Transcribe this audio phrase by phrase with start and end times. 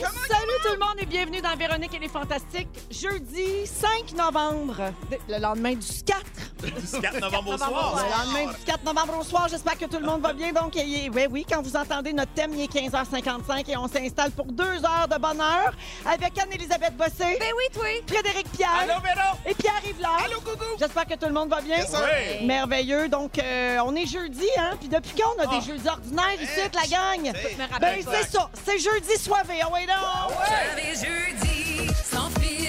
[0.00, 2.68] Salut tout le monde et bienvenue dans Véronique et les Fantastiques.
[2.90, 4.90] Jeudi 5 novembre,
[5.28, 6.51] le lendemain du 4.
[6.62, 8.04] Du 4 novembre au Le soir.
[8.24, 10.52] lendemain du 4 novembre au soir, j'espère que tout le monde va bien.
[10.52, 13.88] Donc, il est- oui, oui, quand vous entendez notre thème, il est 15h55 et on
[13.88, 15.72] s'installe pour deux heures de bonheur
[16.06, 17.82] avec Anne-Elisabeth Bossé, Ben oui, toi.
[18.06, 19.36] Frédéric Pierre Allô, Véro?
[19.46, 20.22] et Pierre Yvelard.
[20.24, 20.64] Allô, coucou?
[20.78, 21.78] J'espère que tout le monde va bien.
[21.78, 22.46] Oui.
[22.46, 23.08] Merveilleux.
[23.08, 24.70] Donc, euh, on est jeudi, hein?
[24.78, 25.58] Puis depuis quand on a Ah.
[25.58, 27.32] des jeudis ordinaires ici, la gang?
[27.80, 28.48] Ben, c'est ça.
[28.64, 29.54] C'est jeudi soivé.
[29.62, 30.34] Ah ouais, non?
[30.48, 32.61] J'avais jeudi, sans fil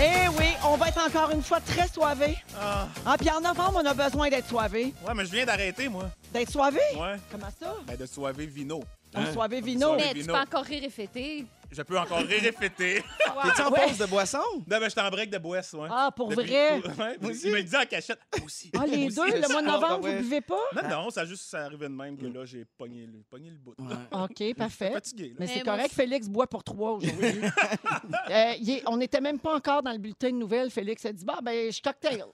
[0.00, 2.36] Eh oui, on va être encore une fois très soivé.
[2.56, 2.86] Ah.
[3.04, 4.94] Ah, puis en novembre, on a besoin d'être soivé.
[5.04, 6.08] Ouais, mais je viens d'arrêter, moi.
[6.32, 6.78] D'être soivé?
[6.94, 7.16] Ouais.
[7.32, 7.74] Comment ça?
[7.84, 8.80] Ben, de soiver vino.
[9.12, 9.88] On soivé vino.
[9.88, 10.04] Soivé.
[10.14, 11.46] Mais tu peux encore rire et fêter.
[11.70, 13.02] Je peux encore rire et fêter.
[13.02, 13.86] T'es-tu en Ouais.
[13.88, 14.38] pause de boisson?
[14.66, 15.88] Non, je suis en break de boisse, ouais.
[15.90, 16.80] Ah, pour Depuis- vrai?
[16.98, 18.18] Ouais, il me dit en cachette.
[18.36, 18.70] Moi aussi.
[18.76, 20.56] Ah, les deux, le mois de novembre, Ah, vous buvez pas?
[20.82, 23.50] Non, non, ça a juste ça arrivé de même que là, j'ai pogné le, pogné
[23.50, 23.74] le bout.
[24.12, 24.86] OK, Je parfait.
[24.86, 25.34] suis fatigué, là.
[25.38, 25.94] Mais c'est Mais moi correct, aussi.
[25.96, 27.40] Félix boit pour trois aujourd'hui.
[28.30, 30.70] Euh, il est- on n'était même pas encore dans le bulletin de nouvelles.
[30.70, 32.24] Félix a dit Bah, ben, je suis cocktail.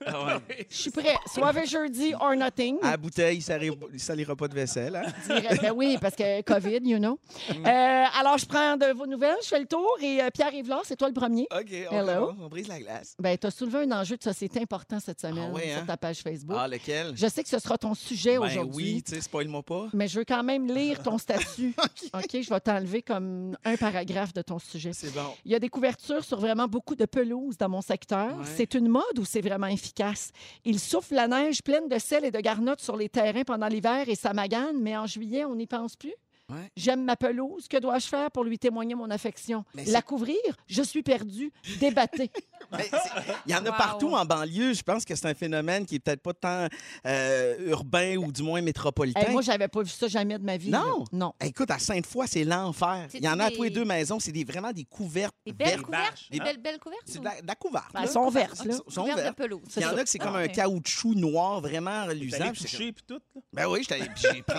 [0.70, 1.14] Je suis prêt.
[1.32, 2.78] Soivé jeudi or nothing.
[2.82, 4.96] À la bouteille, ça ne salira pas de vaisselle.
[4.96, 5.40] Hein?
[5.62, 7.18] Ben oui, parce que COVID, you know.
[7.50, 10.83] Euh, alors, je prends de vos nouvelles, je fais le tour et euh, Pierre Yvelard,
[10.84, 11.47] c'est toi le premier.
[11.53, 12.33] OK, on, Hello.
[12.41, 13.14] on brise la glace.
[13.19, 15.84] Ben, tu as soulevé un enjeu de société important cette semaine Ah ouais, sur hein?
[15.86, 16.56] ta page Facebook.
[16.58, 17.12] Ah, lequel?
[17.17, 18.95] Je sais que ce sera ton sujet Ben aujourd'hui.
[18.95, 19.89] oui, tu sais, spoil-moi pas.
[19.92, 21.74] Mais je veux quand même lire ton statut.
[22.13, 24.92] OK, je vais t'enlever comme un paragraphe de ton sujet.
[24.92, 25.33] C'est bon.
[25.45, 28.36] Il y a des couvertures sur vraiment beaucoup de pelouse dans mon secteur.
[28.39, 28.45] Ouais.
[28.57, 30.30] C'est une mode ou c'est vraiment efficace?
[30.64, 34.08] Il souffle la neige pleine de sel et de garnottes sur les terrains pendant l'hiver
[34.08, 36.14] et ça magane, mais en juillet, on n'y pense plus?
[36.54, 36.70] Ouais.
[36.76, 37.68] J'aime ma pelouse.
[37.68, 39.64] Que dois-je faire pour lui témoigner mon affection?
[39.74, 40.36] Mais La couvrir?
[40.66, 41.52] Je suis perdu.
[41.80, 42.30] Débattez.
[43.46, 43.76] Il y en a Wow.
[43.76, 44.72] partout en banlieue.
[44.72, 46.68] Je pense que c'est un phénomène qui est peut-être pas tant
[47.06, 49.20] euh, urbain ou du moins métropolitain.
[49.20, 50.70] Hey, moi, j'avais pas vu ça jamais de ma vie.
[50.70, 50.78] Non?
[51.00, 51.04] là.
[51.12, 51.32] Non.
[51.40, 53.08] Écoute, à Sainte-Foy, c'est l'enfer.
[53.14, 54.18] Il y en a à tous les deux maisons.
[54.20, 55.34] C'est des, vraiment des couvertes.
[55.46, 55.82] Des belles vertes.
[55.82, 56.22] couvertes?
[56.30, 57.02] Des- belles, belles couvertes.
[57.06, 57.92] C'est de la, de la couverte.
[57.92, 58.62] Ben, elles sont vertes.
[58.64, 59.36] Elles sont de vertes.
[59.36, 59.62] pelouse.
[59.76, 62.40] Il y en a que c'est comme Ah, un caoutchouc noir vraiment T'es reluisant.
[62.40, 63.20] allé puis puis tout.
[63.52, 63.84] Ben oui,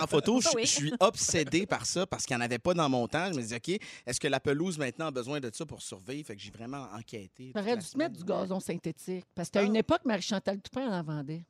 [0.08, 0.40] photo.
[0.40, 0.62] Je, Ah oui.
[0.66, 3.28] je suis obsédé par ça parce qu'il n'y en avait pas dans mon temps.
[3.32, 6.26] Je me disais, OK, est-ce que la pelouse maintenant a besoin de ça pour survivre?
[6.26, 7.52] Fait que j'ai vraiment enquêté.
[7.54, 9.24] la dû se mettre du gazon synthétique.
[9.34, 9.64] Parce qu'à Ah.
[9.64, 11.44] une époque, Marie-Chantal Toupin en vendait.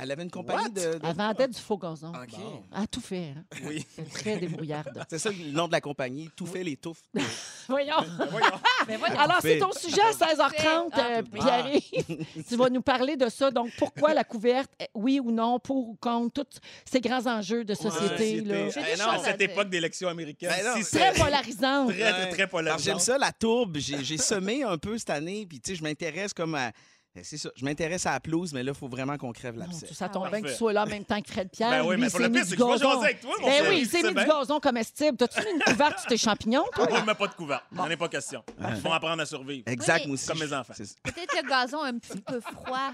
[0.00, 0.68] Elle avait une compagnie What?
[0.70, 0.80] de.
[0.98, 2.08] de- Elle vendait du faux gazon.
[2.12, 2.30] OK.
[2.30, 2.62] Bon.
[2.74, 3.34] Elle a tout fait.
[3.36, 3.44] hein.
[3.64, 3.84] Oui.
[4.14, 5.04] Très débrouillarde.
[5.08, 6.30] C'est ça le nom de la compagnie.
[6.36, 7.02] Tout fait les touffes.
[7.68, 7.94] Voyons.
[8.18, 8.46] Ben voyons.
[8.86, 8.98] Ben.
[9.18, 11.22] Alors, c'est ton sujet à 16h30, Ah, euh.
[11.32, 11.80] Pierre.
[12.48, 13.50] tu vas nous parler de ça.
[13.50, 17.64] Donc, pourquoi la couverte, eh, oui ou non, pour ou contre, tous ces grands enjeux
[17.64, 18.40] de société.
[18.40, 18.68] là.
[18.70, 20.50] J'ai Eh des non, choses à cette époque d'élection américaine.
[20.50, 21.88] Ben non, si Très polarisante.
[21.90, 21.98] très,
[22.30, 22.64] très, Ouais.
[22.64, 22.78] très.
[22.78, 23.76] J'aime ça, la tourbe.
[23.78, 25.46] J'ai semé un peu cette année.
[25.46, 26.72] Puis, tu sais, je m'intéresse comme à.
[27.22, 27.50] C'est ça.
[27.56, 29.92] Je m'intéresse à la pelouse, mais là, il faut vraiment qu'on crève Mon l'abcès.
[29.92, 31.70] Ça tombe Ah, bien que tu sois là en même temps que Fred Pierre.
[31.70, 33.64] Ben oui, mais pour le pire, du c'est que je vais avec toi, mon Ben
[33.68, 35.16] oui, il tu s'est sais mis du gazon comestible.
[35.16, 36.86] T'as-tu mis une couverte sur tes champignons, toi?
[36.88, 37.66] Je mets pas de couvert.
[37.74, 38.44] J'en ai pas question.
[38.60, 39.64] Ils vont apprendre à survivre.
[39.66, 40.06] Exact, Oui.
[40.06, 40.26] moi aussi.
[40.28, 40.72] Comme mes enfants.
[40.76, 41.02] C'est.
[41.02, 42.92] Peut-être le gazon un petit peu froid.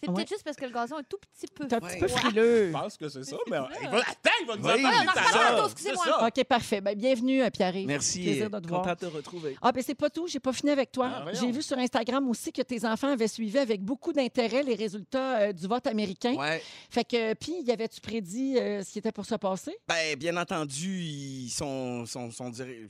[0.00, 0.14] C'est Ouais.
[0.14, 2.68] peut-être juste parce que le gazon est tout petit peu T'es un petit peu frileux.
[2.68, 3.98] Je pense que c'est ça, mais il va...
[3.98, 6.26] Attends, il va nous Oui, on en excusez-moi.
[6.26, 6.80] OK, parfait.
[6.80, 7.74] Ben, bienvenue, euh, Pierre.
[7.86, 8.22] Merci.
[8.22, 8.80] Plaisir de te voir.
[8.82, 9.56] Content de te retrouver.
[9.60, 10.26] Ah, ben c'est pas tout.
[10.26, 11.10] J'ai pas fini avec toi.
[11.26, 11.32] Ah.
[11.34, 15.38] J'ai vu sur Instagram aussi que tes enfants avaient suivi avec beaucoup d'intérêt les résultats
[15.40, 16.34] euh, du vote américain.
[16.34, 16.62] Ouais.
[16.90, 19.76] Fait que, puis, y avait-tu prédit euh, ce qui était pour se passer?
[19.86, 22.86] Ben, bien entendu, ils sont, sont, sont diri-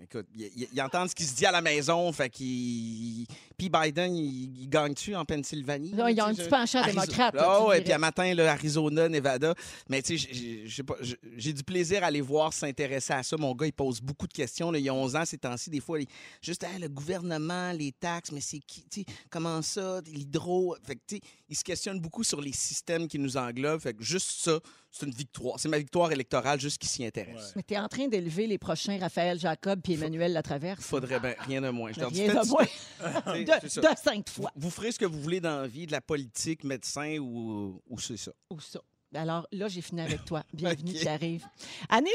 [0.00, 3.26] Écoute, ils, entendent ce qui se dit à la maison, fait qu'ils...
[3.58, 5.90] Puis Biden, il, il gagne-tu en Pennsylvanie?
[5.90, 7.34] Là, ils ont un Tu sais, petit penchant Arizo- démocrate.
[7.34, 9.52] là, Ah ouais, puis à matin, là, Arizona, Nevada.
[9.88, 12.52] Mais tu sais, j'ai- j'ai- je sais pas, j'ai- j'ai du plaisir à aller voir
[12.52, 13.36] s'intéresser à ça.
[13.36, 14.70] Mon gars, il pose beaucoup de questions.
[14.70, 14.78] Là.
[14.78, 16.06] Il y a 11 ans, ces temps-ci, des fois, il-
[16.40, 20.76] juste le gouvernement, les taxes, mais c'est qui, tu sais, comment ça, l'hydro?
[20.86, 23.80] Fait que, tu sais, il se questionne beaucoup sur les systèmes qui nous englobent.
[23.80, 24.60] Fait que juste ça,
[24.90, 25.58] c'est une victoire.
[25.58, 27.34] C'est ma victoire électorale, juste qu'il s'y intéresse.
[27.48, 27.52] Ouais.
[27.56, 30.84] Mais tu es en train d'élever les prochains Raphaël Jacob puis Emmanuel Latraverse.
[30.84, 31.92] Faudrait bien rien de moins.
[31.92, 32.64] Je leur dis, Rien faites- de moins.
[33.44, 33.80] De, c'est ça.
[33.94, 34.50] de cinq fois.
[34.56, 37.98] Vous ferez ce que vous voulez dans la vie, de la politique, médecin ou, ou
[37.98, 38.32] c'est ça.
[38.50, 38.80] Ou ça.
[39.14, 40.44] Alors là, j'ai fini avec toi.
[40.52, 40.96] Bienvenue OK.
[40.98, 41.44] qui arrive.
[41.88, 42.10] Anneli,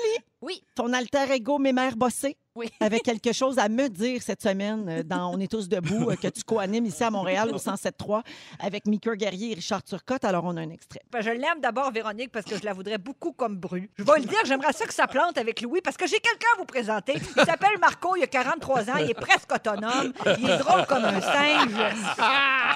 [0.46, 0.62] Oui.
[0.76, 2.70] Ton alter ego Mémère Bossé Oui.
[2.80, 6.16] avait quelque chose à me dire cette semaine euh, dans On est tous debout, euh,
[6.16, 8.22] que tu co-animes ici à Montréal au 107.3
[8.60, 10.24] avec Mika Guerrier et Richard Turcotte.
[10.24, 11.02] Alors, on a un extrait.
[11.12, 13.90] Ben, je l'aime d'abord, Véronique, parce que je la voudrais beaucoup comme bru.
[13.98, 16.48] Je vais le dire, j'aimerais ça que ça plante avec Louis, parce que j'ai quelqu'un
[16.54, 17.14] à vous présenter.
[17.16, 21.06] Il s'appelle Marco, il a 43 ans, il est presque autonome, il est drôle comme
[21.06, 21.96] un singe.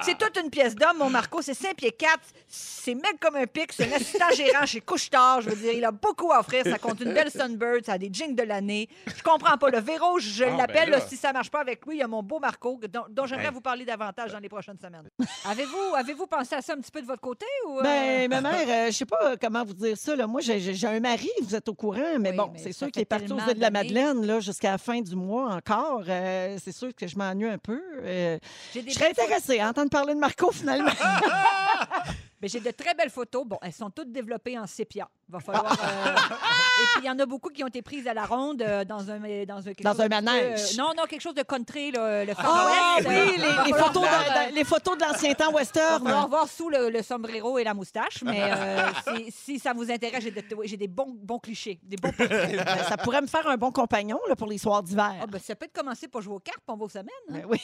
[0.01, 3.45] C'est toute une pièce d'homme, mon Marco, c'est 5 pieds 4, c'est mec comme un
[3.45, 6.63] pic, c'est un assistant gérant chez Couche-Tard, je veux dire, il a beaucoup à offrir,
[6.63, 8.87] ça compte une belle Sunbird, ça a des jeans de l'année.
[9.15, 10.97] Je comprends pas, le Véro, je Ah, l'appelle, ben là.
[10.99, 13.25] là, si ça marche pas avec lui, il y a mon beau Marco, dont, dont
[13.25, 13.53] j'aimerais Hey.
[13.53, 15.09] vous parler davantage dans les prochaines semaines.
[15.45, 17.45] Avez-vous avez pensé à ça un petit peu de votre côté?
[17.67, 20.15] Ou, euh, Ben, ma mère, euh, je sais pas comment vous dire ça.
[20.15, 20.27] Là.
[20.27, 22.71] Moi, j'ai j'ai- j'ai un mari, vous êtes au courant, mais Oui, bon, mais c'est
[22.71, 23.93] ça sûr qu'il est parti aux tellement îles de la d'années.
[23.93, 26.03] Madeleine là, jusqu'à la fin du mois encore.
[26.07, 27.81] Euh, c'est sûr que je m'ennuie un peu.
[28.03, 28.37] Euh,
[28.73, 30.91] J'ai des je serais belles intéressée à entendre parler de Marco, finalement.
[32.41, 33.45] Mais j'ai de très belles photos.
[33.45, 35.09] Bon, elles sont toutes développées en sépia.
[35.29, 35.71] Va falloir.
[35.71, 35.75] euh,
[36.81, 38.83] Et puis il y en a beaucoup qui ont été prises à la ronde euh,
[38.85, 40.59] dans un dans un quelque Dans chose un petit peu, manège.
[40.59, 43.07] euh, non, non, quelque chose de country, là, le Far Ah West.
[43.09, 45.33] oui, Euh, les, va les falloir photos voir, de, euh, de- les photos de l'ancien
[45.35, 46.03] temps va western.
[46.03, 48.87] falloir voir sous le, le sombrero et la moustache, mais euh,
[49.17, 52.67] si, si ça vous intéresse, j'ai de- j'ai des bons, bons clichés, des bons portraits.
[52.87, 55.13] Ça pourrait me faire un bon compagnon là, pour les soirs d'hiver.
[55.21, 57.05] Ah, ben, ça peut être commencer pour jouer aux cartes pendant vos semaines.
[57.29, 57.33] hein.
[57.33, 57.59] Ben oui.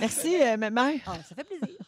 [0.00, 1.00] Merci, euh, ma mère.
[1.06, 1.78] Ah, ça fait plaisir.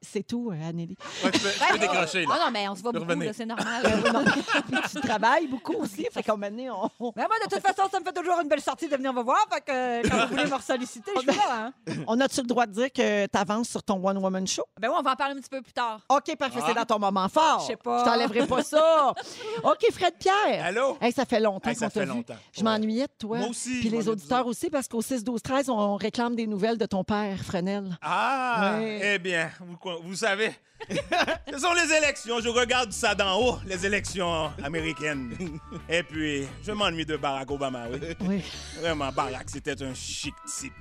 [0.00, 0.96] C'est tout, euh, Anneli.
[1.24, 2.34] Ouais, tu peux, tu peux décrocher, là.
[2.34, 3.82] Ah non, mais on se voit beaucoup, là, c'est normal.
[4.12, 4.24] Non.
[4.24, 6.06] Puis tu travailles beaucoup aussi.
[6.12, 8.38] Fait qu'à un moment donné, on- Mais moi, de toute façon, ça me fait toujours
[8.40, 9.38] une belle sortie de venir me voir.
[9.52, 11.42] Fait que euh, quand vous voulez me solliciter, je suis là.
[11.50, 11.72] Hein?
[12.06, 14.64] on a-tu le droit de dire que tu avances sur ton one-woman show?
[14.80, 16.00] Ben oui, on va en parler un petit peu plus tard.
[16.08, 16.64] OK, parfait, Ah.
[16.68, 17.60] c'est dans ton moment fort.
[17.60, 18.00] Je sais pas.
[18.00, 19.14] Je t'enlèverai pas ça.
[19.64, 20.64] OK, Fred Pierre.
[20.64, 20.98] Allô?
[21.00, 22.12] Hey, ça fait longtemps Hey, ça qu'on t'a fait vu.
[22.12, 22.36] longtemps.
[22.52, 23.38] Je m'ennuyais de toi.
[23.38, 26.34] Moi aussi, Puis je les m'ennuyais auditeurs aussi, parce qu'au 6, 12, 13, on réclame
[26.34, 27.96] des nouvelles de ton père, Fresnel.
[28.02, 29.14] Ah, Ouais.
[29.14, 30.52] eh bien, vous, vous savez,
[30.90, 32.40] ce sont les élections.
[32.40, 35.36] Je regarde ça d'en haut, les élections américaines.
[35.88, 37.98] Et puis, je m'ennuie de Barack Obama, oui.
[38.20, 38.42] Oui.
[38.80, 40.72] Vraiment, Barack, c'était un chic type.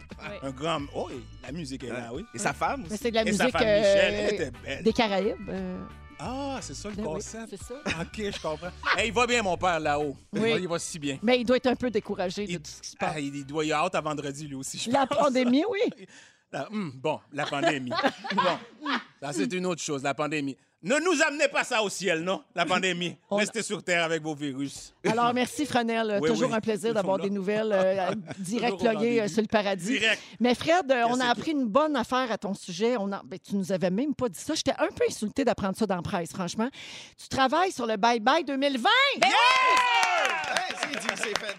[0.42, 0.82] Un grand...
[0.96, 2.26] Oh, et la musique est là, oui.
[2.34, 2.98] Et sa femme Mais aussi.
[3.04, 4.84] c'est de la Et sa musique femme euh, Michel, elle était belle.
[4.84, 5.50] des Caraïbes.
[5.50, 5.84] euh,
[6.20, 7.48] Ah, c'est ça le ben oui, concept.
[7.50, 7.74] c'est ça.
[8.02, 8.70] OK, je comprends.
[8.98, 10.16] Hey, il va bien, mon père, là-haut.
[10.34, 10.52] Il Oui.
[10.52, 11.18] va- Il va si bien.
[11.24, 13.14] Mais il doit être un peu découragé de Il, tout ce qui se passe.
[13.16, 14.78] Ah, il doit y avoir hâte à vendredi, lui aussi.
[14.78, 15.18] je La pense.
[15.18, 16.06] pandémie, oui.
[16.54, 17.92] La- hum, bon, la pandémie.
[18.36, 20.58] bon, ça, c'est une autre chose, la pandémie.
[20.84, 22.44] Ne nous amenez pas ça au ciel, non?
[22.56, 23.16] La pandémie.
[23.30, 24.96] On- Restez sur Terre avec vos virus.
[25.08, 26.18] Alors, merci, Fresnel.
[26.20, 26.56] Oui, Toujours oui.
[26.56, 30.00] un plaisir d'avoir des nouvelles euh, direct pluguées euh, sur le paradis.
[30.00, 30.20] Direct.
[30.40, 32.96] Mais Fred, euh, on a appris une bonne affaire à ton sujet.
[32.98, 33.22] On a...
[33.24, 34.56] ben, tu nous avais même pas dit ça.
[34.56, 36.70] J'étais un peu insultée d'apprendre ça dans la presse, franchement.
[37.16, 38.90] Tu travailles sur le Bye Bye 2020.
[39.24, 39.32] Hey,
[40.82, 41.56] c'est dit, c'est fait.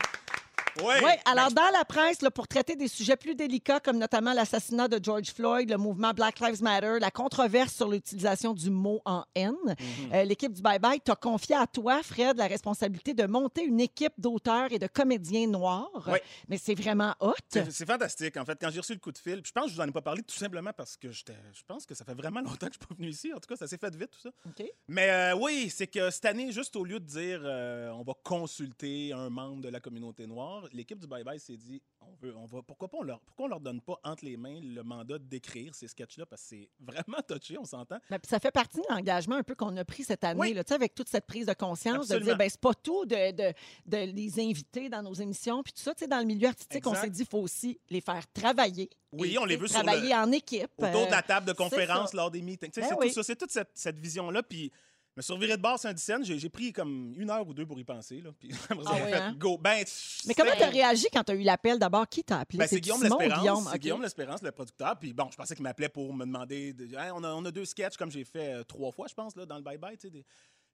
[0.79, 0.95] Oui.
[1.03, 4.89] Oui, alors dans la presse, là, pour traiter des sujets plus délicats, comme notamment l'assassinat
[4.89, 9.25] de George Floyd, le mouvement Black Lives Matter, la controverse sur l'utilisation du mot en
[9.35, 10.13] haine, Mhm.
[10.15, 13.81] euh, l'équipe du Bye Bye t'a confié à toi, Fred, la responsabilité de monter une
[13.81, 15.91] équipe d'auteurs et de comédiens noirs.
[16.11, 16.19] Oui.
[16.49, 17.33] Mais c'est vraiment hot.
[17.51, 18.59] C'est fantastique, en fait.
[18.61, 20.01] Quand j'ai reçu le coup de fil, je pense que je vous en ai pas
[20.03, 22.79] parlé tout simplement parce que j'étais- je pense que ça fait vraiment longtemps que je
[22.79, 23.33] suis pas venu ici.
[23.35, 24.31] En tout cas, ça s'est fait vite, tout ça.
[24.47, 24.65] OK.
[24.89, 28.15] Mais euh, oui, c'est que cette année, juste au lieu de dire euh, on va
[28.23, 32.35] consulter un membre de la communauté noire, l'équipe du Bye Bye s'est dit on veut,
[32.37, 34.83] on va, pourquoi pas on leur, pourquoi on leur donne pas entre les mains le
[34.83, 36.27] mandat d'écrire ces sketchs-là?
[36.27, 37.99] Parce que c'est vraiment touché, on s'entend.
[38.11, 40.53] Ben, ça fait partie de l'engagement un peu qu'on a pris cette année, Oui.
[40.55, 43.05] là, tu sais, avec toute cette prise de conscience, de dire, ben c'est pas tout
[43.07, 43.53] de, de,
[43.87, 46.87] de les inviter dans nos émissions, puis tout ça, tu sais, dans le milieu artistique,
[46.87, 48.91] on s'est dit, il faut aussi les faire travailler.
[49.13, 50.71] Oui, Et, on les veut sur le- Travailler en équipe.
[50.79, 52.71] Autour de la euh, table de conférence lors des meetings.
[52.75, 53.09] Ben c'est oui.
[53.09, 54.43] tout ça, c'est toute cette, cette vision-là.
[54.43, 54.73] Puis
[55.15, 57.47] je me suis reviré de bord sur un scène, j'ai j'ai pris comme une heure
[57.47, 58.21] ou deux pour y penser.
[58.21, 59.35] Là, puis après Ah fait hein?
[59.39, 59.59] go.
[59.59, 59.85] Ben,
[60.27, 61.79] Mais comment tu as réagi quand tu as eu l'appel?
[61.79, 62.09] D'abord?
[62.09, 62.59] Qui t'a appelé?
[62.59, 63.41] Ben, c'est Guillaume L'Espérance.
[63.41, 63.65] Guillaume?
[63.65, 63.79] C'est OK.
[63.81, 64.99] Guillaume L'Espérance, le producteur.
[64.99, 66.73] Puis bon, je pensais qu'il m'appelait pour me demander.
[66.73, 69.15] de- Hey, on, a, on a deux sketchs comme j'ai fait euh, trois fois, je
[69.15, 69.97] pense, là, dans le Bye Bye.
[69.99, 70.25] tu sais, des-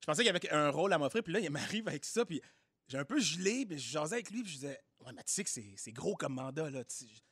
[0.01, 1.23] Je pensais qu'il y avait un rôle à m'offrir.
[1.23, 2.25] Puis là, il m'arrive avec ça.
[2.25, 2.41] Puis
[2.87, 3.67] j'ai un peu gelé.
[3.67, 4.43] Puis je jasais avec lui.
[4.43, 6.71] Puis je disais Ouais, mais tu sais que c'est c'est gros comme mandat.
[6.71, 6.83] Là.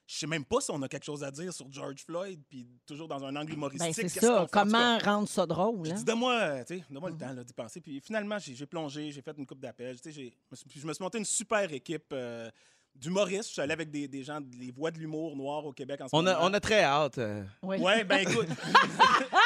[0.09, 2.41] Je sais même pas si on a quelque chose à dire sur George Floyd.
[2.49, 3.87] Puis toujours dans un angle humoristique.
[3.89, 4.47] Ben, c'est qu'est-ce ça.
[4.53, 5.91] Comment rendre ça drôle?
[5.91, 6.01] hein?
[6.05, 7.81] donne-moi euh, tu sais, donne-moi le temps d'y penser.
[7.81, 9.97] Puis finalement, j'ai plongé, j'ai fait une coupe d'appels.
[10.01, 10.37] Tu sais, j'ai-
[10.77, 12.49] je me suis- monté une super équipe euh,
[12.95, 13.49] d'humoristes.
[13.49, 16.09] Je suis allé avec des, des gens, les voix de l'humour noir au Québec en
[16.09, 16.37] ce On moment.
[16.39, 17.19] a, on a très hâte.
[17.19, 17.43] euh.
[17.63, 17.79] Oui.
[17.79, 18.47] Ouais, ben écoute.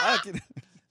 [0.02, 0.32] Ah, OK.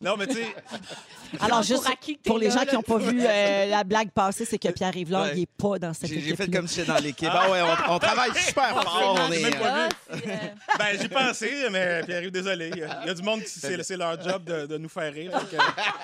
[0.01, 0.56] Non, mais tu sais,
[1.41, 4.58] Alors, Pour juste pour les gens qui n'ont pas vu euh, la blague passer, c'est
[4.58, 5.32] que Pierre Rivlard, Ouais.
[5.36, 7.29] il n'est pas dans cette J'ai j'ai équipe fait comme si j'étais dans l'équipe.
[7.32, 9.18] Ah ouais, on, on travaille super fort.
[9.20, 9.94] On j'ai est, euh, pas vu.
[10.10, 12.72] Ah, euh, Ben, j'ai pensé, mais Pierre, désolé.
[12.74, 15.32] Il y a du monde qui c'est leur job de, de nous faire rire.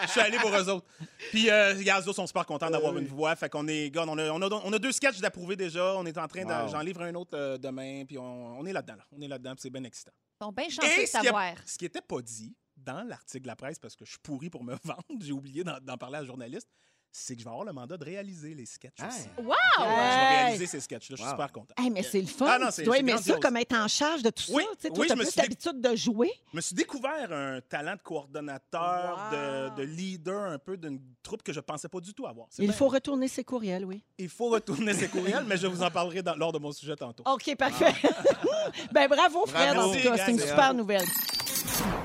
[0.05, 0.85] je suis allé pour eux autres.
[1.31, 3.35] Puis, euh, eux autres sont super contents d'avoir une voix.
[3.35, 5.95] Fait qu'on est, gars, on a, on, a, on a deux sketchs d'approuver déjà.
[5.95, 6.51] On est en train de.
[6.51, 6.67] Wow.
[6.69, 8.03] J'en livre un autre euh, demain.
[8.05, 8.95] Puis, on, est là-dedans.
[8.97, 9.03] là.
[9.17, 9.51] On est là-dedans.
[9.53, 10.11] puis c'est bien excitant.
[10.41, 11.53] Ils sont bien chanceux de Et ce qui, savoir.
[11.65, 14.49] ce qui était pas dit dans l'article de la presse, parce que je suis pourri
[14.49, 16.67] pour me vendre, j'ai oublié d'en parler à la journaliste,
[17.17, 19.07] c'est que je vais avoir le mandat de réaliser les sketchs Ah.
[19.07, 19.29] aussi.
[19.37, 19.45] Wow!
[19.45, 20.43] Ouais, je vais Hey!
[20.43, 21.15] réaliser ces sketchs-là.
[21.15, 21.31] Je suis Wow.
[21.31, 21.73] super content.
[21.77, 22.45] Hey, mais c'est le fun.
[22.49, 24.89] Ah non, tu c'est- dois aimer ça comme être en charge de tout Oui, ça.
[24.89, 26.29] Tu oui, je me plus suis dé- l'habitude de jouer.
[26.51, 29.37] Je me suis découvert un talent de coordonnateur, Wow.
[29.37, 32.47] de, de leader un peu d'une troupe que je pensais pas du tout avoir.
[32.57, 34.03] Il bien- faut retourner ses courriels, oui.
[34.17, 36.97] Il faut retourner ses courriels, mais je vous en parlerai dans- lors de mon sujet
[36.97, 37.23] tantôt.
[37.25, 37.93] OK, parfait.
[38.91, 39.89] ben bravo, Fred, Bravo.
[39.91, 40.17] en tout cas.
[40.17, 41.05] C'est une super nouvelle.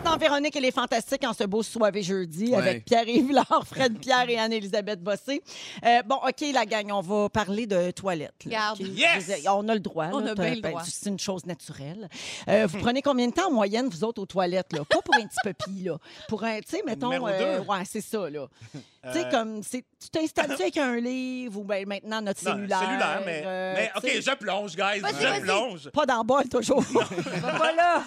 [0.05, 2.57] Dans Véronique, elle est fantastique en ce beau soirée jeudi Ouais.
[2.57, 5.43] avec Pierre-Yves Laure, Fred Pierre et Anne-Élisabeth Bossé.
[5.85, 8.45] Euh, bon, OK, la gang, on va parler de toilettes.
[8.47, 8.73] là?
[8.79, 9.31] Yes!
[9.49, 10.07] On a le droit.
[10.13, 10.83] On là, a bien le ben, droit.
[10.85, 12.09] C'est une chose naturelle.
[12.49, 14.73] Euh, vous prenez combien de temps en moyenne, vous autres, aux toilettes?
[14.73, 14.81] Là?
[14.89, 15.99] Pas pour un petit papy, là.
[16.29, 17.07] Pour un, tu sais, mettons...
[17.11, 17.67] numéro euh, deux.
[17.67, 18.47] ouais, c'est ça, là.
[19.03, 22.81] Tu sais, Euh, comme, tu t'installes-tu avec un livre ou ben, maintenant notre Non, cellulaire?
[22.81, 25.01] cellulaire, mais, euh, OK, je plonge, guys.
[25.01, 25.89] Vas-y, je plonge.
[25.91, 26.83] Pas dans le bol, toujours.
[27.41, 28.03] Va pas là.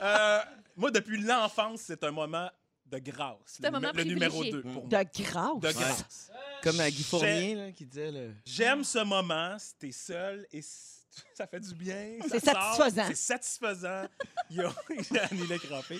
[0.00, 0.38] Euh,
[0.76, 2.50] moi, depuis l'enfance, c'est un moment
[2.86, 3.36] de grâce.
[3.46, 4.52] C'est un Le, moment le numéro privilégié.
[4.52, 5.04] 2 pour moi.
[5.04, 5.60] De grâce.
[5.60, 6.30] De grâce.
[6.62, 8.10] Comme à Guy Fournier là, qui disait.
[8.12, 8.34] Le...
[8.44, 10.60] J'aime ce moment, si t'es seul et
[11.34, 12.18] ça fait du bien.
[12.22, 13.06] ça C'est sort, satisfaisant.
[13.08, 14.04] C'est satisfaisant.
[14.50, 14.72] Il y a
[15.30, 15.98] Annie l'a crampé.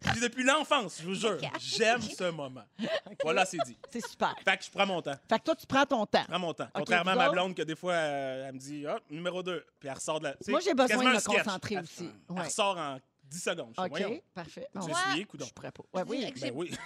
[0.00, 2.64] Puis depuis l'enfance, je vous jure, j'aime ce moment.
[3.22, 3.76] Voilà, c'est dit.
[3.90, 4.34] C'est super.
[4.44, 5.16] Fait que je prends mon temps.
[5.28, 6.22] Fait que toi, tu prends ton temps.
[6.22, 6.68] Je prends mon temps.
[6.74, 7.32] Contrairement à vous ma autres?
[7.34, 9.64] blonde, que des fois, euh, elle me dit Ah, numéro 2.
[9.80, 10.32] Puis elle ressort de la.
[10.34, 11.36] tu sais, Moi, j'ai besoin quasiment de un me sketch.
[11.44, 12.10] concentrer Elle- aussi.
[12.28, 12.42] Elle Ouais.
[12.44, 12.98] ressort en
[13.30, 13.74] 10 secondes.
[13.76, 14.20] OK, Voyons.
[14.34, 14.66] parfait.
[14.74, 15.86] Essuyé, je suis prêt pour.
[15.92, 16.32] Ouais, oui.
[16.40, 16.70] Ben oui.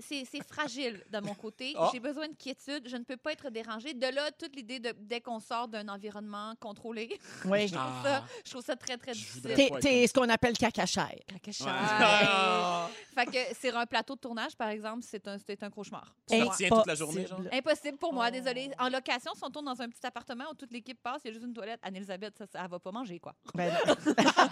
[0.00, 1.74] C'est c'est fragile de mon côté.
[1.76, 1.90] Ah.
[1.92, 2.88] J'ai besoin de quiétude.
[2.88, 3.92] Je ne peux pas être dérangée.
[3.92, 7.68] De là, toute l'idée de dès qu'on sort d'un environnement contrôlé, Oui.
[7.68, 9.54] je, trouve ça, je trouve ça très, très difficile.
[9.82, 11.14] T'es, ce qu'on appelle cacachère.
[11.26, 11.66] Cacachère.
[11.68, 12.88] Ah.
[13.14, 16.14] Fait que sur un plateau de tournage, par exemple, c'est un, c'est un cauchemar.
[16.30, 17.38] Tu retiens toute la journée, genre?
[17.40, 17.56] Impossible.
[17.68, 18.32] Impossible pour moi, Oh.
[18.32, 18.70] désolée.
[18.78, 21.30] En location, si on tourne dans un petit appartement où toute l'équipe passe, il y
[21.30, 21.80] a juste une toilette.
[21.82, 23.34] Anne-Elisabeth, ça, ça, elle va pas manger, quoi.
[23.54, 23.94] Ben non.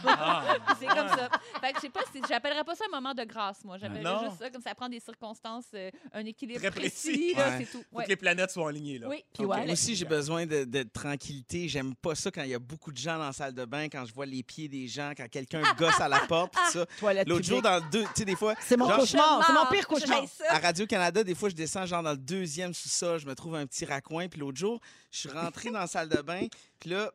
[0.06, 0.44] Ah.
[0.88, 1.28] C'est comme ça.
[1.60, 3.78] Fait que je sais pas si j'appellerais pas ça un moment de grâce, moi.
[3.78, 7.34] J'appellerais juste ça comme ça prend des circonstances, euh, un équilibre Très précis, précis.
[7.34, 7.58] là, Ouais.
[7.64, 7.84] c'est tout.
[7.90, 8.04] Faut Ouais.
[8.04, 9.08] que les planètes soient alignées, là.
[9.08, 9.24] Oui.
[9.34, 11.68] Puis ouais, Moi là- aussi, j'ai besoin de, de tranquillité.
[11.68, 13.88] J'aime pas ça quand il y a beaucoup de gens dans la salle de bain,
[13.88, 16.86] quand je vois les pieds des gens, quand quelqu'un gosse à la porte, tout ça.
[16.98, 19.44] Toilette L'autre jour, dans le deux, tu sais, des fois, C'est mon genre, cauchemar.
[19.46, 20.24] C'est mon pire cauchemar.
[20.48, 23.66] À Radio-Canada, des fois, je descends genre dans le deuxième sous-sol, je me trouve un
[23.66, 24.28] petit raccoin.
[24.28, 26.46] Puis l'autre jour, je suis rentré dans la salle de bain,
[26.78, 27.10] puis là,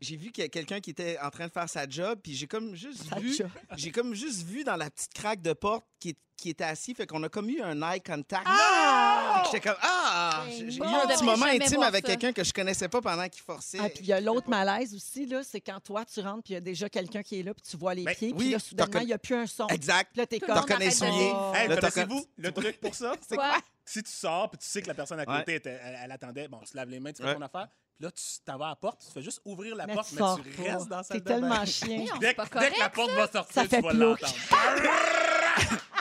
[0.00, 2.34] j'ai vu qu'il y a quelqu'un qui était en train de faire sa job, puis
[2.34, 3.36] j'ai comme juste vu,
[3.76, 6.94] j'ai comme juste vu dans la petite craque de porte qui, est- qui était assis,
[6.94, 8.46] fait qu'on a comme eu un eye contact.
[8.46, 9.42] Ah!
[9.46, 10.90] J'étais comme ah, j'ai j'ai bon.
[10.90, 13.78] eu un petit moment intime avec quelqu'un que je connaissais pas pendant qu'il forçait.
[13.80, 16.52] Ah, puis il y a l'autre malaise aussi, là, c'est quand toi, tu rentres, puis
[16.52, 18.38] il y a déjà quelqu'un qui est là, puis tu vois les Ben, pieds, oui,
[18.38, 19.66] puis là, soudainement, il n'y a plus un son.
[19.68, 20.10] Exact.
[20.12, 20.54] Puis là, t'es comme...
[20.54, 21.80] monde T'en connais arrête de souillé.
[21.80, 23.14] Connaissez-vous le truc pour ça?
[23.28, 23.58] C'est Quoi?
[23.84, 26.72] Si tu sors puis tu sais que la personne à côté, elle, attendait, bon, tu
[26.72, 28.76] te laves les mains, tu fais ton affaire, puis là, tu t'en vas à la
[28.76, 30.72] porte, tu fais juste ouvrir la Mais porte, tu mais tu pas.
[30.74, 31.30] restes dans la salle de bain.
[31.40, 32.04] tellement chien.
[32.20, 34.32] Dès, c'est que- dès la porte va sortir, Ça tu fait vas l'entendre.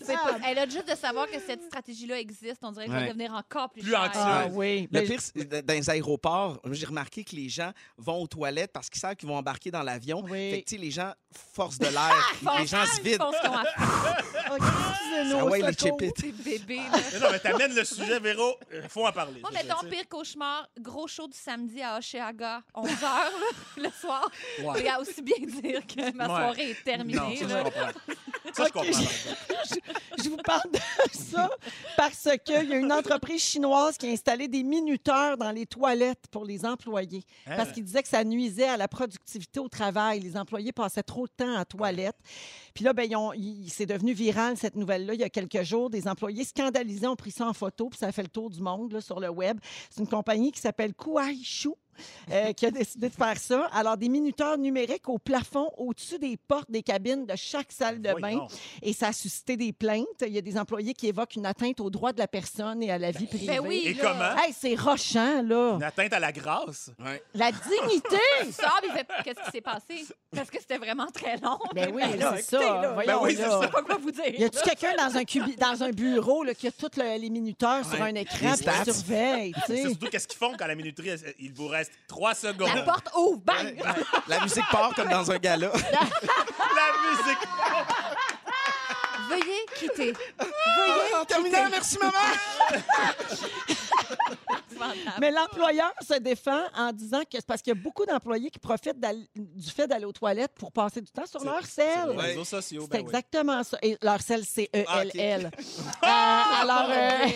[0.00, 2.58] C'est pas- Elle a juste de savoir que cette stratégie-là existe.
[2.62, 3.08] On dirait que ça va Ouais.
[3.08, 4.00] devenir encore plus, Plus cher.
[4.00, 4.20] anxieux.
[4.22, 4.88] Ah oui.
[4.92, 8.72] Le Mais- pire, c'est- dans les aéroports, j'ai remarqué que les gens vont aux toilettes
[8.72, 10.22] parce qu'ils savent qu'ils vont embarquer dans l'avion.
[10.28, 10.50] Oui.
[10.50, 11.12] Fait que, tu sais, les gens
[11.54, 12.14] forcent de l'air.
[12.60, 13.18] les gens se vident.
[13.18, 13.62] pense qu'on a
[14.48, 15.98] OK, excusez-nous, Ah ouais, les secours.
[16.00, 16.20] chip-it.
[16.20, 16.76] des bébés.
[16.76, 16.98] là.
[17.12, 19.40] Mais non, mais t'amènes le sujet, Véro, il faut en parler.
[19.40, 19.88] Moi, Je- mettons, sais.
[19.88, 23.32] pire cauchemar, gros show du samedi à Oshéaga, 11h
[23.76, 24.30] le soir.
[24.62, 24.80] Ouais.
[24.82, 26.28] Il a aussi bien dire que ma Ouais.
[26.30, 27.18] soirée est terminée.
[27.18, 27.62] Non, ça, je là.
[27.64, 27.90] comprends.
[28.52, 29.00] Ça, je comprends.
[30.22, 30.78] Je vous parle de
[31.12, 31.50] ça
[31.96, 36.24] parce qu'il y a une entreprise chinoise qui a installé des minuteurs dans les toilettes
[36.30, 37.22] pour les employés.
[37.46, 37.56] Hein?
[37.56, 40.20] Parce qu'ils disaient que ça nuisait à la productivité au travail.
[40.20, 42.16] Les employés passaient trop de temps à toilette.
[42.74, 43.08] Puis là, ben,
[43.68, 45.90] c'est devenu viral, cette nouvelle-là, il y a quelques jours.
[45.90, 48.60] Des employés scandalisés ont pris ça en photo, puis ça a fait le tour du
[48.60, 49.58] monde là, sur le web.
[49.90, 51.70] C'est une compagnie qui s'appelle Kuaishu.
[52.30, 53.68] Euh, qui a décidé de faire ça.
[53.72, 58.12] Alors, des minuteurs numériques au plafond, au-dessus des portes des cabines de chaque salle de
[58.20, 58.46] bain.
[58.82, 60.06] Et ça a suscité des plaintes.
[60.22, 62.90] Il y a des employés qui évoquent une atteinte aux droits de la personne et
[62.90, 63.46] à la vie privée.
[63.46, 63.82] Ben oui.
[63.86, 64.02] Et là.
[64.02, 64.42] comment?
[64.44, 65.74] Hey, c'est rochant, là.
[65.76, 66.90] Une atteinte à la grâce?
[66.98, 67.22] Ouais.
[67.34, 68.16] La dignité!
[68.86, 70.06] Il fait Qu'est-ce qui s'est passé?
[70.34, 71.58] Parce que c'était vraiment très long.
[71.74, 72.58] Ben oui, là, c'est ça.
[72.60, 74.38] là, Voyons, Ben oui, c'est pas quoi vous dire.
[74.38, 77.30] Y a-tu quelqu'un dans un cubi- dans un bureau là, qui a tous le- les
[77.30, 79.82] minuteurs sur un écran qui surveille, tu C'est sais?
[79.88, 82.74] surtout qu'est-ce qu'ils font quand la minuterie, il vous reste trois secondes.
[82.74, 83.76] La porte ouvre, bang!
[84.28, 85.68] La musique part comme dans un gala.
[85.72, 87.48] La musique.
[89.28, 90.12] Veuillez quitter.
[91.20, 92.12] en terminant, merci maman!
[95.20, 98.58] Mais l'employeur se défend en disant que c'est parce qu'il y a beaucoup d'employés qui
[98.58, 98.98] profitent
[99.34, 102.10] du fait d'aller aux toilettes pour passer du temps sur leur selle.
[102.10, 103.04] les réseaux sociaux, C'est ben oui.
[103.06, 103.78] exactement ça.
[103.82, 105.02] Et leur selle, c'est Ah.
[105.04, 105.50] E-L-L.
[106.06, 107.28] Euh, alors, euh,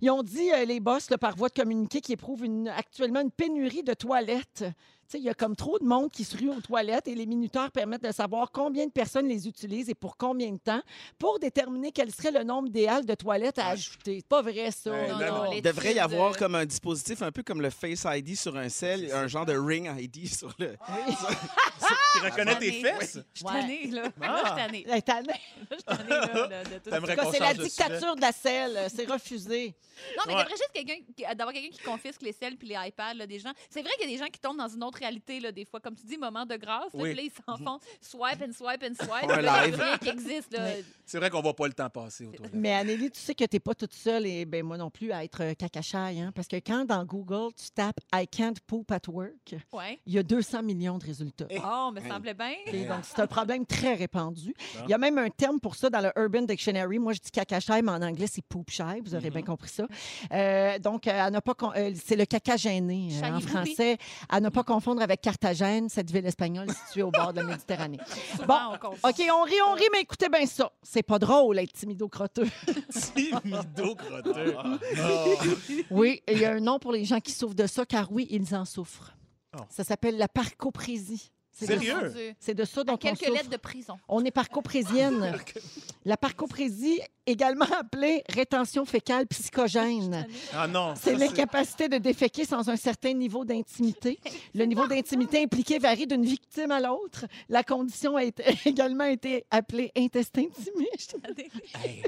[0.00, 3.20] ils ont dit, euh, les boss, là, par voie de communiqué, qui éprouvent une- actuellement
[3.20, 4.64] une pénurie de toilettes.
[5.08, 7.14] Tu sais, Il y a comme trop de monde qui se rue aux toilettes et
[7.14, 10.80] les minuteurs permettent de savoir combien de personnes les utilisent et pour combien de temps
[11.18, 14.16] pour déterminer quel serait le nombre idéal de toilette à ajouter.
[14.20, 14.90] C'est pas vrai, ça.
[14.90, 17.70] Non, non, non, Il devrait y avoir de- comme un dispositif un peu comme le
[17.70, 20.76] Face ID sur un sel, un genre de Ring ID sur le.
[22.12, 22.82] Qui reconnaît tes Oui.
[22.82, 23.18] fesses.
[23.34, 24.02] Je suis tannée, là.
[24.02, 24.84] Là, je suis tannée.
[24.86, 27.30] Là, je suis tannée, là, de- de tout ça.
[27.32, 28.86] C'est la de dictature de la selle.
[28.94, 29.74] C'est refusé.
[30.18, 30.42] Non, mais il Ouais.
[30.42, 33.52] devrait juste quelqu'un d'avoir quelqu'un qui confisque les selles puis les iPads là, des gens.
[33.70, 35.64] C'est vrai qu'il y a des gens qui tombent dans une autre réalité là, des
[35.64, 36.92] fois, comme tu dis, moment de grâce.
[36.94, 37.14] là, Oui.
[37.14, 39.30] puis là, ils s'en font swipe and swipe and swipe.
[39.30, 39.74] Un puis là, il y a live.
[39.76, 40.52] plus rien qui existe.
[40.52, 40.68] Là.
[41.04, 43.44] C'est vrai qu'on voit pas le temps passer autour de Mais Anélie, tu sais que
[43.44, 46.20] tu n'es pas toute seule et ben moi non plus à être euh, cacachaille.
[46.20, 50.00] Hein, parce que quand dans Google, tu tapes I can't poop at work, Ouais.
[50.06, 51.46] il y a 200 millions de résultats.
[51.64, 52.52] Oh, me semblait bien.
[52.66, 54.54] OK, donc, c'est un problème très répandu.
[54.84, 56.98] Il y a même un terme pour ça dans le Urban Dictionary.
[56.98, 59.00] Moi, je dis cacachaille, mais en anglais, c'est poop shy.
[59.04, 59.86] Vous aurez bien compris ça.
[60.32, 63.98] Euh, donc, euh, à ne pas con- euh, c'est le caca gêné euh, en français.
[64.28, 67.98] À ne pas confondre avec Carthagène, cette ville espagnole située au bord de la Méditerranée.
[68.36, 69.08] Souvent, on confond.
[69.08, 70.70] OK, on rit, on rit, mais écoutez bien ça.
[70.80, 72.46] C'est pas drôle, être timido crotteux.
[72.92, 74.54] Timido crotteux.
[75.90, 78.28] Oui, il y a un nom pour les gens qui souffrent de ça, car oui,
[78.30, 79.16] ils en souffrent.
[79.56, 79.62] Oh.
[79.70, 81.32] Ça s'appelle la parcoprésie.
[81.58, 82.34] C'est de- Sérieux?
[82.38, 83.32] C'est de ça dont À on quelques souffre.
[83.32, 83.94] lettres de prison.
[84.08, 85.34] On est parcoprésienne.
[86.04, 90.26] La parcoprésie, également appelée rétention fécale psychogène.
[90.52, 90.92] Ah non.
[91.00, 94.20] C'est l'incapacité de déféquer sans un certain niveau d'intimité.
[94.54, 97.24] Le niveau d'intimité impliqué varie d'une victime à l'autre.
[97.48, 100.86] La condition a été- également été appelée intestin timide.
[101.82, 102.02] Hey,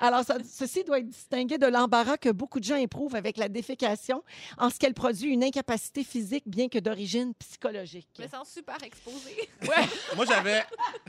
[0.00, 3.48] Alors, ça- ceci doit être distingué de l'embarras que beaucoup de gens éprouvent avec la
[3.48, 4.22] défécation
[4.58, 8.08] en ce qu'elle produit une incapacité physique, bien que d'origine psychologique.
[8.18, 9.48] Me sens super exposée.
[10.16, 10.62] Moi, j'avais.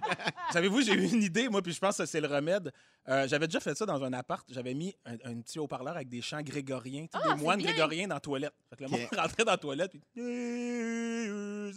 [0.53, 2.71] Savez-vous, j'ai eu une idée, moi, puis je pense que c'est le remède.
[3.07, 4.45] Euh, j'avais déjà fait ça dans un appart.
[4.51, 7.71] J'avais mis un, un petit haut-parleur avec des chants grégoriens, Ah, des moines bien.
[7.71, 8.53] grégoriens dans la toilette.
[8.69, 10.01] Fait que le monde rentrait dans la toilette, puis.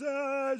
[0.04, 0.54] Ah,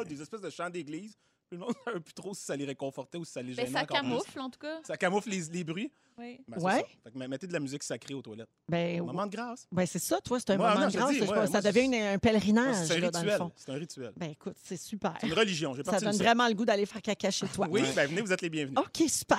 [0.00, 0.04] ouais.
[0.06, 1.16] Des espèces de chants d'église.
[1.50, 3.64] Le monde ne savait plus trop si ça les réconfortait ou si ça les Ben,
[3.66, 3.72] gênait.
[3.78, 4.08] ça encore plus.
[4.08, 4.80] camoufle, en tout cas.
[4.84, 5.90] Ça camoufle les, les bruits.
[6.18, 6.40] Oui.
[6.48, 6.72] Ben, Ouais.
[6.80, 6.86] ça.
[7.04, 8.48] Fait que mettez de la musique sacrée aux toilettes.
[8.68, 9.66] Ben, Moment de grâce.
[9.72, 11.10] ben, c'est ça, toi, c'est un Moi, moment non, de grâce.
[11.12, 13.38] dis, moi- ça moi, devient une- un pèlerinage, C'est un là, dans le rituel.
[13.38, 13.52] fond.
[13.56, 14.12] C'est un rituel.
[14.16, 15.14] Ben, écoute, c'est super.
[15.20, 15.74] C'est une religion.
[15.74, 17.66] J'ai Ça donne vraiment le goût d'aller faire caca chez toi.
[17.70, 18.78] Oui, ben venez, vous êtes les bienvenus.
[18.78, 19.38] OK, super.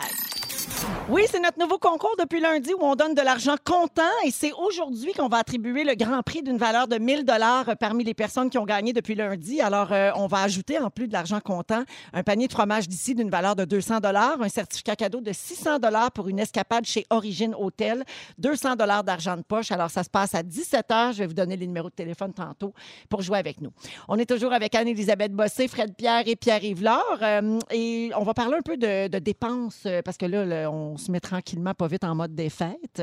[1.10, 4.52] Oui, c'est notre nouveau concours depuis lundi où on donne de l'argent comptant et c'est
[4.54, 8.52] aujourd'hui qu'on va attribuer le grand prix d'une valeur de 1000 dollars parmi les personnes
[8.52, 9.60] qui ont gagné depuis lundi.
[9.60, 13.16] Alors, euh, on va ajouter en plus de l'argent comptant un panier de fromage d'ici
[13.16, 17.08] d'une valeur de 200 dollars, un certificat cadeau de 600 dollars pour une escapade chez
[17.10, 18.04] Origine Hôtel,
[18.38, 19.72] 200 dollars d'argent de poche.
[19.72, 21.14] Alors, ça se passe à 17 h.
[21.14, 22.74] Je vais vous donner les numéros de téléphone tantôt
[23.10, 23.72] pour jouer avec nous.
[24.08, 27.18] On est toujours avec Anne-Élisabeth Bossé, Fred Pierre et Pierre-Yves Laure.
[27.24, 31.12] Euh, et on va parler un peu de, dépenses euh, parce que là, on se
[31.12, 33.02] met tranquillement pas vite en mode des fêtes.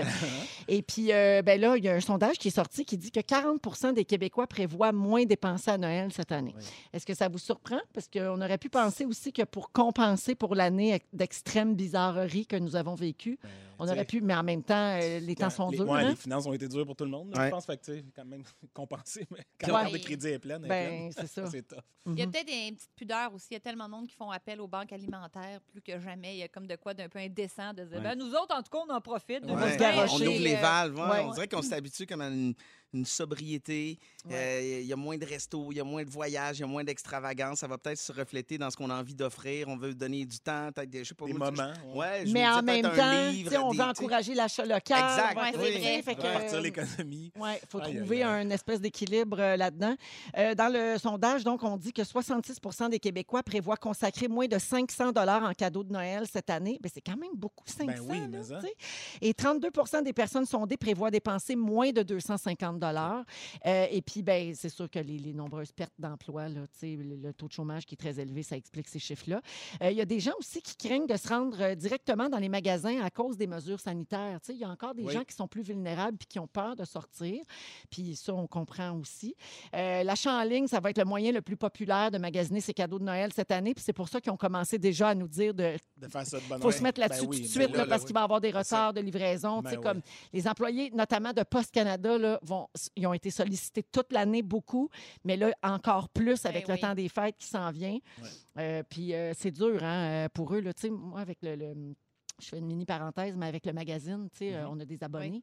[0.69, 3.11] et puis, euh, ben là, il y a un sondage qui est sorti qui dit
[3.11, 6.55] que 40% des Québécois prévoient moins dépenser à Noël cette année.
[6.57, 6.65] Oui.
[6.93, 7.81] Est-ce que ça vous surprend?
[7.93, 12.77] Parce qu'on aurait pu penser aussi que pour compenser pour l'année d'extrême bizarrerie que nous
[12.77, 13.39] avons vécue,
[13.79, 15.89] on aurait pu, mais en même temps, euh, les temps sont les, durs.
[15.89, 16.11] ouais, hein?
[16.11, 17.47] les finances ont été dures pour tout le monde, là, Ouais.
[17.47, 17.67] je pense.
[17.67, 18.43] Fait que, quand même
[18.75, 19.73] compenser, mais quand Ouais.
[19.75, 21.47] la carte de crédit est pleine, Ben, c'est ça.
[21.51, 21.79] c'est tough.
[22.07, 22.33] Il y a Mhm.
[22.33, 23.49] peut-être une petite pudeur aussi.
[23.51, 26.35] Il y a tellement de monde qui font appel aux banques alimentaires plus que jamais.
[26.37, 28.03] Il y a comme de quoi d'un peu indécent de dire Ouais.
[28.03, 29.45] ben, nous autres, en tout cas, on en profite.
[29.45, 30.97] Garrocher, on ouvre les euh, valves.
[30.97, 31.09] ouais.
[31.11, 31.25] ouais.
[31.25, 32.55] On dirait qu'on s'habitue comme à une,
[32.92, 33.99] une sobriété.
[34.31, 36.64] Euh, Il y a moins de restos, il y a moins de voyages, il y
[36.64, 37.59] a moins d'extravagance.
[37.59, 39.68] Ça va peut-être se refléter dans ce qu'on a envie d'offrir.
[39.68, 41.72] On veut donner du temps, peut-être des, je sais pas Des moi, moments.
[41.94, 44.99] Ouais, je Mais en même temps, livre, on des- veut encourager l'achat local.
[44.99, 45.81] Exact, Ouais, oui.
[45.81, 46.03] vrai.
[46.03, 47.33] Fait que, Partir l'économie.
[47.38, 48.46] Oui, il faut trouver aïe.
[48.46, 49.94] un espèce d'équilibre euh, là-dedans.
[50.37, 54.59] Euh, dans le sondage, donc, on dit que 66% des Québécois prévoient consacrer moins de
[54.59, 56.79] 500 dollars en cadeau de Noël cette année.
[56.83, 57.87] Ben, c'est quand même beaucoup, 500.
[57.87, 58.59] Ben oui, là, mais ça.
[58.61, 58.75] tu sais.
[59.20, 59.70] Et 32
[60.03, 63.25] des personnes sondées prévoient dépenser moins de 250 dollars.
[63.67, 67.47] Euh, et puis, ben, c'est sûr que les, les nombreuses pertes d'emploi, le, le taux
[67.49, 69.41] de chômage qui est très élevé, ça explique ces chiffres-là.
[69.83, 72.39] Euh, Il y a des gens aussi qui craignent de se rendre euh, directement dans
[72.39, 74.39] les magasins à cause des mesures sanitaires.
[74.49, 75.12] Il y a encore des Oui.
[75.12, 77.43] gens qui sont plus vulnérables puis qui ont peur de sortir.
[77.91, 79.35] Puis ça, on comprend aussi.
[79.75, 82.75] Euh, L'achat en ligne, ça va être le moyen le plus populaire de magasiner ses
[82.75, 83.75] cadeaux de Noël cette année.
[83.75, 86.39] Puis c'est pour ça qu'ils ont commencé déjà à nous dire de De faire ça
[86.39, 87.87] de bonne faut se mettre là-dessus Ben oui, tout de ben suite là, là, là,
[87.89, 88.07] parce oui.
[88.07, 89.62] qu'il va y avoir des retards de livraison.
[89.62, 90.01] Tu sais, Ben comme
[90.33, 92.66] les employés, notamment de Post Canada, là, vont,
[92.97, 94.89] ils ont été sollicités toute l'année beaucoup,
[95.25, 96.81] mais là encore plus Ben avec le oui.
[96.81, 97.99] temps des fêtes qui s'en vient.
[98.23, 98.29] Ouais.
[98.59, 100.61] Euh, puis euh, c'est dur hein, euh, pour eux.
[100.61, 101.95] Là, Tu sais, moi, avec le, le-
[102.39, 104.71] je fais une mini parenthèse, mais avec le magazine, tu sais, euh, Mhm.
[104.77, 105.43] on a des abonnés.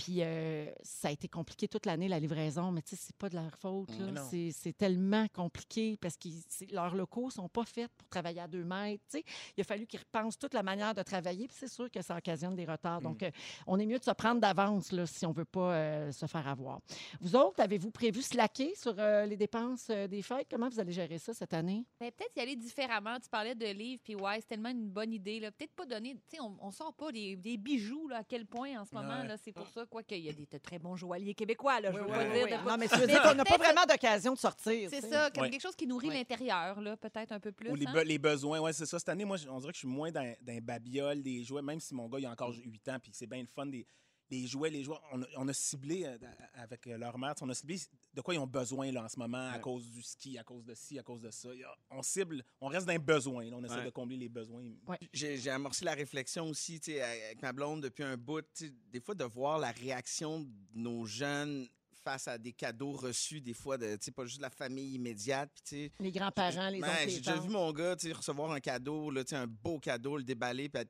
[0.00, 3.28] Puis euh, ça a été compliqué toute l'année, la livraison, mais tu sais, c'est pas
[3.28, 3.90] de leur faute.
[3.98, 4.22] là.
[4.30, 6.28] C'est c'est tellement compliqué parce que
[6.72, 9.04] leurs locaux sont pas faits pour travailler à deux mètres.
[9.10, 9.24] tu sais.
[9.58, 12.16] Il a fallu qu'ils repensent toute la manière de travailler, puis c'est sûr que ça
[12.16, 13.02] occasionne des retards.
[13.02, 13.30] Donc, euh,
[13.66, 16.48] on est mieux de se prendre d'avance là, si on veut pas euh, se faire
[16.48, 16.80] avoir.
[17.20, 20.46] Vous autres, avez-vous prévu slacker sur euh, les dépenses euh, des fêtes?
[20.50, 21.84] Comment vous allez gérer ça cette année?
[22.00, 23.20] Ben, peut-être y aller différemment.
[23.20, 25.40] Tu parlais de livres, puis ouais, c'est tellement une bonne idée.
[25.40, 25.50] là.
[25.52, 26.14] Peut-être pas donner.
[26.14, 28.94] Tu sais, on, on sort pas des, des bijoux, là, à quel point en ce
[28.94, 29.20] moment.
[29.20, 29.28] Ouais.
[29.28, 31.90] là, C'est pour ça, quoi, qu'il y a des de très bons joailliers québécois, là.
[31.92, 32.50] Je veux Oui, pas oui, dire oui.
[32.52, 34.88] de pas- Non, mais tu veux dire qu'on n'a pas peut-être- vraiment d'occasion de sortir.
[34.88, 35.12] C'est tu sais.
[35.12, 35.50] ça, comme Ouais.
[35.50, 36.14] quelque chose qui nourrit Ouais.
[36.14, 37.70] l'intérieur, là, peut-être un peu plus.
[37.70, 37.92] Ou les, hein?
[37.92, 38.98] be- les besoins, ouais, c'est ça.
[38.98, 41.60] Cette année, moi, on dirait que je suis moins dans, dans les babioles, des jouets,
[41.62, 43.84] même si mon gars, il a encore 8 ans, puis c'est bien le fun des,
[44.30, 44.70] des jouets.
[44.70, 46.16] Les jouets, on a, on a ciblé euh,
[46.54, 47.78] avec euh, leur mère, on a ciblé
[48.14, 50.64] de quoi ils ont besoin là, en ce moment à cause du ski, à cause
[50.64, 51.48] de ci, à cause de ça.
[51.90, 53.44] On cible, on reste dans les besoins.
[53.44, 53.84] là, on essaie Ouais.
[53.84, 54.64] de combler les besoins.
[55.12, 58.44] J'ai j'ai amorcé la réflexion aussi, tu sais, avec ma blonde depuis un bout,
[58.92, 61.68] des fois de voir la réaction de nos jeunes
[62.02, 66.10] face à des cadeaux reçus, des fois, de, pas juste la famille immédiate, puis Les
[66.10, 69.22] grands-parents, les oncles, J'ai les déjà vu mon gars tu sais, recevoir un cadeau, là,
[69.22, 70.88] tu sais, un beau cadeau, le déballer, puis sais,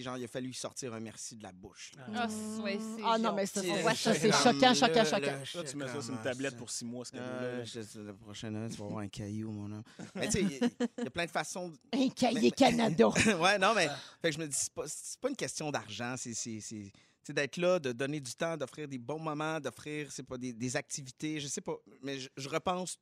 [0.00, 1.92] genre, il a fallu lui sortir un merci de la bouche.
[1.96, 2.06] là.
[2.14, 5.60] Ah, c'est- ouais, c'est Ah non, genre- mais ça, ça, c'est choquant, choquant, le choquant.
[5.60, 7.64] Là, tu mets ça sur une tablette pour 6 mois, ce Ah, cadeau-là.
[7.64, 9.82] je te- la prochaine année, tu vas avoir un caillou, mon homme.
[10.14, 11.68] Mais tu sais, il y, a- il y a plein de façons.
[11.68, 13.08] de- Un cahier Mais- Canada.
[13.40, 13.88] ouais, non, mais
[14.22, 16.32] fait que je me dis, c'est pas, c'est pas une question d'argent, c'est.
[16.34, 16.92] c'est- c'est-
[17.32, 20.76] d'être là, de donner du temps, d'offrir des bons moments, d'offrir, c'est pas des, des
[20.76, 22.98] activités, je sais pas, mais je, je repense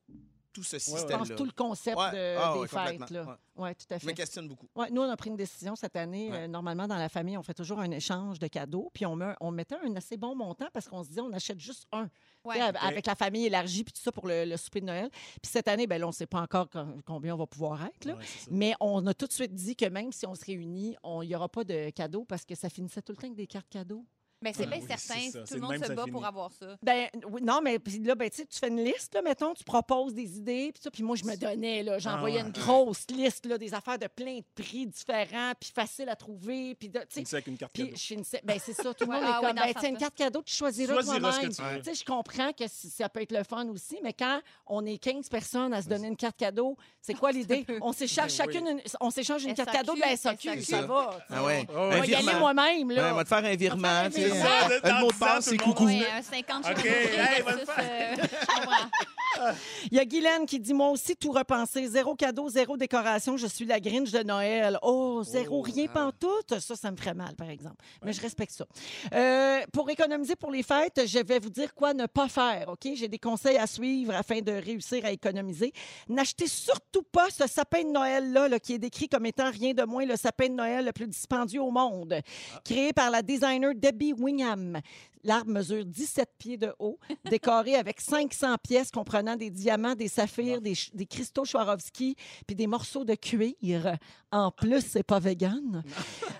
[0.53, 0.79] tout ce ouais.
[0.79, 1.17] Je système-là.
[1.19, 2.11] pense tout le concept Ouais.
[2.11, 3.09] de- Ah des ouais, fêtes.
[3.09, 3.23] Là.
[3.23, 3.63] Ouais.
[3.63, 4.15] Ouais, tout à Je me fait.
[4.15, 4.67] questionne beaucoup.
[4.75, 6.31] Ouais, nous, on a pris une décision cette année.
[6.31, 6.37] Ouais.
[6.43, 8.89] Euh, normalement, dans la famille, on fait toujours un échange de cadeaux.
[8.93, 11.59] Puis on, met, on mettait un assez bon montant parce qu'on se disait on achète
[11.59, 12.09] juste un.
[12.45, 15.09] Av- Avec la famille élargie puis tout ça pour le, le souper de Noël.
[15.11, 17.85] Puis cette année, ben là, on ne sait pas encore com- combien on va pouvoir
[17.85, 18.05] être.
[18.05, 18.15] Là.
[18.49, 21.35] Mais on a tout de suite dit que même si on se réunit, il n'y
[21.35, 24.05] aura pas de cadeaux parce que ça finissait tout le temps avec des cartes cadeaux.
[24.41, 25.29] Mais c'est Ah bien oui, certain.
[25.31, 25.39] ça.
[25.43, 26.77] Tout le monde se bat pour avoir ça.
[26.81, 29.53] Ben oui, non, mais puis là, ben, tu sais, tu fais une liste, là, mettons,
[29.53, 32.47] tu proposes des idées, puis ça, puis moi, je me donnais, là, j'envoyais Ah ouais.
[32.47, 36.75] une grosse liste, là, des affaires de plein de prix différents, puis faciles à trouver,
[36.75, 38.23] puis, tu sais, une carte puis cadeau.
[38.43, 40.41] ben c'est ça, tout le monde ah est ouais, comme, ben, tu une carte cadeau,
[40.41, 41.21] tu choisiras toi-même.
[41.41, 44.85] que tu sais, je comprends que ça peut être le fun aussi, mais quand on
[44.85, 47.65] est 15 personnes à se donner une carte cadeau, c'est quoi l'idée?
[47.81, 51.19] On s'échange Ben chacune, une- on s'échange une carte cadeau de la SAQ, ça va.
[51.29, 51.67] Ah ouais.
[51.69, 53.11] On va y aller moi-même, là.
[53.13, 54.09] on va te faire un virement.
[54.09, 55.85] tu dans Le mot de passe, c'est coucou.
[55.85, 58.89] Ouais, un 50 OK, hey, je comprends.
[59.91, 61.87] Il y a Guylaine qui dit Moi aussi, tout repensé.
[61.87, 63.37] Zéro cadeau, zéro décoration.
[63.37, 64.77] Je suis la Grinch de Noël.
[64.81, 65.93] Oh, zéro, Oh, rien ah.
[65.93, 66.59] pantoute.
[66.59, 67.75] Ça, ça me ferait mal, par exemple.
[68.03, 68.65] Mais je respecte ça.
[69.13, 72.69] Euh, pour économiser pour les fêtes, je vais vous dire quoi ne pas faire.
[72.69, 72.87] OK?
[72.95, 75.73] J'ai des conseils à suivre afin de réussir à économiser.
[76.07, 79.83] N'achetez surtout pas ce sapin de Noël-là, là, qui est décrit comme étant rien de
[79.83, 82.15] moins le sapin de Noël le plus dispendieux au monde.
[82.63, 84.79] Créé par la designer Debbie Wingham.
[85.23, 90.61] L'arbre mesure 17 pieds de haut, décoré avec 500 pièces comprenant des diamants, des saphirs,
[90.61, 92.15] des, des cristaux Swarovski,
[92.47, 93.97] puis des morceaux de cuir.
[94.31, 95.83] En plus, c'est pas vegan.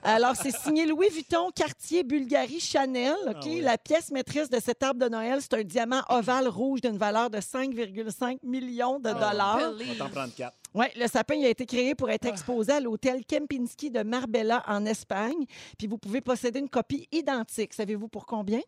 [0.01, 3.15] Alors, c'est signé Louis Vuitton, Cartier, Bulgarie, Chanel.
[3.27, 3.35] OK?
[3.35, 3.61] Ah oui.
[3.61, 7.29] La pièce maîtresse de cet arbre de Noël, c'est un diamant ovale rouge d'une valeur
[7.29, 9.73] de 5,5 millions de dollars.
[9.73, 10.55] On va t'en prendre quatre.
[10.73, 14.63] Oui, le sapin il a été créé pour être exposé à l'hôtel Kempinski de Marbella
[14.67, 15.45] en Espagne.
[15.77, 17.73] Puis vous pouvez posséder une copie identique.
[17.73, 18.61] Savez-vous pour combien?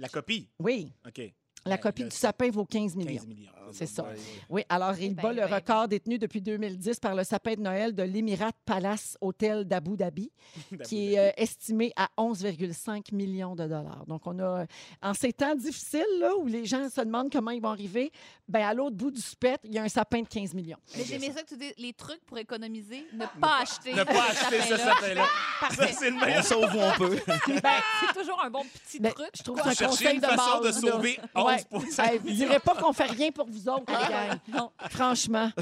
[0.00, 0.48] La copie?
[0.58, 1.20] Oui, OK.
[1.64, 3.12] la Ben, copie du sapin vaut 15 millions.
[3.12, 3.50] 15 millions.
[3.72, 4.02] C'est ça.
[4.04, 4.14] Ouais.
[4.48, 7.54] Oui, alors il Eh bat ben, le ben, record détenu depuis 2010 par le sapin
[7.54, 10.30] de Noël de l'Emirat Palace Hotel d'Abu Dhabi,
[10.84, 14.04] qui est euh, estimé à 11,5 millions de dollars.
[14.06, 14.66] Donc, on a,
[15.02, 18.10] en ces temps difficiles, là, où les gens se demandent comment ils vont arriver,
[18.48, 20.78] ben, à l'autre bout du spectre, il y a un sapin de 15 millions.
[20.96, 23.92] Mais j'aimais ça que tu dis les trucs pour économiser, ne pas acheter.
[23.92, 25.24] Ne pas acheter ce sapin-là.
[25.76, 26.44] Ça, c'est le On meilleur.
[26.44, 27.18] sauve où on peut.
[27.62, 29.28] Ben, c'est toujours un bon petit Ben, truc.
[29.34, 30.80] je trouve que c'est un conseil une de façon base.
[30.80, 31.56] de sauver Ouais.
[31.70, 34.38] 11 Hey, vous direz pas qu'on fait rien pour vous autres, les gars.
[34.56, 34.70] Non.
[34.90, 35.50] Franchement.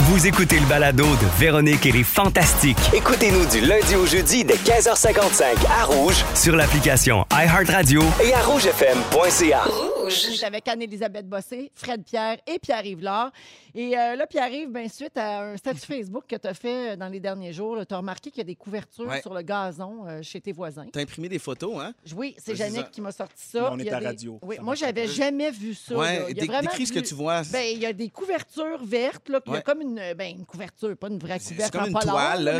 [0.00, 4.54] Vous écoutez le balado de Véronique et les Fantastiques Écoutez-nous du lundi au jeudi dès
[4.56, 5.44] 15h55
[5.80, 9.64] à Rouge sur l'application iHeartRadio et à rougefm.ca.
[10.06, 13.30] On est avec Anne-Élisabeth Bossé, Fred Pierre et Pierre-Yves Laure.
[13.74, 16.96] Et euh, là, Pierre-Yves, ben, suite à un statut Facebook que tu as fait euh,
[16.96, 19.20] dans les derniers jours, tu as remarqué qu'il y a des couvertures Ouais.
[19.20, 20.86] sur le gazon euh, chez tes voisins.
[20.92, 21.92] T'as imprimé des photos, hein?
[22.14, 22.82] Oui, c'est c'est ça.
[22.84, 23.70] qui m'a sorti ça.
[23.72, 24.38] On est à des- radio.
[24.42, 25.96] Oui, moi, j'avais jamais vu ça.
[25.96, 27.42] Ouais, Il y a décris ce que tu vois.
[27.52, 30.36] Ben, il y a des couvertures vertes, là, puis il y a comme une, ben,
[30.38, 32.44] une couverture, pas une vraie C'est couverture comme en une toile.
[32.44, 32.58] là, là.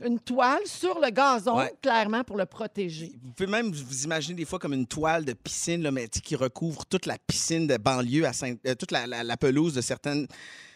[0.00, 1.72] mais une toile sur le gazon, Ouais.
[1.82, 3.12] clairement, pour le protéger.
[3.22, 6.20] Vous pouvez même vous imaginer des fois comme une toile de piscine là, mais, tu
[6.20, 9.74] qui recouvre toute la piscine de banlieue, à Saint- euh, toute la, la- la pelouse
[9.74, 10.26] de certaines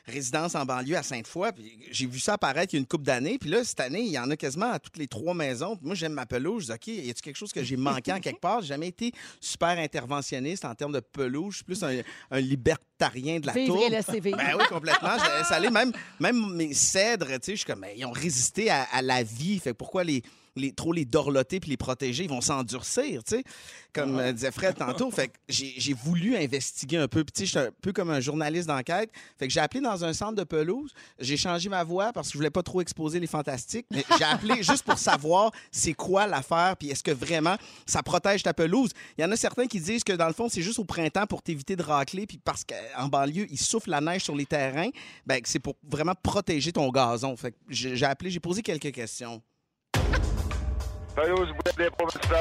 [0.06, 1.50] résidence en banlieue à Sainte-Foy.
[1.92, 3.38] J'ai vu ça apparaître il y a une couple d'années.
[3.38, 5.76] Puis là, cette année, il y en a quasiment à toutes les trois maisons.
[5.76, 6.62] Puis moi, j'aime ma pelouse.
[6.62, 8.60] Je dis, OK, y a-t-il quelque chose que j'ai manqué en quelque part?
[8.62, 11.52] J'ai jamais été super interventionniste en termes de pelouse.
[11.52, 12.00] Je suis plus un,
[12.32, 13.84] un libertarien de la Vivre tour.
[13.86, 14.36] et laisser vivre.
[14.38, 15.14] Ben oui, complètement.
[15.14, 15.70] Laisse aller.
[15.70, 19.02] Même, même mes cèdres, tu sais, je suis comme, ben, ils ont résisté à, à
[19.02, 19.58] la vie.
[19.60, 20.22] Fait que pourquoi les,
[20.56, 22.24] les, trop les dorloter puis les protéger?
[22.24, 23.44] Ils vont s'endurcir, tu sais,
[23.92, 25.10] comme euh, disait Fred tantôt.
[25.10, 27.24] Fait que j'ai voulu investiguer un peu.
[27.24, 29.10] Puis, tu sais, je suis un peu comme un journaliste d'enquête.
[29.38, 30.92] Fait que j'ai appelé dans un centre de pelouse.
[31.18, 33.86] J'ai changé ma voix parce que je voulais pas trop exposer les fantastiques.
[33.90, 38.42] Mais j'ai appelé juste pour savoir c'est quoi l'affaire puis est-ce que vraiment ça protège
[38.42, 38.90] ta pelouse.
[39.18, 41.26] Il y en a certains qui disent que dans le fond, c'est juste au printemps
[41.26, 44.90] pour t'éviter de racler puis parce qu'en banlieue, il souffle la neige sur les terrains.
[45.26, 47.36] Ben, c'est pour vraiment protéger ton gazon.
[47.36, 49.42] Fait que j'ai appelé, j'ai posé quelques questions.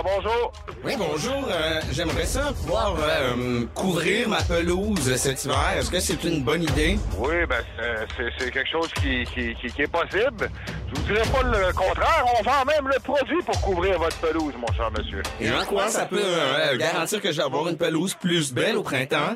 [0.04, 0.52] Bonjour.
[0.86, 1.48] Oui, bonjour.
[1.50, 5.74] Euh, J'aimerais ça pouvoir euh, couvrir ma pelouse cet hiver.
[5.78, 6.98] Est-ce que c'est une bonne idée?
[7.18, 7.62] Oui, ben
[8.38, 10.50] c'est- quelque chose qui, qui, qui- qui est possible.
[10.94, 12.26] Je vous dirais pas le contraire.
[12.40, 15.22] On vend même le produit pour couvrir votre pelouse, mon cher monsieur.
[15.42, 18.78] Et en quoi ça peut euh, garantir que je vais avoir une pelouse plus belle
[18.78, 19.36] au printemps?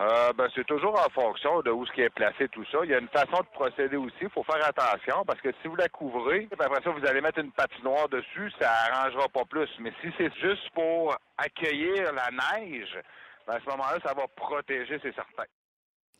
[0.00, 2.78] Euh, ben, c'est toujours en fonction de où ce qui est placé, tout ça.
[2.84, 4.16] Il y a une façon de procéder aussi.
[4.22, 7.40] Il faut faire attention parce que si vous la couvrez, après ça, vous allez mettre
[7.40, 9.68] une patinoire dessus, ça arrangera pas plus.
[9.80, 12.98] Mais si c'est juste pour accueillir la neige,
[13.46, 15.44] ben, à ce moment-là, ça va protéger, c'est certain.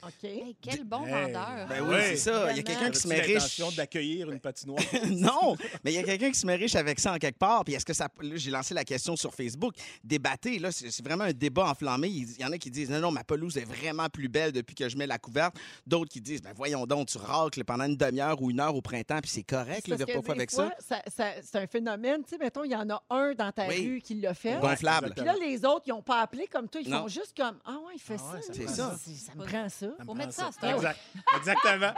[0.05, 0.25] OK.
[0.25, 1.67] Hey, quel bon Hey, vendeur.
[1.69, 2.51] Ben oui, c'est ça.
[2.51, 3.35] Il y a quelqu'un qui se met riche.
[3.35, 4.83] l'intention d'accueillir une patinoire.
[5.11, 7.65] non, mais il y a quelqu'un qui se met riche avec ça en quelque part.
[7.65, 8.09] Puis est-ce que ça.
[8.21, 9.75] Là, j'ai lancé la question sur Facebook.
[10.03, 12.09] Débattez, là, c'est c'est vraiment un débat enflammé.
[12.09, 14.75] Il y en a qui disent non, non, ma pelouse est vraiment plus belle depuis
[14.75, 15.55] que je mets la couverte.
[15.87, 18.83] D'autres qui disent ben voyons donc, tu racles pendant une demi-heure ou une heure au
[18.83, 20.97] printemps, puis c'est correct, le Parce que pas des avec fois, ça.
[20.97, 22.23] ça- ça- c'est un phénomène.
[22.25, 23.87] Tu sais, mettons, il y en a un dans ta Oui.
[23.87, 24.59] rue qui l'a fait.
[24.61, 25.13] Gonflable.
[25.17, 26.81] Puis là, les autres, ils n'ont pas appelé comme toi.
[26.85, 27.03] Ils Non.
[27.03, 28.47] font juste comme Ah ouais, il fait Ah ouais, ça.
[28.49, 28.73] ça C'est là.
[28.73, 28.99] ça.
[29.27, 29.87] Ça me prend ça.
[29.99, 30.75] Ça prend mettre ça ça.
[30.75, 30.99] Exact.
[31.39, 31.95] Exactement.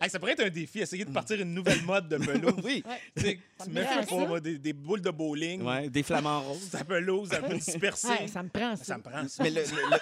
[0.00, 2.54] Hey, ça pourrait être un défi, essayer de partir une nouvelle mode de pelouse.
[2.64, 2.82] Oui.
[3.14, 3.98] Tu sais, Ça tu me mets ça.
[4.22, 6.70] avoir des, des boules de bowling, Ouais, des flamants roses.
[6.70, 8.08] ta pelouse un peu dispersée.
[8.08, 8.96] Ouais, ça me prend ça ça.
[8.96, 9.42] me prend ça.
[9.42, 9.98] Mais le, le- le-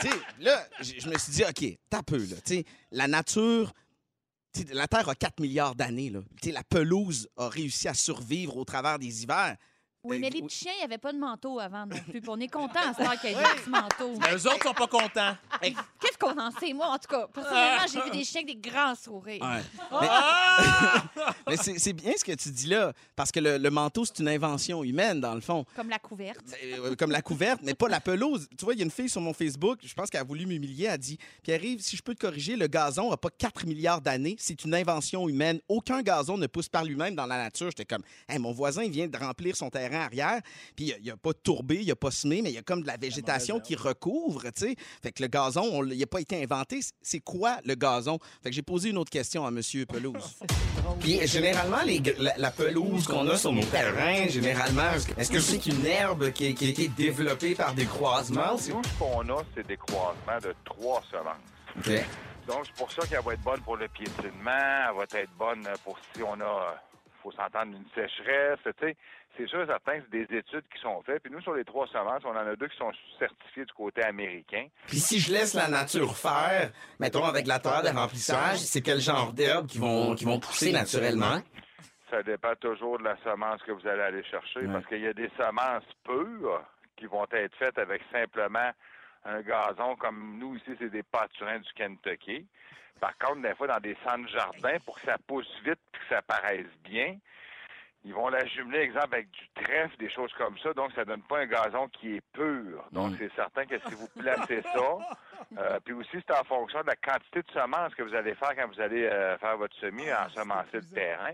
[0.00, 2.36] tu sais, là, je me suis dit, OK, t'as peu, là.
[2.44, 3.72] Tu sais, la nature,
[4.72, 6.12] la Terre a 4 milliards d'années,
[6.46, 9.56] la pelouse a réussi à survivre au travers des hivers.
[10.04, 12.20] Oui, mais les petits chiens, il n'y avait pas de manteau avant non plus.
[12.20, 14.14] Puis on est content à ce qu'il y ait des petits manteaux.
[14.20, 15.36] Mais eux autres sont pas contents.
[15.60, 16.72] Qu'est-ce qu'on en sait?
[16.72, 19.42] Moi, en tout cas, personnellement, j'ai vu des chiens avec des grands sourires.
[19.42, 19.62] Ouais.
[19.90, 21.02] Ah!
[21.48, 24.20] Mais c'est c'est bien ce que tu dis là, parce que le, le manteau, c'est
[24.20, 25.64] une invention humaine, dans le fond.
[25.74, 26.38] Comme la couverte.
[26.62, 28.48] Euh, comme la couverte, mais pas la pelouse.
[28.56, 30.46] Tu vois, il y a une fille sur mon Facebook, je pense qu'elle a voulu
[30.46, 33.66] m'humilier, elle a dit Pierre-Yves, si je peux te corriger, le gazon n'a pas 4
[33.66, 35.60] milliards d'années, c'est une invention humaine.
[35.68, 37.68] Aucun gazon ne pousse par lui-même dans la nature.
[37.70, 40.40] J'étais comme Hey, mon voisin, il vient de remplir son terrain arrière,
[40.76, 42.62] puis il n'y a, pas tourbé, il n'y a pas semé, mais il y a
[42.62, 44.76] comme de la végétation qui recouvre, tu sais.
[45.02, 46.80] Fait que le gazon, il n'a pas été inventé.
[47.02, 48.18] C'est quoi le gazon?
[48.42, 50.38] Fait que j'ai posé une autre question à Monsieur Pelouse.
[51.00, 51.78] Puis généralement,
[52.36, 56.48] la, pelouse qu'on a sur nos terrains, généralement, est-ce que c'est une herbe qui, a
[56.48, 58.52] été développée par des croisements?
[58.52, 61.98] Nous, ce qu'on a, c'est des croisements de trois semences.
[62.46, 65.68] Donc, c'est pour ça qu'elle va être bonne pour le piétinement, elle va être bonne
[65.84, 66.82] pour si on a,
[67.22, 68.96] faut s'entendre, une sécheresse, tu sais.
[69.38, 71.22] C'est sûr, certain, c'est des études qui sont faites.
[71.22, 74.02] Puis nous, sur les trois semences, on en a deux qui sont certifiées du côté
[74.02, 74.66] américain.
[74.88, 78.98] Puis si je laisse la nature faire, mettons avec la terre de remplissage, c'est quel
[79.00, 81.38] genre d'herbes qui vont, qui vont pousser naturellement?
[82.10, 84.72] Ça dépend toujours de la semence que vous allez aller chercher, Ouais.
[84.72, 86.62] parce qu'il y a des semences pures
[86.96, 88.70] qui vont être faites avec simplement
[89.24, 92.44] un gazon, comme nous ici, c'est des pâturins du Kentucky.
[92.98, 96.14] Par contre, des fois, dans des centres jardins, pour que ça pousse vite et que
[96.14, 97.16] ça paraisse bien,
[98.04, 100.72] ils vont la jumeler, exemple, avec du trèfle, des choses comme ça.
[100.72, 102.84] Donc, ça donne pas un gazon qui est pur.
[102.92, 103.16] Donc, Mm.
[103.18, 104.98] c'est certain que si vous placez ça,
[105.58, 108.54] euh, puis aussi, c'est en fonction de la quantité de semences que vous allez faire
[108.56, 111.32] quand vous allez euh, faire votre semis, ensemencer le terrain.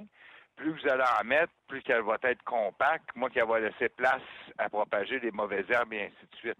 [0.56, 4.22] Plus vous allez en mettre, plus qu'elle va être compacte, moins qu'elle va laisser place
[4.56, 6.58] à propager les mauvaises herbes et ainsi de suite.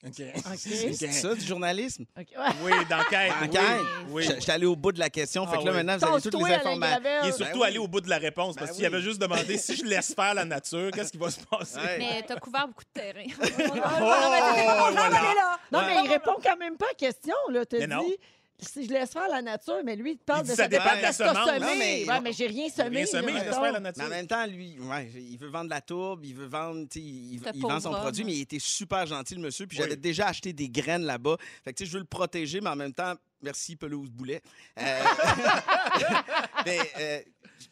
[0.06, 0.14] OK.
[0.56, 2.04] C'est ça du journalisme?
[2.16, 2.24] Ouais.
[2.62, 3.32] Oui, d'enquête.
[3.42, 3.60] Enquête?
[4.10, 4.22] Oui.
[4.22, 5.44] Je- J'étais allé au bout de la question.
[5.46, 5.76] fait Ah que là, oui.
[5.82, 7.00] maintenant, vous avez toutes les informations.
[7.24, 7.66] Il est surtout Ben oui.
[7.66, 8.94] allé au bout de la réponse parce Ben qu'il oui.
[8.94, 11.78] avait juste demandé si je laisse faire la nature, qu'est-ce qui va se passer?
[11.78, 11.98] Ouais.
[11.98, 13.24] Mais t'as couvert beaucoup de terrain.
[14.00, 15.58] Oh, voilà.
[15.72, 17.34] Non, mais il répond quand même pas à la question.
[17.50, 17.66] Là.
[17.66, 18.04] T'as Mais non.
[18.04, 18.16] dit
[18.60, 20.96] si je laisse faire la nature, mais lui, il parle Il de ça ça dépend
[20.96, 21.58] de la ce semé.
[21.60, 22.98] Non, mais- Ouais, mais j'ai rien semé.
[22.98, 24.02] Rien semé, je laisse faire la nature.
[24.02, 27.40] Mais en même temps, lui, ouais, il veut vendre la tourbe, il veut vendre, il,
[27.60, 29.66] vend son produit, mais il était super gentil, le monsieur.
[29.66, 29.84] Puis Oui.
[29.84, 31.36] j'avais déjà acheté des graines là-bas.
[31.64, 34.42] Fait que, tu sais, je veux le protéger, mais en même temps, Merci, pelouse boulet.
[34.78, 35.02] Euh,
[36.66, 37.20] mais, euh,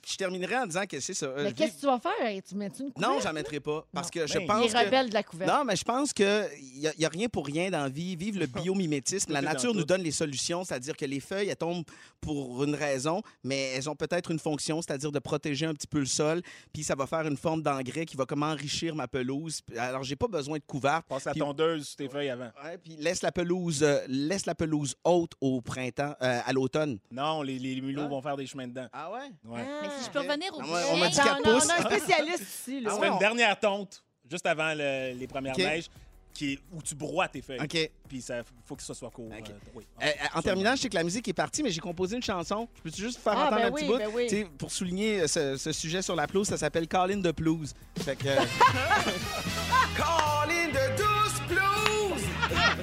[0.07, 1.27] je terminerai en disant que c'est ça.
[1.27, 2.43] euh, Mais qu'est-ce que tu vas faire?
[2.49, 3.23] Tu mets-tu une Non, couverte?
[3.25, 3.87] j'en mettrai pas.
[3.93, 4.85] Parce que Ben, je est pense Il est que...
[4.87, 5.51] rebelle de la couverte.
[5.53, 8.17] Non, mais je pense qu'il n'y a, y a rien pour rien dans la vie.
[8.17, 9.33] Vive le biomimétisme.
[9.33, 11.85] La nature nous donne les solutions, c'est-à-dire que les feuilles, elles tombent
[12.21, 15.99] pour une raison, mais elles ont peut-être une fonction, c'est-à-dire de protéger un petit peu
[16.01, 16.43] le sol.
[16.73, 19.61] Puis ça va faire une forme d'engrais qui va comme enrichir ma pelouse.
[19.77, 21.07] Alors, j'ai pas besoin de couverte.
[21.09, 22.51] Passe la tondeuse sur tes feuilles avant.
[22.65, 26.99] Ouais, puis laisse la pelouse, euh, laisse la pelouse haute au printemps, euh, à l'automne.
[27.11, 28.09] Non, les, les mulots Hein?
[28.09, 28.87] vont faire des chemins dedans.
[28.93, 29.31] Ah ouais?
[29.45, 29.65] Ouais.
[29.83, 30.27] Mais si je peux ok.
[30.27, 31.61] revenir au Non, on m'a dit on, a, on un
[31.99, 32.81] spécialiste ici.
[32.81, 32.93] Là.
[32.95, 35.59] Tu fais une dernière tonte juste avant le- les premières OK.
[35.59, 35.89] neiges
[36.35, 37.61] qui est, où tu broies tes feuilles.
[37.63, 37.91] OK.
[38.09, 39.31] Puis ça faut que ça soit court.
[39.31, 39.49] OK.
[39.51, 39.87] euh, oui.
[40.03, 42.23] Euh, euh, en terminant, je sais que la musique est partie, mais j'ai composé une
[42.23, 42.69] chanson.
[42.77, 43.99] Je peux-tu juste faire Ah, entendre ben un petit oui, bout?
[43.99, 44.27] ben oui.
[44.29, 47.31] Tu sais, Pour souligner euh, ce, ce sujet sur la pelouse, ça s'appelle Call-in de
[47.31, 47.73] pelouse.
[48.01, 48.29] Fait que...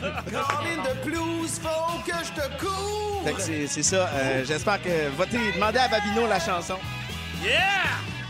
[0.04, 3.24] Call-in de pelouse, faut que je te couvre!
[3.26, 4.08] Fait que c'est ça.
[4.10, 5.10] euh, J'espère que...
[5.16, 6.76] Votez, demandez à Babino la chanson.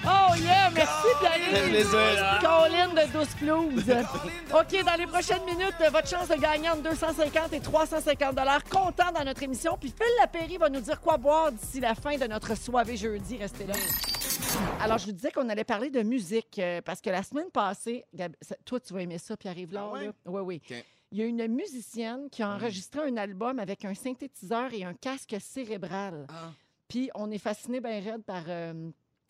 [0.05, 2.39] Oh yeah, merci Pierre.
[2.41, 3.95] Colline de 12 pelouses.
[4.53, 8.35] OK, dans les prochaines minutes, votre chance de gagner entre 250 et 350
[8.69, 9.77] Content dans notre émission.
[9.79, 13.37] Puis Phil Lapéry va nous dire quoi boire d'ici la fin de notre soirée jeudi.
[13.37, 13.73] Restez là.
[14.81, 18.03] Alors, je vous disais qu'on allait parler de musique euh, parce que la semaine passée,
[18.13, 20.05] Gab- toi, tu vas aimer ça, Pierre-Yves Lard, Ah ouais?
[20.07, 20.11] là?
[20.25, 20.61] Oui, oui.
[20.69, 20.83] OK.
[21.13, 24.95] Il y a une musicienne qui a enregistré un album avec un synthétiseur et un
[24.95, 26.25] casque cérébral.
[26.27, 26.51] Ah.
[26.87, 28.89] Puis on est fasciné bien raide par euh,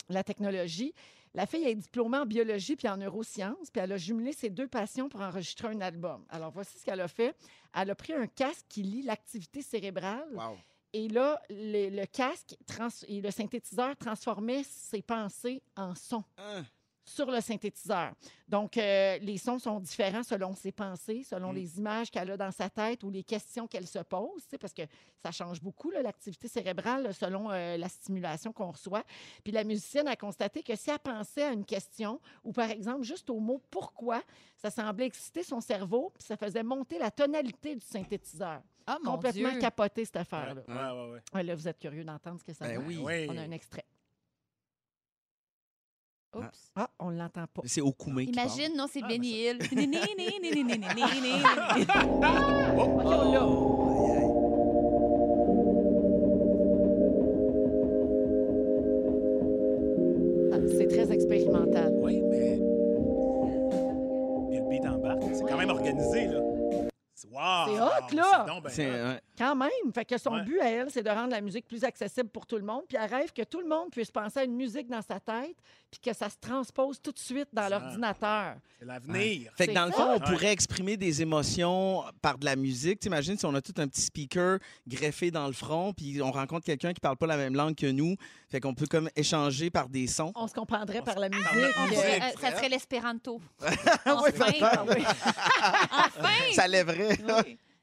[0.09, 0.93] la technologie.
[1.33, 4.67] La fille est diplômée en biologie puis en neurosciences, puis elle a jumelé ses deux
[4.67, 6.23] passions pour enregistrer un album.
[6.29, 7.35] Alors voici ce qu'elle a fait.
[7.75, 10.55] Elle a pris un casque qui lit l'activité cérébrale Wow.
[10.93, 16.63] et là, le, le casque trans- et le synthétiseur transformait ses pensées en sons Hein?
[17.05, 18.13] Sur le synthétiseur.
[18.47, 21.55] Donc, euh, les sons sont différents selon ses pensées, selon Mm.
[21.55, 24.83] les images qu'elle a dans sa tête ou les questions qu'elle se pose, parce que
[25.21, 29.03] ça change beaucoup, l'activité cérébrale, là, selon euh, la stimulation qu'on reçoit.
[29.43, 33.03] Puis la musicienne a constaté que si elle pensait à une question, ou par exemple
[33.03, 34.21] juste au mot «pourquoi»,
[34.57, 38.61] ça semblait exciter son cerveau, puis ça faisait monter la tonalité du synthétiseur.
[38.87, 39.59] Oh mon Complètement Dieu.
[39.61, 40.61] capoté, cette affaire-là.
[40.67, 40.73] ouais,
[41.05, 41.19] ouais, ouais.
[41.33, 42.83] Ouais, là, vous êtes curieux d'entendre ce que ça Ben.
[42.85, 43.27] Oui.
[43.29, 43.85] On a un extrait.
[46.35, 46.71] Oups.
[46.75, 47.61] Ah, on l'entend pas.
[47.65, 48.47] C'est Okoumé qui parle.
[48.47, 49.59] Imagine, non, c'est Ah, Benny Hill.
[60.53, 61.93] Ah, C'est très expérimental.
[62.01, 62.53] Oui, mais.
[64.51, 65.21] Et le beat embarque.
[65.33, 66.39] C'est quand même organisé, là.
[67.15, 67.65] C'est wow!
[67.67, 68.45] C'est hot, là!
[68.69, 68.89] C'est
[69.39, 69.45] ouais.
[69.45, 69.69] Quand même.
[69.93, 70.43] Fait que son Ouais.
[70.43, 72.83] but à elle, c'est de rendre la musique plus accessible pour tout le monde.
[72.87, 75.55] Puis elle rêve que tout le monde puisse penser à une musique dans sa tête,
[75.91, 78.55] puis que ça se transpose tout de suite dans l'ordinateur.
[78.79, 79.51] C'est l'avenir.
[79.57, 80.19] Fait que dans le fond, on Ouais.
[80.19, 82.99] pourrait exprimer des émotions par de la musique.
[82.99, 86.65] T'imagines si on a tout un petit speaker greffé dans le front, puis on rencontre
[86.65, 88.15] quelqu'un qui parle pas la même langue que nous.
[88.49, 90.31] Fait qu'on peut comme échanger par des sons.
[90.35, 91.43] On se comprendrait On par se- la musique.
[91.45, 93.41] par la On Euh, euh, ça serait l'espéranto.
[93.61, 93.71] Oui,
[94.05, 94.31] Enfin!
[94.31, 94.79] peut-être.
[94.81, 96.29] Enfin!
[96.53, 97.17] Ça lèverait.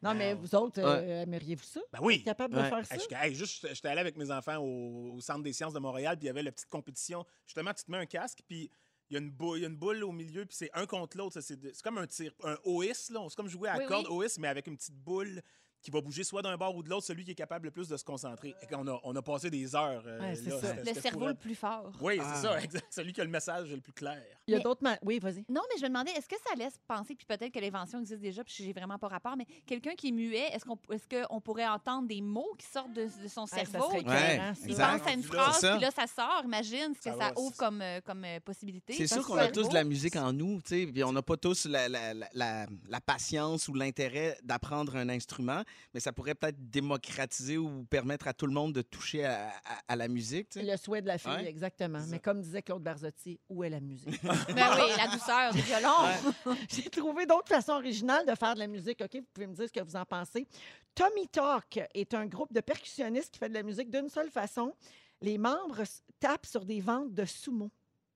[0.02, 1.80] Non, mais vous autres, euh, aimeriez-vous ça?
[1.92, 2.16] Ben oui.
[2.16, 2.62] Être capable Ouais.
[2.62, 2.94] de faire ça?
[2.94, 5.78] Hey, j'étais- hey, juste, j'étais allé avec mes enfants au, au Centre des sciences de
[5.78, 7.24] Montréal, puis il y avait la petite compétition.
[7.46, 8.70] Justement, tu te mets un casque, puis
[9.10, 10.86] il y, a une boule, il y a une boule au milieu, puis c'est un
[10.86, 11.34] contre l'autre.
[11.34, 13.26] ça, C'est comme un tir, un OIS, là.
[13.28, 14.16] C'est comme jouer à Oui, la corde oui.
[14.24, 15.42] OIS, mais avec une petite boule
[15.82, 17.88] qui va bouger soit d'un bord ou de l'autre, celui qui est capable le plus
[17.88, 18.54] de se concentrer.
[18.70, 20.02] Et on a, on a passé des heures.
[20.06, 20.74] euh, Ouais, c'est là, ça.
[20.74, 21.90] Le cerveau le plus fort.
[22.00, 22.32] Oui, Ah.
[22.34, 22.86] c'est ça, exact.
[22.90, 24.22] Celui qui a le message le plus clair.
[24.46, 24.82] Il y a Mais- d'autres...
[24.82, 25.44] ma- Oui, vas-y.
[25.48, 28.20] Non, mais je me demandais, est-ce que ça laisse penser, puis peut-être que l'invention existe
[28.20, 31.40] déjà, puis j'ai vraiment pas rapport, mais quelqu'un qui est muet, est-ce qu'on est qu'on
[31.40, 33.86] pourrait entendre des mots qui sortent de, de son Ah, ça cerveau?
[33.90, 34.66] serait Ouais, ça.
[34.66, 35.72] Il pense à une phrase, ça.
[35.72, 36.42] puis là, ça sort.
[36.44, 38.92] Imagine ce que Ça ça, va, ouvre comme, euh, comme euh, possibilité.
[38.94, 41.12] C'est Ça, sûr qu'on a tous de la musique en nous, tu sais, puis on
[41.12, 45.62] n'a pas tous la, la, la, la- la patience ou l'intérêt d'apprendre un instrument,
[45.94, 49.52] mais ça pourrait peut-être démocratiser ou permettre à tout le monde de toucher à, à-
[49.88, 50.64] à la musique, tu sais.
[50.66, 52.00] Le souhait de la fille, exactement.
[52.08, 54.20] Mais comme disait Claude Barzotti, où est la musique?
[54.22, 56.56] Ben oui, la douceur du violon.
[56.70, 59.00] J'ai trouvé d'autres façons originales de faire de la musique.
[59.02, 60.46] OK, vous pouvez me dire ce que vous en pensez.
[60.94, 64.74] Tommy Talk est un groupe de percussionnistes qui fait de la musique d'une seule façon.
[65.22, 65.82] Les membres
[66.18, 67.70] tapent sur des ventes de sumo.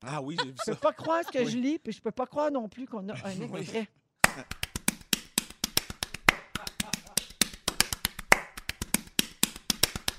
[0.06, 0.72] Ah oui, j'ai vu Je ça.
[0.72, 1.50] peux pas croire ce que Oui.
[1.50, 3.88] je lis, puis je peux pas croire non plus qu'on a un extrait.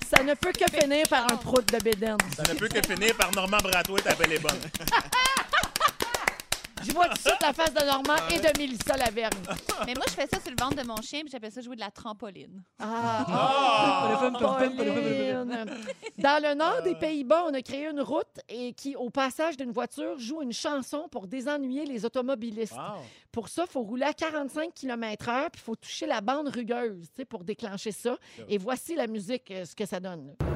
[0.08, 2.16] Ça ne peut que finir par un prout de bédaine.
[2.36, 4.60] Ça ne peut que finir par Normand Bratois, ta belle et bonne.
[6.84, 9.42] Je vois tout de suite la face de Normand et de Mélissa Lavergne.
[9.86, 11.76] Mais moi, je fais ça sur le ventre de mon chien, puis j'appelle ça jouer
[11.76, 12.62] de la trampoline.
[12.78, 14.18] Ah!
[14.38, 15.66] Pauline.
[16.18, 19.72] Dans le nord des Pays-Bas, on a créé une route et qui, au passage d'une
[19.72, 22.74] voiture, joue une chanson pour désennuyer les automobilistes.
[22.76, 23.00] Wow.
[23.32, 27.08] Pour ça, il faut rouler à 45 km/h puis il faut toucher la bande rugueuse
[27.08, 28.16] tu sais, pour déclencher ça.
[28.48, 30.28] Et voici la musique, euh, ce que ça donne.
[30.38, 30.55] là.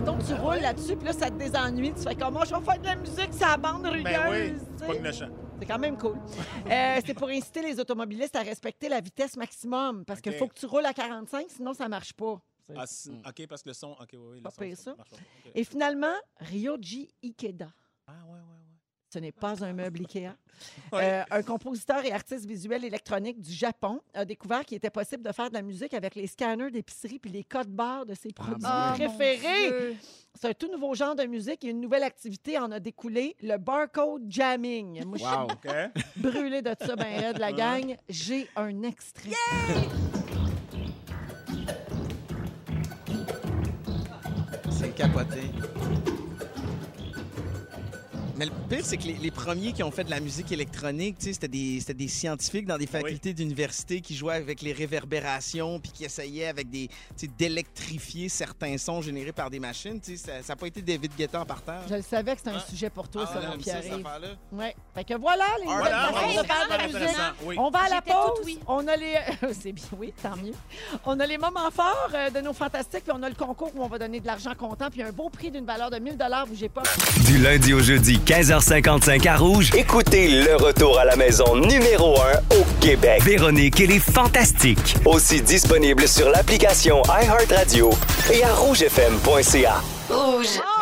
[0.00, 1.92] Mettons tu roules là-dessus, puis là, ça te désennuie.
[1.92, 4.04] Tu fais comment je vais faire de la musique, la bande rugueuse.
[4.04, 5.26] Ben oui, c'est pas.
[5.60, 6.16] C'est quand même cool.
[6.70, 10.38] Euh, c'est pour inciter les automobilistes à respecter la vitesse maximum parce qu'il OK.
[10.38, 12.40] faut que tu roules à 45, sinon ça marche pas.
[12.76, 13.92] Ah, c'est- OK, parce que le son...
[13.92, 14.36] OK, oui, oui.
[14.36, 14.94] le Pas son, ça.
[14.94, 15.16] marche pas.
[15.54, 17.68] Et finalement, Ryoji Ikeda.
[18.06, 18.67] Ah, ouais, ouais, ouais.
[19.12, 20.30] Ce n'est pas un meuble Ikea.
[20.92, 21.20] Ouais.
[21.20, 25.30] Euh, un compositeur et artiste visuel électronique du Japon a découvert qu'il était possible de
[25.30, 28.64] faire de la musique avec les scanners d'épicerie puis les codes barres de ses produits
[28.64, 29.96] Ah, préférés.
[30.34, 33.56] C'est un tout nouveau genre de musique et une nouvelle activité en a découlé, le
[33.56, 35.04] barcode jamming.
[35.04, 35.44] Moi, Wow.
[35.44, 35.72] OK.
[36.16, 37.96] brûlée de ça, ben raide, la gang.
[38.08, 39.30] J'ai un extrait.
[44.70, 45.52] C'est capoté.
[48.38, 51.16] Mais le pire, c'est que les, les premiers qui ont fait de la musique électronique,
[51.18, 54.72] tu sais, c'était des, c'était des scientifiques dans des facultés d'université qui jouaient avec les
[54.72, 56.88] réverbérations puis qui essayaient avec des,
[57.38, 60.00] d'électrifier certains sons générés par des machines.
[60.00, 61.78] Tu sais, ça n'a pas été David Guetta en partant.
[61.88, 62.70] Je le savais que c'était un Ah.
[62.70, 64.06] sujet pour toi, Ah, mon ça, cette Pierre-Yves.
[64.06, 64.28] affaire-là.
[64.52, 64.76] Ouais.
[64.94, 66.92] Fait que voilà les Voilà, nouvelles Voilà, façons hey, de c'est faire de la vraiment
[66.92, 67.08] musique.
[67.08, 67.34] intéressant.
[67.44, 67.56] Oui.
[67.58, 68.40] On va à la pause.
[68.44, 68.58] oui.
[68.66, 69.14] On a les.
[69.60, 70.54] c'est bien, oui, tant mieux.
[71.04, 73.82] On a les moments forts euh, de nos fantastiques, puis on a le concours où
[73.82, 76.16] on va donner de l'argent comptant, puis un beau prix d'une valeur de 1000
[76.48, 76.82] Bougez pas.
[77.26, 79.70] Du lundi au jeudi, 15h55 à Rouge.
[79.74, 82.14] Écoutez le retour à la maison numéro
[82.50, 83.22] 1 au Québec.
[83.22, 84.96] Véronique et les Fantastiques.
[85.06, 87.88] Aussi disponible sur l'application iHeartRadio
[88.30, 89.82] et à rougefm.ca.
[90.10, 90.77] Oh, la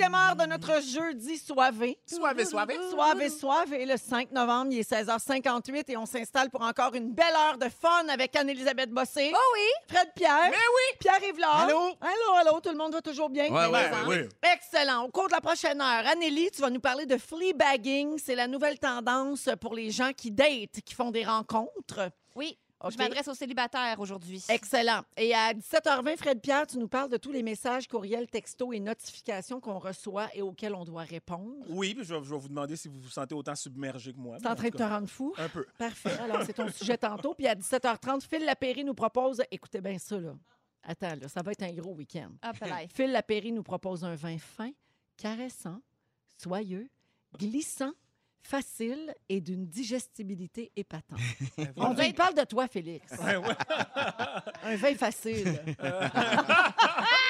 [0.00, 1.98] deuxième heure de notre jeudi soivé.
[2.06, 2.78] Soivé, soivé.
[2.90, 3.84] Soivé, soivé.
[3.84, 7.68] Le 5 novembre, il est 16h58 et on s'installe pour encore une belle heure de
[7.68, 9.30] fun avec Anne-Élisabeth Bossé.
[9.34, 9.94] Oh oui!
[9.94, 10.48] Fred Pierre.
[10.50, 10.96] Mais oui!
[11.00, 11.64] Pierre Yvelard.
[11.64, 11.78] Allô?
[12.00, 13.50] Allô, allô, tout le monde va toujours bien?
[13.50, 14.28] Ouais, ouais, ouais, ouais.
[14.54, 15.04] Excellent.
[15.04, 18.18] Au cours de la prochaine heure, Anneli, tu vas nous parler de fleabagging.
[18.18, 22.10] C'est la nouvelle tendance pour les gens qui datent, qui font des rencontres.
[22.34, 22.58] Oui,
[22.88, 24.42] Je m'adresse aux célibataires aujourd'hui.
[24.48, 25.02] Excellent.
[25.16, 28.80] Et à 17h20, Fred Pierre, tu nous parles de tous les messages, courriels, textos et
[28.80, 31.66] notifications qu'on reçoit et auxquels on doit répondre.
[31.68, 34.18] Oui, puis je vais, je vais vous demander si vous vous sentez autant submergé que
[34.18, 34.38] moi.
[34.40, 35.34] C'est en train de te rendre fou?
[35.36, 35.66] Un peu.
[35.76, 36.18] Parfait.
[36.20, 37.34] Alors, c'est ton sujet tantôt.
[37.34, 39.42] Puis à 17h30, Phil Lapéry nous propose.
[39.50, 40.34] Écoutez bien ça, là.
[40.82, 42.30] Attends, là, ça va être un gros week-end.
[42.42, 42.86] Hop là.
[42.94, 44.70] Phil Lapéry nous propose un vin fin,
[45.18, 45.80] caressant,
[46.38, 46.88] soyeux,
[47.38, 47.92] glissant,
[48.42, 51.18] facile et d'une digestibilité épatante.
[51.76, 53.12] On dirait qu'il parle de toi, Félix.
[53.18, 53.46] Ouais, ouais.
[54.64, 55.60] Un vin facile.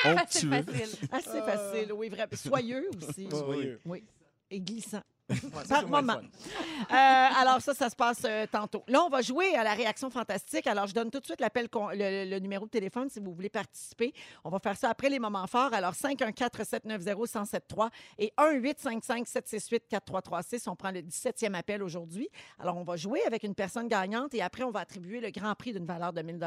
[0.02, 1.08] C'est facile.
[1.12, 2.26] Assez facile, oui, vrai.
[2.32, 3.28] Soyeux aussi.
[3.30, 3.80] Soyeux.
[3.84, 4.02] Oui.
[4.50, 5.02] Et glissant.
[5.30, 6.18] Ouais, ça, moment.
[6.18, 8.82] Euh, alors, ça, ça se passe euh, tantôt.
[8.88, 10.66] Là, on va jouer à la réaction fantastique.
[10.66, 13.48] Alors, je donne tout de suite l'appel, le, le numéro de téléphone si vous voulez
[13.48, 14.12] participer.
[14.44, 15.72] On va faire ça après les moments forts.
[15.72, 20.68] Alors, 514-790-1073 et 1-855-768-4336.
[20.68, 22.28] On prend le 17e appel aujourd'hui.
[22.58, 25.54] Alors, on va jouer avec une personne gagnante et après, on va attribuer le grand
[25.54, 26.38] prix d'une valeur de 1000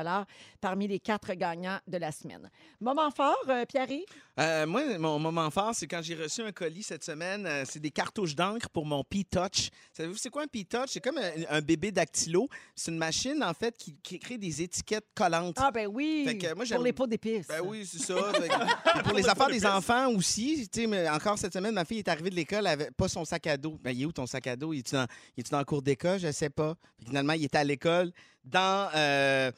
[0.62, 2.50] parmi les quatre gagnants de la semaine.
[2.80, 4.06] Moment fort, euh, Pierre-Yves?
[4.40, 7.46] Euh, moi, mon moment fort, c'est quand j'ai reçu un colis cette semaine.
[7.46, 9.70] euh, c'est des cartouches d'encre pour mon P-Touch.
[9.94, 10.90] Savez-vous, c'est quoi un P-Touch?
[10.90, 12.50] C'est comme un, un bébé dactylo.
[12.76, 15.56] C'est une machine, en fait, qui, qui crée des étiquettes collantes.
[15.60, 16.24] Ah, ben oui.
[16.28, 17.48] Fait que moi, j'aime- pour les pots d'épices.
[17.48, 18.16] Ben oui, c'est ça.
[18.16, 22.32] Que- pour les affaires des enfants aussi, mais encore cette semaine, ma fille est arrivée
[22.32, 23.80] de l'école, elle avait pas son sac à dos.
[23.84, 24.74] Ben, il est où ton sac à dos?
[24.74, 25.06] Il est dans,
[25.38, 26.20] est dans le cours d'école?
[26.20, 26.76] Je sais pas.
[27.06, 28.12] Finalement, il était à l'école
[28.44, 29.52] dans, euh,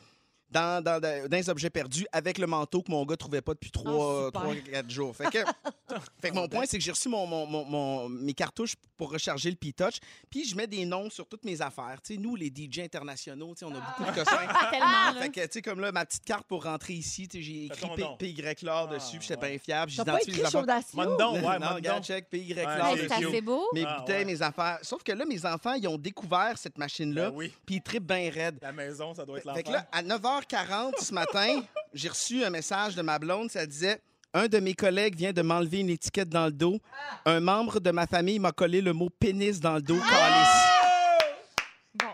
[0.49, 1.01] dans, dans,
[1.31, 4.41] les objets perdus avec le manteau que mon gars trouvait pas depuis Oh, trois, super.
[4.41, 5.15] trois, quatre jours.
[5.15, 5.39] Fait que,
[6.21, 9.11] fait que mon point, c'est que j'ai reçu mon, mon- mon- mon- mes cartouches pour
[9.11, 9.95] recharger le P-Touch.
[10.29, 11.99] Puis je mets des noms sur toutes mes affaires.
[12.03, 14.47] Tu sais, nous, les DJ internationaux, tu sais, on a beaucoup de cossins.
[14.71, 15.15] Tellement, là.
[15.19, 17.65] Fait que, tu sais, comme là, ma petite carte pour rentrer ici, tu sais, j'ai
[17.65, 17.89] écrit.
[18.17, 19.91] PY Lord Ah, dessus, puis j'étais bien fiable.
[19.95, 20.41] T'as pas écrit.
[20.49, 20.95] Chaudaccio?
[20.97, 23.65] Mondon, ouais, non, regarde, check, PY Ouais, Lord c'est assez beau.
[23.73, 24.25] Mes Ah, bouteilles, ouais.
[24.25, 24.79] mes affaires.
[24.81, 27.53] Sauf que là, mes enfants, ils ont découvert cette machine-là, Ben oui.
[27.65, 28.57] puis ils trippent bien raide.
[28.61, 29.85] La maison, ça doit être Fait que l'enfer.
[29.93, 31.61] là, à 9h40 ce matin,
[31.93, 34.01] j'ai reçu un message de ma blonde, ça disait
[34.35, 36.77] un de mes collègues vient de m'enlever une étiquette dans le dos.
[37.25, 39.95] Un membre de ma famille m'a collé le mot pénis dans le dos.
[39.97, 40.65] Calice.
[41.95, 42.07] Bon.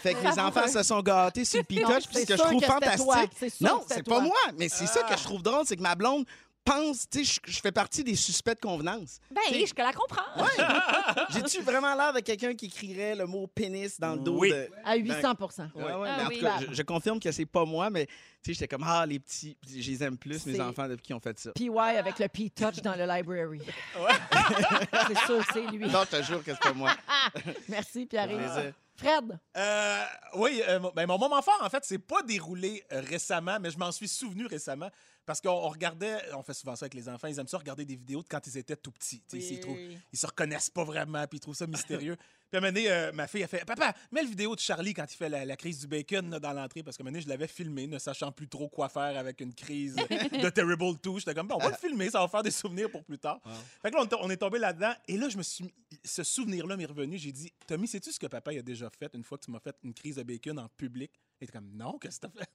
[0.00, 2.06] Fait que les enfants se sont gâtés sur le Non, pitouch.
[2.06, 3.16] Puis c'est ce que je trouve que c'était toi.
[3.16, 3.60] fantastique.
[3.60, 4.16] Non, c'est toi.
[4.18, 6.24] pas moi, mais c'est ça que je trouve drôle, c'est que ma blonde
[6.68, 9.20] pense, tu sais, je- je fais partie des suspects de convenance.
[9.30, 10.22] Ben, T'sais- je la comprends.
[11.30, 14.50] J'ai-tu vraiment l'air de quelqu'un qui écrirait le mot pénis dans le dos Oui.
[14.50, 14.68] de.
[14.84, 15.34] À 800
[15.74, 16.38] Ouais, ouais, Ah mais en oui.
[16.38, 18.12] tout cas, je, je confirme que c'est pas moi, mais tu
[18.42, 21.16] sais, j'étais comme, ah, les petits, je les aime plus, mes C'est- enfants, depuis qu'ils
[21.16, 21.52] ont fait ça.
[21.52, 23.60] PY avec le P-Touch dans le library.
[25.08, 25.86] c'est sûr, c'est lui.
[25.88, 26.92] Non, je te jure que c'est pas moi.
[27.68, 28.26] Merci, Pierre.
[28.28, 28.72] Plaisir.
[28.96, 30.04] Fred, Euh,
[30.34, 33.70] oui, euh, mon- ben, mon moment fort, en fait, c'est pas déroulé euh, récemment, mais
[33.70, 34.90] je m'en suis souvenu récemment
[35.28, 37.84] parce qu'on on regardait, on fait souvent ça avec les enfants, ils aiment ça regarder
[37.84, 39.22] des vidéos de quand ils étaient tout petits.
[39.34, 39.76] Ils, trouvent-
[40.10, 42.16] ils se reconnaissent pas vraiment, puis ils trouvent ça mystérieux.
[42.16, 42.24] puis
[42.54, 44.94] à un moment donné, euh, ma fille a fait Papa, mets le vidéo de Charlie
[44.94, 47.12] quand il fait la, la crise du bacon là, dans l'entrée, parce que un moment
[47.12, 49.94] donné, je l'avais filmé, ne sachant plus trop quoi faire avec une crise
[50.42, 51.18] de Terrible 2.
[51.18, 53.38] J'étais comme, Bon, on va le filmer, ça va faire des souvenirs pour plus tard.
[53.82, 54.94] Fait que là, on, est- on est tombé là-dedans.
[55.06, 55.70] Et là, je me suis
[56.04, 57.18] ce souvenir-là m'est revenu.
[57.18, 59.50] J'ai dit, Tommy, sais-tu ce que papa il a déjà fait une fois que tu
[59.50, 61.10] m'as fait une crise de bacon en public?
[61.40, 62.48] Il était comme, non, qu'est-ce que t'as fait?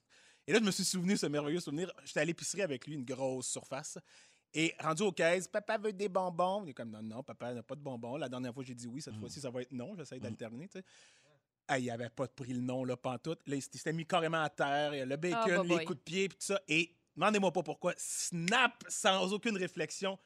[0.47, 1.91] Et là, je me suis souvenu, ce merveilleux souvenir.
[2.03, 3.97] J'étais à l'épicerie avec lui, une grosse surface.
[4.53, 6.63] Et rendu aux caisses, papa veut des bonbons.
[6.65, 8.17] Il est comme, non, non, papa n'a pas de bonbons.
[8.17, 9.95] La dernière fois, j'ai dit oui, cette fois-ci, ça va être non.
[9.97, 10.85] J'essaie d'alterner, tu sais.
[11.67, 13.39] Ah, il avait pas pris le nom, là, pantoute.
[13.47, 14.91] Là, il s'était- il s'était mis carrément à terre.
[15.05, 15.85] Le bacon, Ah, bah, les boy.
[15.85, 16.59] coups de pied, puis tout ça.
[16.67, 17.93] Et demandez-moi pas pourquoi.
[17.97, 20.19] Snap, sans aucune réflexion.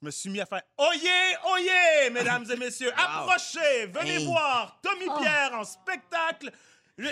[0.00, 4.26] Je me suis mis à faire Oyez, oyez, mesdames et messieurs, approchez, venez Hey.
[4.26, 6.52] voir Tommy Pierre en spectacle.
[6.96, 7.08] Je-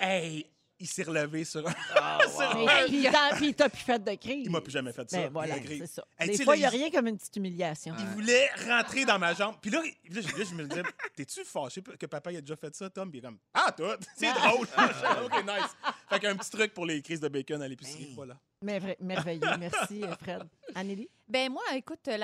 [0.00, 0.46] Hey,
[0.82, 1.72] il s'est relevé sur un.
[2.28, 4.42] sur mais- un- puis t'as- puis t'as plus fait de crise.
[4.46, 5.16] Il m'a plus jamais fait ça.
[5.18, 6.04] Ben voilà, c'est ça.
[6.18, 7.94] Hey, Des sais, fois, il n'y a il- rien comme une petite humiliation.
[7.98, 9.54] Il voulait rentrer dans ma jambe.
[9.62, 10.82] Puis là, là, je, là, je me disais,
[11.16, 13.10] t'es-tu fâché que papa il a déjà fait ça, Tom?
[13.10, 14.66] Puis il est comme, ah, toi, c'est drôle.
[15.24, 15.76] OK, nice.
[16.10, 18.12] Fait qu'un petit truc pour les crises de bacon à l'épicerie.
[18.16, 18.36] Voilà.
[18.62, 19.40] Mais vrai- merveilleux.
[19.58, 20.42] Merci, euh, Fred.
[20.74, 21.08] Anneli?
[21.32, 22.18] Ben moi, écoute, euh,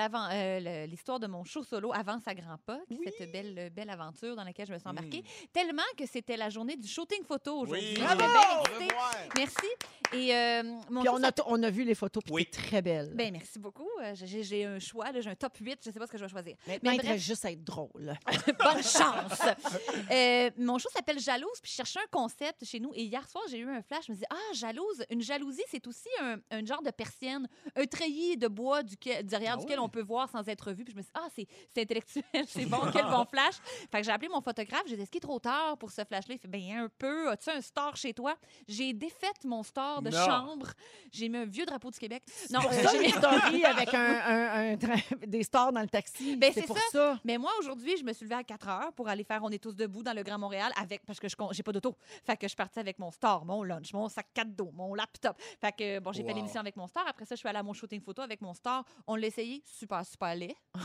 [0.59, 2.79] le- l'histoire de mon show solo Avance à grands pas,
[3.17, 6.75] cette belle, belle aventure dans laquelle je me suis embarquée, tellement que c'était la journée
[6.75, 7.95] du shooting photo aujourd'hui.
[7.97, 8.87] Oui.
[9.35, 9.67] Merci.
[10.13, 12.45] Et euh, mon Puis on a, on a vu les photos, puis Oui.
[12.45, 13.11] t'es très belle.
[13.15, 13.87] Ben, merci beaucoup.
[14.03, 16.23] Euh, J'ai j'ai un choix, j'ai un top 8, je sais pas ce que je
[16.25, 16.55] vais choisir.
[16.67, 17.11] Maintenant, mais il bref.
[17.13, 18.13] reste juste à être drôle.
[18.63, 19.41] Bonne chance.
[20.11, 22.91] Euh, mon show s'appelle Jalouse, puis je cherchais un concept chez nous.
[22.93, 24.05] Et hier soir, j'ai eu un flash.
[24.05, 25.03] Je me disais, ah, jalouse.
[25.09, 29.53] Une jalousie, c'est aussi un, un genre de persienne, un treillis de bois duquel- derrière
[29.57, 30.83] Ah duquel on peut voir sans être vu.
[30.83, 31.27] Puis je me suis dit, ah,
[31.73, 33.55] c'est intellectuel, c'est bon, quel bon flash.
[33.91, 34.83] Fait que j'ai appelé mon photographe.
[34.87, 36.35] J'ai dit, est-ce qu'il est trop tard pour ce flash-là?
[36.35, 37.29] Il fait, ben, un peu.
[37.29, 38.35] As-tu un store chez toi?
[38.67, 40.25] J'ai défait mon store de Non.
[40.25, 40.67] chambre.
[41.11, 42.23] J'ai mis un vieux drapeau du Québec.
[42.49, 42.59] Non,
[42.91, 44.75] j'ai mis- story avec un, un- un
[45.27, 46.35] des stars dans le taxi.
[46.35, 46.83] Ben, c'est pour ça.
[46.91, 47.19] ça.
[47.23, 49.61] Mais moi, aujourd'hui, je me suis levée à 4 heures pour aller faire On est
[49.63, 51.95] tous debout dans le Grand Montréal avec, parce que je n'ai pas d'auto.
[52.25, 55.37] Fait que je suis partie avec mon star, mon lunch, mon sac cadeau, mon laptop.
[55.61, 57.07] Fait que, bon, j'ai fait l'émission avec mon star.
[57.07, 58.83] Après ça, je suis allée à mon shooting photo avec mon star.
[59.07, 60.55] On l'a essayé, super, super laid.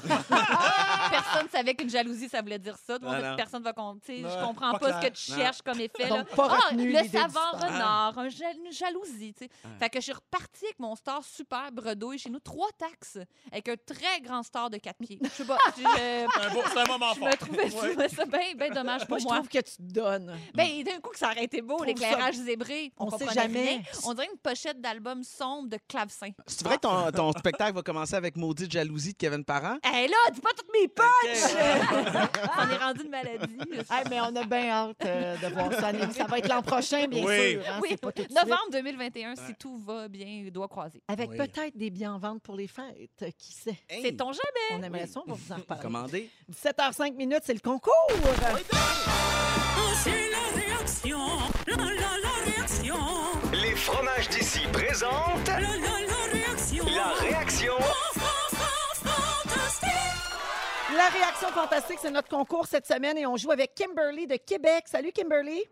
[1.10, 2.98] personne savait qu'une jalousie, ça voulait dire ça.
[3.02, 3.36] Ah fait, non.
[3.36, 3.72] personne va
[4.06, 5.12] sais, Je comprends pas pas, ce clair.
[5.12, 5.36] que tu Non.
[5.36, 6.08] cherches comme effet.
[6.08, 6.24] Donc, là.
[6.36, 9.34] pas Ah, retenu le l'idée du savant renard, un ja- une jalousie.
[9.34, 9.50] tu sais.
[9.78, 13.18] Fait que je suis repartie avec mon star super bredouille chez nous, trois taxes,
[13.52, 15.18] avec un très grand star de quatre pieds.
[15.22, 17.28] Je sais pas, je- C'est un, beau- c'est un moment je fort.
[17.28, 19.34] me trouvais je trouvais ça bien, bien dommage Moi, pour je moi.
[19.36, 20.34] trouve que tu te donnes.
[20.54, 22.92] Ben, d'un coup, que ça aurait été beau, trouve l'éclairage zébré.
[22.98, 23.68] On sait comprenait jamais.
[23.68, 23.82] rien.
[24.04, 26.30] On dirait une pochette d'album sombre de clavecin.
[26.46, 29.76] C'est vrai que ton, ton spectacle va commencer avec Maudite jalousie de Kevin Parent?
[29.84, 31.54] Hé là, dis pas toutes mes punches!
[32.58, 33.58] On est rendu une maladie.
[33.90, 35.92] Hey, mais on a bien hâte euh, de voir ça.
[36.12, 37.52] Ça va être l'an prochain, bien Oui.
[37.52, 37.62] sûr.
[37.68, 41.02] hein, Oui, pas tout novembre 2021, si tout va bien, doigt croisé.
[41.08, 41.36] Avec Oui.
[41.36, 43.10] peut-être des biens en vente pour les fêtes.
[43.22, 43.76] euh, Qui sait?
[43.88, 44.80] C'est ton jamais.
[44.80, 45.82] On aimerait ça, on va vous en reparler.
[45.82, 46.30] Commandé.
[46.50, 47.92] 17h05 minutes, c'est le concours.
[50.02, 51.18] C'est la réaction.
[51.66, 52.96] La, la, la réaction.
[53.52, 55.58] Les fromages d'ici présentent La,
[56.94, 57.74] la, réaction.
[60.96, 64.84] La réaction fantastique, c'est notre concours cette semaine et on joue avec Kimberly de Québec.
[64.86, 65.62] Salut Kimberly.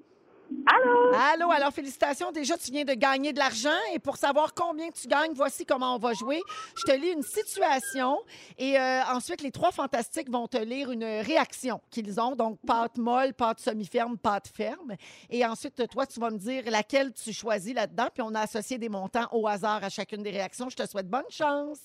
[0.67, 1.13] Allô?
[1.15, 2.33] Allô, alors félicitations.
[2.33, 5.97] Déjà, tu viens de gagner de l'argent et pour savoir combien tu gagnes, voici comment
[5.97, 6.41] on va jouer.
[6.77, 8.19] Je te lis une situation
[8.59, 12.35] et euh, ensuite, les trois fantastiques vont te lire une réaction qu'ils ont.
[12.37, 14.95] Donc, pâte molle, pâte semi-ferme, pâte ferme.
[15.31, 18.09] Et ensuite, toi, tu vas me dire laquelle tu choisis là-dedans.
[18.13, 20.69] Puis on a associé des montants au hasard à chacune des réactions.
[20.69, 21.81] Je te souhaite bonne chance.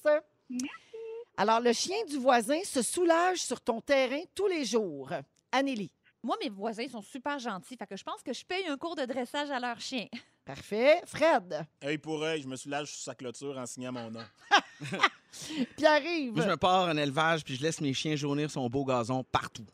[1.36, 5.10] Alors, le chien du voisin se soulage sur ton terrain tous les jours.
[5.52, 5.92] Anneli.
[6.28, 7.78] Moi, mes voisins sont super gentils.
[7.78, 10.08] Fait que je pense que je paye un cours de dressage à leur chien.
[10.46, 11.02] Parfait.
[11.06, 11.66] Fred?
[11.82, 14.20] Œil pour œil, je me soulage sur sa clôture en signant mon nom.
[15.78, 16.34] Pierre-Yves?
[16.36, 19.24] Moi, je me pars en élevage puis je laisse mes chiens jaunir son beau gazon
[19.24, 19.66] partout.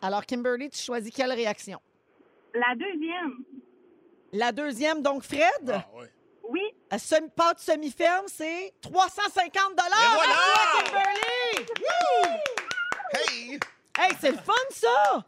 [0.00, 1.78] Alors, Kimberly, tu choisis quelle réaction?
[2.54, 3.44] La deuxième,
[4.32, 5.42] La deuxième, donc Fred?
[5.70, 6.10] Ah, ouais.
[6.48, 10.14] oui, À semi- pâte semi-ferme, c'est 350 dollars.
[10.14, 10.84] voilà!
[10.86, 11.66] Kimberly!
[11.82, 12.28] Woo!
[13.12, 13.58] Hey!
[13.98, 15.24] Hey, c'est le fun, ça!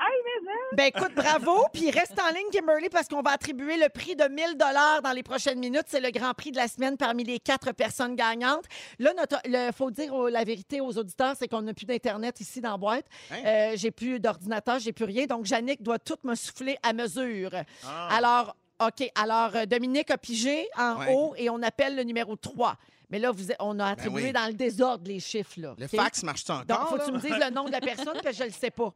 [0.00, 1.64] Hey, mais Ben écoute, bravo.
[1.72, 5.12] Puis reste en ligne, Kimberly, parce qu'on va attribuer le prix de 1000 dollars dans
[5.12, 5.86] les prochaines minutes.
[5.88, 8.64] C'est le grand prix de la semaine parmi les quatre personnes gagnantes.
[8.98, 9.10] Là,
[9.44, 12.76] il faut dire la vérité aux auditeurs, c'est qu'on n'a plus d'Internet ici dans la
[12.76, 13.06] boîte.
[13.30, 13.36] Hein?
[13.44, 15.26] Euh, j'ai plus d'ordinateur, j'ai plus rien.
[15.26, 17.50] Donc, Jannick doit tout me souffler à mesure.
[17.84, 18.08] Ah.
[18.16, 19.10] Alors, OK.
[19.16, 21.12] Alors, euh, Dominique a pigé en Ouais.
[21.14, 22.76] haut et on appelle le numéro 3.
[23.10, 24.32] Mais là, vous, on a attribué oui.
[24.32, 25.54] dans le désordre les chiffres.
[25.56, 26.64] Là, Le fax marche-tu encore?
[26.66, 28.48] Donc, faut que tu me dises le nom de la personne, parce que je ne
[28.48, 28.92] le sais pas.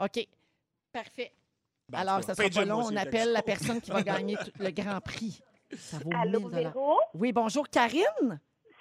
[0.00, 0.26] OK.
[0.92, 1.32] Parfait.
[1.88, 2.88] Ben, Alors, ça vois, sera pas paye-le, moi long.
[2.92, 5.40] On appelle la personne qui va gagner tout- le grand prix.
[5.76, 6.72] Ça vaut Allô, 1000 dollars.
[6.72, 7.00] Véro?
[7.14, 8.40] Oui, bonjour, Karine.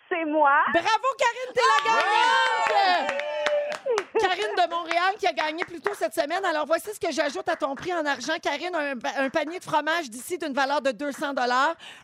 [0.10, 0.60] C'est moi.
[0.72, 0.88] Bravo,
[1.18, 3.20] Karine, t'es la gagnante!
[4.20, 6.44] Karine de Montréal qui a gagné plus tôt cette semaine.
[6.46, 8.34] Alors, voici ce que j'ajoute à ton prix en argent.
[8.42, 11.34] Karine, un, un panier de fromage d'ici d'une valeur de 200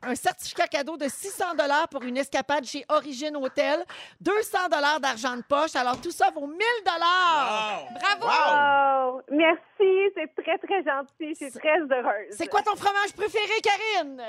[0.01, 1.45] un certificat cadeau de 600
[1.91, 3.83] pour une escapade chez Origine Hotel,
[4.21, 4.69] 200
[5.01, 5.75] d'argent de poche.
[5.75, 7.87] Alors, tout ça vaut 1000 Wow!
[7.99, 9.19] Bravo!
[9.19, 11.35] Oh, merci, c'est très, très gentil.
[11.39, 12.31] Je suis très heureuse.
[12.31, 14.23] C'est quoi ton fromage préféré, Karine?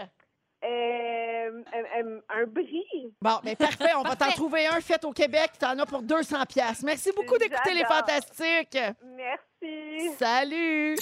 [0.62, 3.14] Euh, euh, euh, un brie.
[3.22, 3.94] Bon, mais parfait.
[3.96, 5.52] On va t'en trouver un fait au Québec.
[5.58, 6.82] T'en as pour 200 pièces.
[6.82, 7.84] Merci beaucoup d'écouter les.
[7.84, 8.78] Fantastiques.
[9.16, 10.14] Merci.
[10.18, 10.96] Salut!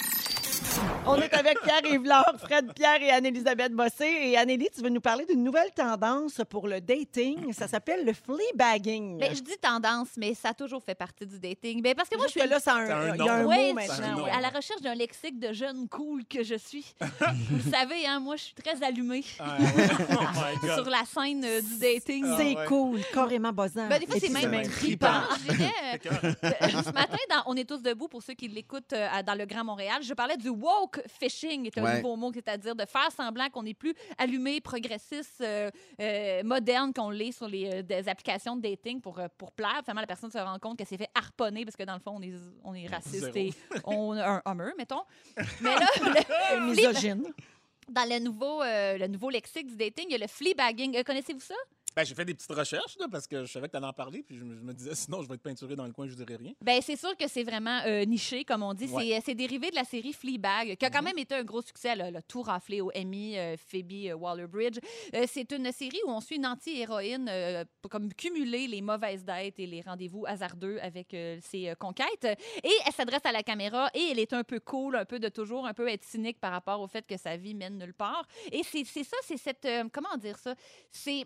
[1.05, 4.05] On est avec Pierre Yvelard, Fred Pierre et Anne-Élisabeth Bossé.
[4.05, 7.51] Et Annélie, tu veux nous parler d'une nouvelle tendance pour le dating.
[7.53, 9.17] Ça s'appelle le fleabagging.
[9.19, 11.81] Ben, je dis tendance, mais ça a toujours fait partie du dating.
[11.81, 13.33] Ben, parce que moi, je Juste suis que là, a un, un il y a
[13.33, 14.23] un mot maintenant.
[14.23, 14.31] ouais.
[14.31, 16.93] à la recherche d'un lexique de jeune cool que je suis.
[17.01, 19.87] Vous le savez, hein, moi, je suis très allumée Ah, ouais.
[20.11, 20.73] Oh my God.
[20.83, 22.25] sur la scène euh, du dating.
[22.27, 22.65] Ah, C'est ouais.
[22.67, 23.87] cool, carrément buzzant.
[23.87, 24.99] Ben, des fois, c'est même même je dirais.
[26.43, 29.45] Euh, Ce matin, dans On est tous debout, pour ceux qui l'écoutent euh, dans le
[29.45, 31.95] Grand Montréal, je parlais du woke fishing, qui est un Ouais.
[32.01, 37.09] nouveau mot, c'est-à-dire de faire semblant qu'on n'est plus allumé, progressiste, euh, euh, moderne qu'on
[37.09, 39.79] l'est sur les euh, des applications de dating pour, pour plaire.
[39.83, 42.15] Finalement, la personne se rend compte qu'elle s'est fait harponner parce que dans le fond,
[42.17, 43.37] on est, on est raciste Zéro.
[43.37, 43.53] et
[43.85, 45.01] on a un homme, mettons.
[45.61, 47.23] Mais là, le- misogyne.
[47.89, 50.97] dans le nouveau, euh, le nouveau lexique du dating, il y a le fleabagging.
[50.97, 51.55] Euh, Connaissez-vous ça?
[51.99, 53.91] Ben, j'ai fait des petites recherches là, parce que je savais que tu allais en
[53.91, 56.07] parler, puis je me, je me disais sinon je vais être peinturé dans le coin,
[56.07, 56.53] je dirais rien.
[56.61, 58.85] Ben, c'est sûr que c'est vraiment euh, niché, comme on dit.
[58.85, 59.03] Ouais.
[59.03, 61.05] C'est- C'est dérivé de la série Fleabag, qui a quand Mhm.
[61.09, 61.89] même été un gros succès.
[61.89, 64.77] Elle a tout raflé au Emmy, euh, Phoebe euh, Waller-Bridge.
[65.13, 69.25] Euh, c'est une série où on suit une anti-héroïne euh, pour comme cumuler les mauvaises
[69.25, 72.23] dates et les rendez-vous hasardeux avec euh, ses euh, conquêtes.
[72.63, 75.27] Et elle s'adresse à la caméra et elle est un peu cool, un peu de
[75.27, 78.25] toujours, un peu être cynique par rapport au fait que sa vie mène nulle part.
[78.53, 79.65] Et c'est c'est ça, c'est cette...
[79.65, 80.55] euh, comment dire ça?
[80.91, 81.25] C'est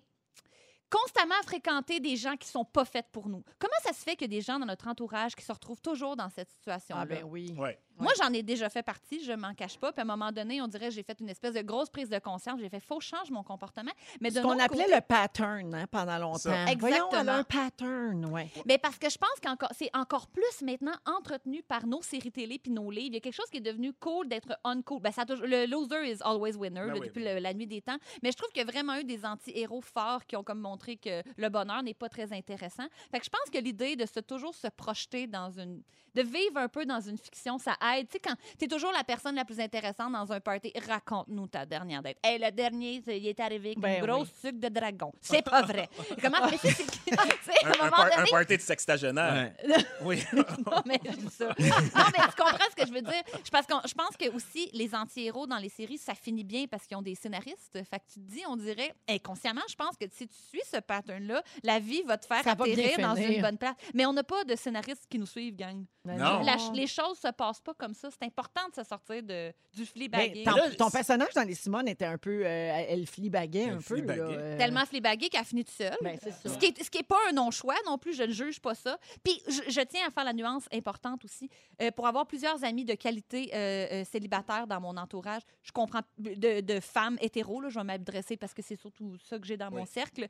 [0.93, 3.43] constamment fréquenter des gens qui sont pas faits pour nous.
[3.57, 6.29] Comment ça se fait que des gens dans notre entourage qui se retrouvent toujours dans
[6.29, 7.01] cette situation-là?
[7.01, 7.55] Ah ben oui.
[7.57, 7.79] Ouais.
[7.99, 9.91] Moi, j'en ai déjà fait partie, je m'en cache pas.
[9.91, 12.09] Puis à un moment donné, on dirait que j'ai fait une espèce de grosse prise
[12.09, 12.59] de conscience.
[12.59, 13.91] J'ai fait, faut change mon comportement.
[14.19, 16.37] Mais de Ce qu'on appelait côté- le pattern hein, pendant longtemps.
[16.39, 16.65] Ça.
[16.77, 17.31] Voyons, Exactement.
[17.31, 18.49] un pattern, ouais.
[18.65, 22.59] Mais parce que je pense que c'est encore plus maintenant entretenu par nos séries télé
[22.59, 23.07] puis nos livres.
[23.07, 24.99] Il y a quelque chose qui est devenu cool d'être uncool.
[25.01, 27.41] Ben, ça a toujours- le loser is always winner Ben là, oui, depuis ben le-
[27.41, 27.97] la nuit des temps.
[28.21, 30.97] Mais je trouve qu'il y a vraiment eu des anti-héros forts qui ont comme montré
[30.97, 32.85] que le bonheur n'est pas très intéressant.
[33.11, 35.81] Fait que je pense que l'idée de se toujours se projeter dans une
[36.15, 38.07] de vivre un peu dans une fiction, ça aide.
[38.09, 41.47] Tu sais, quand tu es toujours la personne la plus intéressante dans un party, raconte-nous
[41.47, 42.17] ta dernière date.
[42.23, 44.49] Hey, le dernier, c'est- il est arrivé avec Ben une grosse oui.
[44.49, 45.11] sucre de dragon.
[45.21, 45.89] C'est pas vrai.
[46.21, 49.53] Comment mais c'est- c'est- à Un, un par- un party de sextagénaire.
[50.01, 50.21] Oui.
[50.34, 51.47] non, mais je dis ça.
[51.59, 53.23] Non, mais tu comprends ce que je veux dire?
[53.43, 56.65] Je, parce que je pense que aussi, les anti-héros dans les séries, ça finit bien
[56.67, 57.73] parce qu'ils ont des scénaristes.
[57.89, 60.77] Fait que tu te dis, on dirait, inconsciemment, je pense que si tu suis ce
[60.77, 63.75] pattern-là, la vie va te faire atterrir dans une bonne place.
[63.93, 65.84] Mais on n'a pas de scénaristes qui nous suivent, gang.
[66.05, 66.43] Ben Non.
[66.43, 68.09] La- les choses se passent pas comme ça.
[68.11, 70.43] C'est important de se sortir de, du Mais fleabagging.
[70.45, 72.45] ton, ton personnage dans les Simone était un peu.
[72.45, 74.01] euh, elle fleabaguait Elle un peu.
[74.01, 74.57] là, euh.
[74.57, 75.95] Tellement fleabagué qu'elle finit toute seule.
[76.01, 76.49] Ben, ça.
[76.49, 78.75] Ce qui, est, ce qui est pas un non-choix non plus, je ne juge pas
[78.75, 78.97] ça.
[79.23, 81.49] Puis je, je tiens à faire la nuance importante aussi.
[81.81, 86.01] Euh, pour avoir plusieurs amis de qualité euh, euh, célibataires dans mon entourage, je comprends
[86.17, 89.55] de, de femmes hétéros, là, je vais m'adresser parce que c'est surtout ça que j'ai
[89.57, 90.27] dans mon cercle.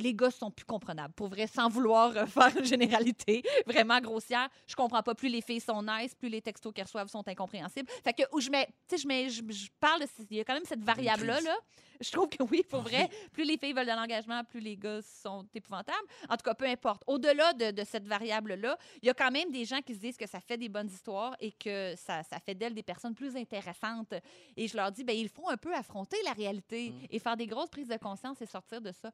[0.00, 1.14] Les gars sont plus comprenables.
[1.14, 5.14] Pour vrai, sans vouloir euh, faire une généralité vraiment grossière, je comprends pas.
[5.14, 7.88] Plus les filles sont nice, plus les textos qu'elles reçoivent sont incompréhensibles.
[8.04, 10.40] Fait que où je mets, tu sais, je mets, je, je parle de, il y
[10.40, 11.56] a quand même cette variable-là, là.
[12.00, 15.00] Je trouve que oui, pour vrai, plus les filles veulent de l'engagement, plus les gars
[15.02, 15.98] sont épouvantables.
[16.28, 17.02] En tout cas, peu importe.
[17.06, 20.16] Au-delà de, de cette variable-là, il y a quand même des gens qui se disent
[20.16, 23.36] que ça fait des bonnes histoires et que ça, ça fait d'elles des personnes plus
[23.36, 24.14] intéressantes.
[24.56, 27.46] Et je leur dis, ben il faut un peu affronter la réalité et faire des
[27.46, 29.10] grosses prises de conscience et sortir de ça.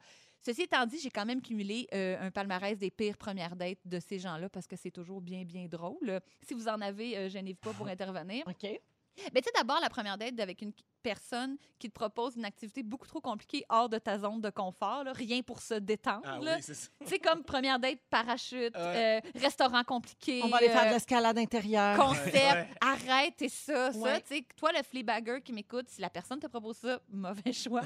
[0.46, 3.98] Ceci étant dit, j'ai quand même cumulé euh, un palmarès des pires premières dates de
[3.98, 6.20] ces gens-là parce que c'est toujours bien, bien drôle.
[6.40, 8.44] Si vous en avez, euh, gênez-vous pas pour intervenir.
[8.46, 8.62] OK.
[8.62, 10.72] Mais tu sais, d'abord, la première date avec une
[11.10, 15.04] personne qui te propose une activité beaucoup trop compliquée hors de ta zone de confort,
[15.04, 16.22] là, rien pour se détendre.
[16.24, 16.88] Ah oui, c'est ça.
[17.02, 20.40] Tu sais, comme première date, parachute, euh, restaurant compliqué.
[20.42, 21.96] On va aller faire de euh, l'escalade intérieure.
[21.96, 22.68] concept, Ouais.
[22.80, 23.90] arrête, c'est ça.
[23.92, 24.20] Ouais.
[24.56, 27.82] Toi, le Fleabagger qui m'écoute, si la personne te propose ça, mauvais choix.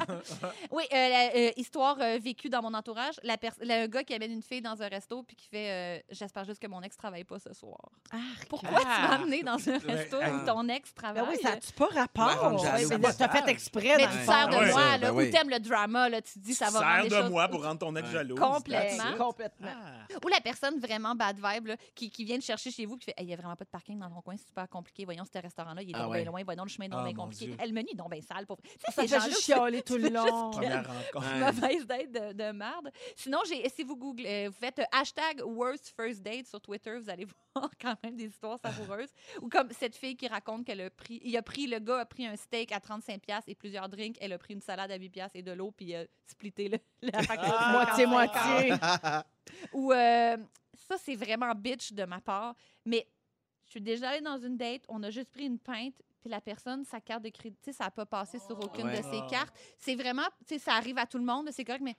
[0.71, 4.33] oui, euh, la- euh, histoire euh, vécue dans mon entourage, la le gars qui amène
[4.33, 7.25] une fille dans un resto puis qui fait euh, J'espère juste que mon ex travaille
[7.25, 7.91] pas ce soir.
[8.49, 10.31] Pourquoi tu m'as amené dans un resto Ah.
[10.31, 11.23] où ton ex travaille?
[11.25, 12.53] Ben oui, ça n'a-tu pas rapport?
[12.63, 14.49] Ouais, mais là, t'as fait exprès mais dans tu le sers fond.
[14.51, 15.29] de Ouais, moi, là, ben oui.
[15.29, 17.31] ou t'aimes le drama, là, tu te dis ça va rendre Sers les de choses
[17.31, 18.13] moi pour rendre ton ex Ouais.
[18.15, 18.39] jalouse.
[18.41, 19.17] Complètement.
[19.27, 19.69] Complètement.
[19.75, 20.17] Ah.
[20.25, 23.05] Ou la personne vraiment bad vibe là, qui, qui vient te chercher chez vous qui
[23.07, 25.05] fait il n'y a vraiment pas de parking dans ton coin, c'est super compliqué.
[25.05, 26.23] Voyons, ce restaurant-là, il est Ah donc ouais.
[26.23, 26.43] bien loin.
[26.45, 27.47] Voyons, le chemin est donc Ah, bien mon compliqué.
[27.47, 27.57] Dieu.
[27.63, 28.47] Eh, Le menu est donc bien sale.
[28.47, 28.57] Pour...
[28.63, 30.51] Tu sais, Ça fait gens-là, juste c'est- chialer tout le long.
[30.51, 31.35] Première rencontre.
[31.39, 32.91] Mauvaise date de, de merde.
[33.17, 36.99] Sinon, j'ai, si vous googlez, euh, vous faites euh, hashtag worst first date sur Twitter,
[36.99, 37.35] vous allez voir
[37.81, 39.09] quand même des histoires savoureuses.
[39.41, 42.05] Ou comme cette fille qui raconte qu'elle a pris, il a pris, le gars a
[42.05, 44.17] pris un steak à 35$ piastres et plusieurs drinks.
[44.21, 46.79] Elle a pris une salade à 8$ piastres et de l'eau, puis euh, splitté le,
[47.03, 47.55] la facture.
[47.57, 47.73] Ah!
[47.73, 48.75] Moitié-moitié.
[49.73, 50.37] Ou euh,
[50.75, 52.55] ça, c'est vraiment bitch de ma part.
[52.85, 53.07] Mais
[53.67, 56.41] je suis déjà allée dans une date, on a juste pris une pinte, puis la
[56.41, 58.99] personne, sa carte de crédit, ça n'a pas passé sur aucune Ouais.
[58.99, 59.27] de ses Ah.
[59.31, 59.55] cartes.
[59.79, 61.97] C'est vraiment, tu sais, ça arrive à tout le monde, c'est correct, mais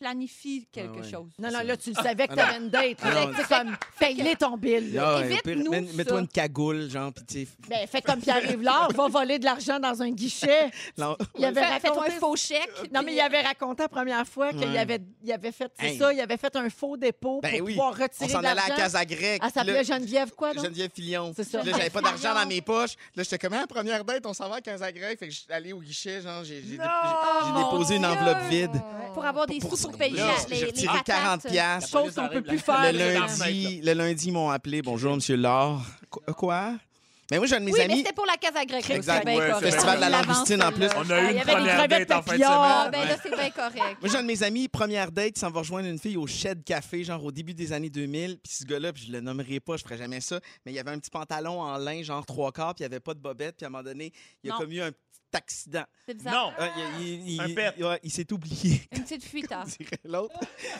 [0.00, 1.10] planifie quelque Ah ouais.
[1.10, 1.28] chose.
[1.38, 3.02] Non, non, là, tu le savais que Ah, t'avais une date.
[3.04, 3.26] Là.
[3.26, 3.32] non.
[3.36, 4.94] C'est comme, paye-les ton bill.
[4.94, 5.04] là.
[5.04, 7.48] Ah, ouais, Évite au pire, nous mets- Mets-toi une cagoule, genre, puis tu sais.
[7.68, 10.70] Ben, fais comme Pierre-Yves va voler de l'argent dans un guichet.
[10.98, 11.16] non.
[11.38, 12.18] Il avait Fais- Fais-toi un raconté...
[12.18, 12.92] faux chèque.
[12.92, 14.78] Non, mais il avait raconté la première fois qu'il Ouais.
[14.78, 15.98] avait, il avait fait, c'est Hey.
[15.98, 17.72] ça, il avait fait un faux dépôt Ben pour oui.
[17.74, 18.74] pouvoir On retirer s'en de allait à l'argent.
[18.76, 19.42] Casa Grecque.
[19.44, 20.64] Elle s'appelait Là, Geneviève quoi, donc?
[20.64, 21.32] Geneviève Fillon.
[21.36, 21.58] C'est ça.
[21.62, 22.94] Là, j'avais pas d'argent dans mes poches.
[23.16, 25.18] Là, j'étais comme, ah, première date, on s'en va à Casa Grecque.
[25.18, 27.96] Fait que je suis allé au guichet, genre, j'ai j'ai dé- j'ai- j'ai mon déposé
[27.96, 28.70] une enveloppe vide.
[29.14, 30.04] Pour avoir des Pour sous pour ça.
[30.04, 31.52] payer Là, la- J'ai les, les retiré 40 patates.
[31.52, 31.90] piastres.
[31.90, 32.92] Chose qu'on peut plus faire.
[32.92, 34.82] Le lundi, le lundi, ils m'ont appelé.
[34.82, 35.82] Bonjour, Monsieur Laure.
[36.10, 36.74] Qu- Quoi?
[37.30, 37.98] Mais moi, j'ai un de mes Oui, mais amis.
[37.98, 38.88] c'était pour la Casa Grecque.
[38.88, 39.18] là, Exact.
[39.18, 39.70] c'est bien Ouais, correct.
[39.70, 40.88] Festival de la langoustine, en plus.
[40.96, 42.46] On a Il eu y une avait des première crevettes date en fin de papillons.
[42.50, 43.02] Ah, semaine.
[43.02, 43.96] ben là, c'est bien correct.
[44.00, 46.26] Moi, j'ai un de mes amis, première date, il s'en va rejoindre une fille au
[46.26, 48.38] Shed Café, genre au début des années 2000.
[48.42, 50.80] Puis ce gars-là, puis je le nommerai pas, je ferai jamais ça, mais il y
[50.80, 53.20] avait un petit pantalon en lin, genre trois quarts, puis il n'y avait pas de
[53.20, 53.56] bobette.
[53.58, 54.12] Puis à un moment donné,
[54.42, 54.58] il a Non.
[54.58, 54.90] commis un
[55.34, 55.84] accident.
[56.06, 56.34] C'est bizarre.
[56.34, 56.52] Non!
[56.58, 56.68] Ah,
[57.00, 58.82] il il- ouais, s'est oublié.
[58.92, 59.50] Une petite fuite.
[59.52, 59.64] hein.
[60.04, 60.38] l'autre.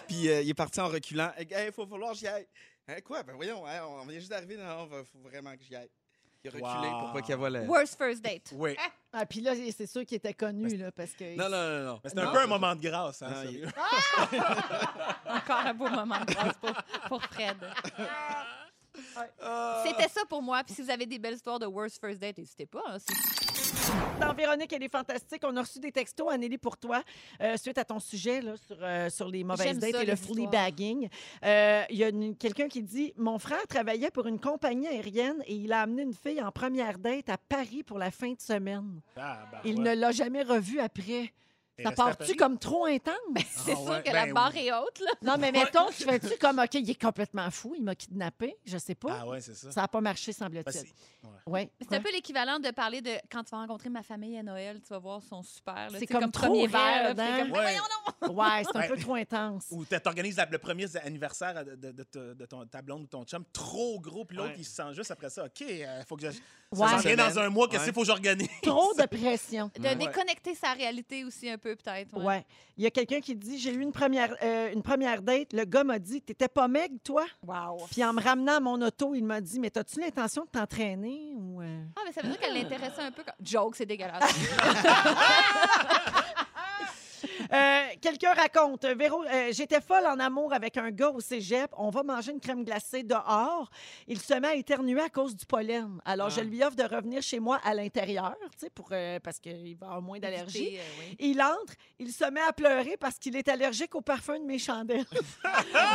[0.09, 1.33] Puis euh, il est parti en reculant.
[1.39, 2.47] Il faut falloir que j'y aille.
[2.89, 3.23] Hein, quoi?
[3.23, 4.57] Ben voyons, hein, on vient juste d'arriver.
[4.57, 5.91] Non, il faut vraiment que j'y aille.
[6.43, 7.01] Il a reculé Wow.
[7.01, 7.61] pour pas qu'il voit le...
[7.67, 8.51] Worst first date.
[8.53, 8.75] Oui.
[9.13, 11.37] Ah, puis là, c'est sûr qu'il était connu, là, parce que...
[11.37, 12.01] Non, non, non, non.
[12.03, 13.67] Mais c'est un peu un moment de grâce, hein, Ah, il-.
[15.27, 16.73] Encore un beau moment de grâce pour,
[17.09, 17.57] pour Fred.
[19.85, 20.63] C'était ça pour moi.
[20.65, 22.83] Puis si vous avez des belles histoires de worst first date, n'hésitez pas.
[22.89, 22.99] hein.
[24.21, 25.43] Dans Véronique, elle est fantastique.
[25.45, 27.03] On a reçu des textos, Anneli, pour toi,
[27.41, 30.13] euh, suite à ton sujet là, sur, euh, sur les mauvaises dates ça, et le
[30.13, 30.51] les histoires.
[30.51, 31.09] bagging.
[31.43, 35.73] Il y a quelqu'un qui dit Mon frère travaillait pour une compagnie aérienne et il
[35.73, 39.01] a amené une fille en première date à Paris pour la fin de semaine.
[39.17, 39.95] Ah, ben, Il ouais.
[39.95, 41.33] ne l'a jamais revue après.
[41.85, 43.15] Ça part-tu comme trop intense?
[43.51, 44.67] C'est Ah sûr ouais, que la ben barre oui.
[44.67, 45.01] est haute.
[45.01, 45.11] Là.
[45.23, 48.79] Non, mais mettons, tu fais-tu comme, OK, il est complètement fou, il m'a kidnappé, je
[48.79, 49.19] sais pas.
[49.23, 49.71] Ah ouais, c'est ça.
[49.73, 50.73] Ça n'a pas marché, Ben, semble-t-il.
[50.73, 50.95] c'est-
[51.47, 51.71] Ouais.
[51.81, 54.81] C'est un peu l'équivalent de parler de quand tu vas rencontrer ma famille à Noël,
[54.81, 55.89] tu vas voir, ils sont super.
[55.91, 57.15] C'est Tu sais, comme trop premier verre.
[57.19, 57.39] hein?
[57.41, 57.53] comme,
[58.37, 58.63] Ouais.
[58.73, 59.67] c'est un peu trop intense.
[59.71, 63.07] Ou t'organises la- le premier anniversaire de, de, de, de- de ton, ta blonde ou
[63.07, 64.57] ton chum trop gros, puis l'autre, Ouais.
[64.59, 65.45] il se sent juste après ça.
[65.45, 66.29] OK, il faut que je.
[66.29, 66.87] Ouais.
[66.89, 68.49] Ça s'en vient dans un mois, qu'est-ce qu'il faut que j'organise?
[68.63, 69.71] Trop de pression.
[69.77, 72.17] De déconnecter sa réalité aussi un peu, peut-être.
[72.17, 72.25] ouais.
[72.25, 72.47] Ouais.
[72.77, 75.53] Il y a quelqu'un qui dit J'ai eu une première, euh, une première date.
[75.53, 77.25] Le gars m'a dit T'étais pas maigre, toi?
[77.47, 77.87] Wow.
[77.91, 81.35] Puis en me ramenant à mon auto, il m'a dit Mais as-tu l'intention de t'entraîner
[81.37, 81.83] ou, euh?
[81.97, 83.23] Ah, mais ça veut dire qu'elle l'intéressait un peu.
[83.23, 83.35] Comme...
[83.41, 84.23] Joke, c'est dégueulasse.
[87.53, 91.71] Euh, Quelqu'un raconte euh, Véro, euh, j'étais folle en amour avec un gars au cégep.
[91.77, 93.69] On va manger une crème glacée dehors.
[94.07, 95.99] Il se met à éternuer à cause du pollen.
[96.05, 99.39] Alors, je lui offre de revenir chez moi à l'intérieur, tu sais, pour, euh, parce
[99.41, 100.77] qu'il va avoir moins d'allergie.
[100.79, 101.17] Euh, oui.
[101.19, 104.59] Il entre, il se met à pleurer parce qu'il est allergique au parfum de mes
[104.59, 105.05] chandelles.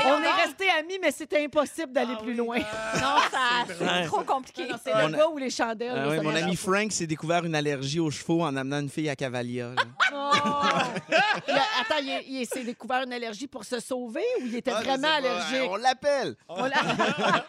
[0.05, 2.57] On est restés amis, mais c'était impossible d'aller plus loin.
[2.59, 2.63] Non,
[3.31, 4.67] ça, c'est trop compliqué.
[4.83, 5.93] C'est le a- gars ou les chandelles.
[5.95, 9.15] Ah mon ami Frank s'est découvert une allergie aux chevaux en amenant une fille à
[9.15, 9.71] Cavalia.
[9.75, 9.83] là.
[11.51, 14.85] a- attends, il, s'est découvert une allergie pour se sauver ou il était Ah, je
[14.85, 15.29] vraiment sais pas.
[15.29, 15.69] allergique?
[15.71, 16.35] On l'appelle.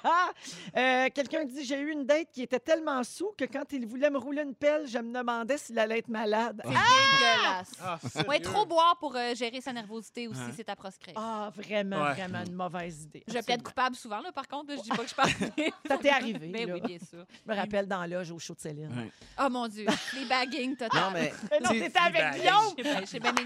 [0.76, 4.10] Euh, Quelqu'un dit J'ai eu une date qui était tellement sous que quand il voulait
[4.10, 6.60] me rouler une pelle, je me demandais s'il allait être malade.
[6.64, 7.72] Dégueulasse.
[7.82, 10.52] Ah, Ouais, trop boire pour euh, gérer sa nervosité aussi, Ouais.
[10.56, 11.14] c'est à proscrire.
[11.16, 12.12] Ah, vraiment, Ouais.
[12.14, 13.24] vraiment une mauvaise idée.
[13.26, 14.70] Je plaide coupable souvent, là, par contre.
[14.70, 15.30] là, Je dis pas que je parle.
[15.88, 16.74] Ça t'est arrivé, Mais là.
[16.74, 17.24] oui, bien sûr.
[17.46, 18.88] Je me rappelle dans l'âge au show de Céline.
[18.96, 19.10] Ouais.
[19.40, 21.00] Oh mon Dieu, les bagging total.
[21.00, 21.32] Non, mais.
[21.50, 22.40] Mais non, sais, t'étais avec.
[22.40, 22.74] Guillaume!
[22.76, 23.44] J'ai bien- J'ai bien mes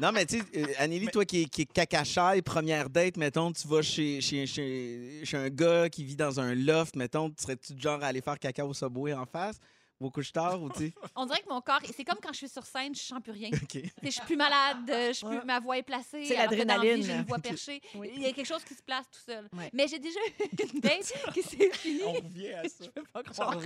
[0.00, 3.52] Non, mais tu sais, euh, Anneli, toi qui es, qui est cacachaille, première date, mettons,
[3.52, 7.42] tu vas chez, chez, chez, chez un gars qui vit dans un loft, mettons, tu
[7.42, 9.58] serais-tu du genre à aller faire caca au subway en face?
[10.00, 10.94] Vos couches tard ou tu sais?
[11.14, 13.32] On dirait que mon corps, c'est comme quand je suis sur scène, je sens plus
[13.32, 13.48] rien.
[13.52, 13.66] OK.
[13.68, 16.24] Tu sais, Je suis plus malade, euh, je suis plus- ma voix est placée.
[16.26, 17.02] C'est l'adrénaline.
[17.02, 17.80] J'ai une voix perchée.
[17.94, 18.10] Oui.
[18.14, 19.48] Il y a quelque chose qui se place tout seul.
[19.52, 19.70] Ouais.
[19.72, 20.44] Mais j'ai déjà eu
[20.74, 22.02] une date qui s'est finie.
[22.04, 22.84] On revient à ça.
[22.84, 23.58] Je peux pas croire.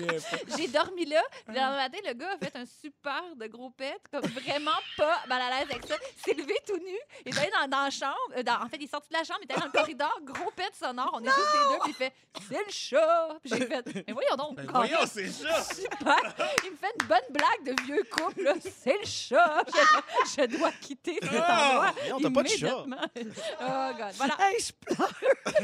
[0.56, 1.22] J'ai dormi là.
[1.48, 5.42] Le matin, le gars a fait un super de gros pet, comme vraiment pas mal
[5.42, 5.96] à l'aise avec ça.
[6.16, 6.96] Il s'est levé tout nu.
[7.26, 8.14] Il est allé dans, dans la chambre.
[8.36, 10.12] euh, dans- en fait, il est sorti de la chambre, il était dans le corridor,
[10.22, 11.10] gros pet sonore.
[11.14, 11.80] On est juste les deux.
[11.82, 12.12] Puis il fait
[12.48, 13.28] C'est le chat.
[13.42, 14.56] Puis j'ai fait Mais voyons donc.
[14.56, 15.62] Ben voyons, c'est ça.
[15.64, 16.16] Super.
[16.64, 18.42] Il me fait une bonne blague de vieux couple.
[18.42, 18.54] là.
[18.62, 19.62] C'est le chat.
[19.66, 21.92] Je, je dois quitter cet endroit.
[22.10, 22.56] non, t'as pas de chat.
[22.56, 22.96] immédiatement.
[23.62, 24.12] Oh, God.
[24.14, 24.36] Voilà.
[24.40, 25.10] Hey, je pleure.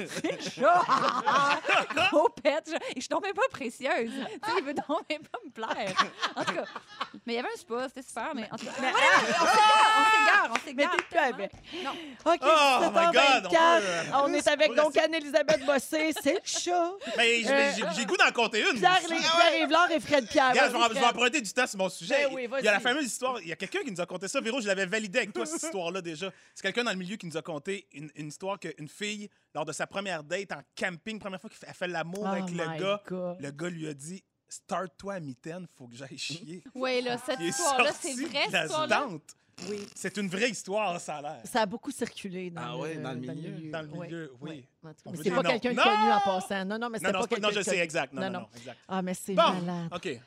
[0.08, 0.82] C'est le chat.
[2.10, 2.62] Gros pet.
[2.66, 4.10] Je, et je suis donc même pas précieuse.
[4.10, 5.94] Tu sais, il veut donc même pas me plaire.
[6.34, 6.64] En tout cas,
[7.26, 8.34] mais il y avait un spa, c'était super.
[8.34, 10.90] Mais en tout cas, mais voilà, on s'égare, on s'égare, on Mais s'égare.
[10.90, 11.34] t'es plus tellement.
[11.36, 11.52] avec.
[11.84, 11.90] Non.
[12.24, 13.46] OK, Oh, my God, 17h24.
[13.46, 16.12] on peut, euh, On est avec on donc Anne-Elisabeth Bossé.
[16.22, 16.90] C'est le chat.
[17.16, 18.78] Mais j'ai Euh, j'ai- goût d'en compter une.
[18.78, 19.08] Pierre, aussi.
[19.16, 20.45] Pierre Yvelard et Fred Pierre.
[20.50, 22.26] Regarde, je vais, je emprunter du temps sur mon sujet.
[22.28, 23.40] Ben oui, il y a la fameuse histoire.
[23.40, 24.40] Il y a quelqu'un qui nous a conté ça.
[24.40, 26.30] Véro, je l'avais validé avec toi, cette histoire-là déjà.
[26.54, 29.64] C'est quelqu'un dans le milieu qui nous a conté une, une histoire qu'une fille, lors
[29.64, 32.78] de sa première date en camping, première fois qu'elle fait l'amour Oh avec le my
[32.78, 33.36] gars, God.
[33.40, 36.62] le gars lui a dit Start-toi à mitaine, faut que j'aille chier.
[36.74, 39.08] Oui, là, cette histoire-là, c'est vrai, la.
[39.70, 39.86] Oui.
[39.94, 41.40] C'est une vraie histoire, ça a l'air.
[41.44, 43.70] Ça a beaucoup circulé dans, Ah le, ouais, dans le milieu.
[43.70, 44.66] Dans le milieu, oui.
[45.22, 45.50] C'est pas non.
[45.50, 45.82] quelqu'un de Non!
[45.82, 46.64] connu en passant.
[46.66, 48.12] Non, non, mais Non, non, pas c'est pas- non, quelqu'un je de sais, exact.
[48.12, 48.78] Non, non, Non, non, exact.
[48.86, 49.88] Ah, mais c'est Bon, malade.
[49.94, 50.20] OK.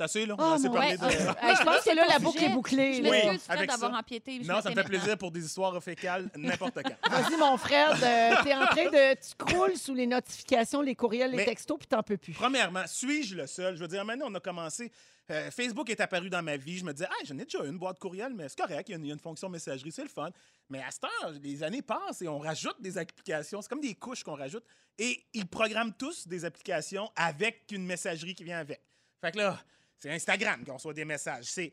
[0.00, 0.34] C'est assez, là?
[0.38, 1.02] On Oh, a assez mon- parlé Ouais, de...
[1.04, 2.94] euh, Hey, je pense que là, la boucle est bouclée.
[2.94, 3.98] Je m'excuse, Fred, avec d'avoir ça.
[3.98, 4.40] empiété.
[4.42, 7.10] Je Non, ça me fait plaisir pour des histoires fécales n'importe quand.
[7.10, 9.14] Vas-y, mon frère, de- t'es en train de.
[9.14, 12.32] Tu croules sous les notifications, les courriels, les textos, puis t'en peux plus.
[12.32, 13.76] Premièrement, suis-je le seul?
[13.76, 14.90] Je veux dire, maintenant, on a commencé.
[15.30, 16.78] euh, Facebook est apparu dans ma vie.
[16.78, 18.94] Je me disais, ah, j'en ai déjà une boîte courriel, mais c'est correct, il y,
[18.94, 20.30] a une, il y a une fonction messagerie, c'est le fun.
[20.70, 23.60] Mais à cette heure, les années passent et on rajoute des applications.
[23.62, 24.64] C'est comme des couches qu'on rajoute.
[24.98, 28.80] Et ils programment tous des applications avec une messagerie qui vient avec.
[29.20, 29.58] Fait que là,
[30.00, 31.44] c'est Instagram qu'on reçoit des messages.
[31.44, 31.72] C'est.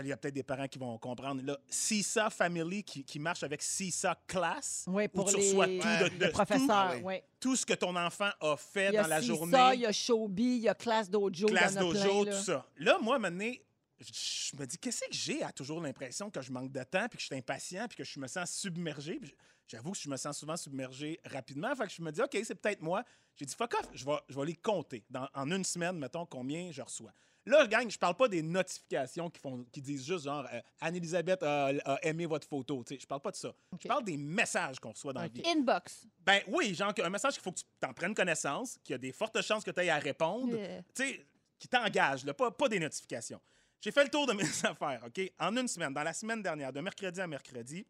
[0.00, 1.42] Il y a peut-être des parents qui vont comprendre.
[1.42, 4.84] Là, CISA Family qui, qui marche avec CISA Class.
[4.86, 6.94] Oui, où pour tu les, reçois tout de- de- les professeurs.
[6.94, 7.16] tout- oui.
[7.38, 9.58] tout ce que ton enfant a fait Il y a dans la CISA, journée.
[9.74, 11.48] il y a Showbie, il y a Classe Dojo.
[11.48, 12.38] Classe dojo, plein, là.
[12.38, 12.66] tout ça.
[12.78, 13.52] Là, moi, maintenant,
[14.00, 17.16] je me dis, qu'est-ce que j'ai à toujours l'impression que je manque de temps, puis
[17.18, 19.20] que je suis impatient, puis que je me sens submergé?
[19.66, 21.74] J'avoue que je me sens souvent submergé rapidement.
[21.76, 23.04] Fait que je me dis, OK, c'est peut-être moi.
[23.36, 25.04] J'ai dit, fuck off, je vais, je vais les compter.
[25.10, 27.12] Dans, en une semaine, mettons, combien je reçois.
[27.46, 31.42] Là, gang, je parle pas des notifications qui, font, qui disent juste genre euh, Anne-Elisabeth
[31.42, 32.82] a, a aimé votre photo.
[32.84, 33.52] Tu sais, je parle pas de ça.
[33.78, 35.42] Je parle des messages qu'on reçoit dans la vie.
[35.46, 36.06] Inbox.
[36.20, 38.98] Ben oui, genre un message qu'il faut que tu t'en prennes connaissance, qu'il y a
[38.98, 40.56] des fortes chances que tu ailles à répondre,
[40.94, 41.26] tu sais,
[41.58, 43.40] qui t'engage, pas, pas des notifications.
[43.80, 45.20] J'ai fait le tour de mes affaires, OK?
[45.38, 47.86] En une semaine, dans la semaine dernière, de mercredi à mercredi,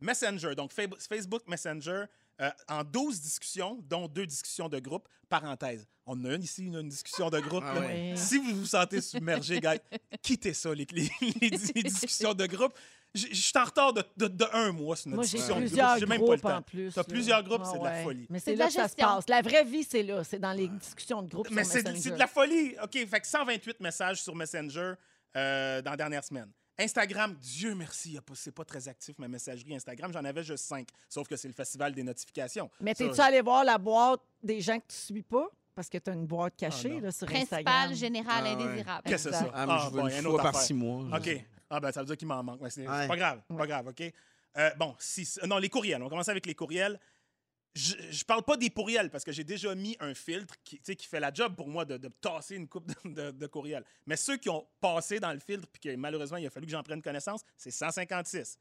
[0.00, 2.04] Messenger, donc Fa- Facebook Messenger,
[2.40, 5.08] euh, en 12 discussions, dont deux discussions de groupe.
[5.28, 7.64] Parenthèse, on en a une ici, une, une discussion de groupe.
[7.66, 8.14] Ah ouais.
[8.16, 9.76] Si vous vous sentez submergé, gars,
[10.22, 12.72] quittez ça, les, les- les- les discussions de groupe.
[13.14, 15.98] Je suis en retard de, de- de un mois sur notre Moi, discussion de groupe.
[16.00, 16.62] J'ai même pas le temps.
[16.62, 17.04] T'as là.
[17.04, 18.26] plusieurs groupes, Ah c'est de la folie.
[18.28, 19.28] Mais C'est là que ça se passe.
[19.28, 20.24] La vraie vie, c'est là.
[20.24, 22.74] C'est dans les discussions de groupe Mais c'est de la folie.
[22.82, 24.94] OK, fait que 128 messages sur Messenger
[25.36, 26.50] euh, dans la dernière semaine.
[26.78, 30.12] Instagram, Dieu merci, c'est pas très actif ma messagerie Instagram.
[30.12, 30.88] J'en avais juste 5.
[31.08, 32.70] Sauf que c'est le festival des notifications.
[32.80, 35.46] Mais t'es-tu allé voir la boîte des gens que tu suis pas?
[35.74, 37.00] Parce que tu as une boîte cachée Ah, non.
[37.00, 37.64] là, sur Instagram.
[37.64, 39.02] Principal, général, Ah indésirable.
[39.06, 39.50] Qu'est-ce que c'est ça?
[39.54, 40.62] Ah, mais je veux bon, une une fois autre par affaire.
[40.66, 41.04] six mois.
[41.16, 41.44] OK.
[41.70, 42.60] Ah, ben, ça veut dire qu'il m'en manque.
[42.70, 43.08] C'est Ouais.
[43.08, 43.40] pas grave.
[43.56, 44.12] Pas grave, OK?
[44.56, 46.00] Euh, bon, si, non, les courriels.
[46.02, 47.00] On commence avec les courriels.
[47.74, 51.18] Je, je parle pas des courriels parce que j'ai déjà mis un filtre qui, fait
[51.18, 53.84] la job pour moi de, de tasser une coupe de, de- de courriels.
[54.06, 56.72] Mais ceux qui ont passé dans le filtre puis que malheureusement il a fallu que
[56.72, 58.58] j'en prenne connaissance, c'est 156.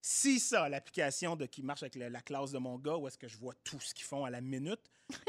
[0.00, 3.28] Si ça, l'application de qui marche avec la classe de mon gars, où est-ce que
[3.28, 4.80] je vois tout ce qu'ils font à la minute,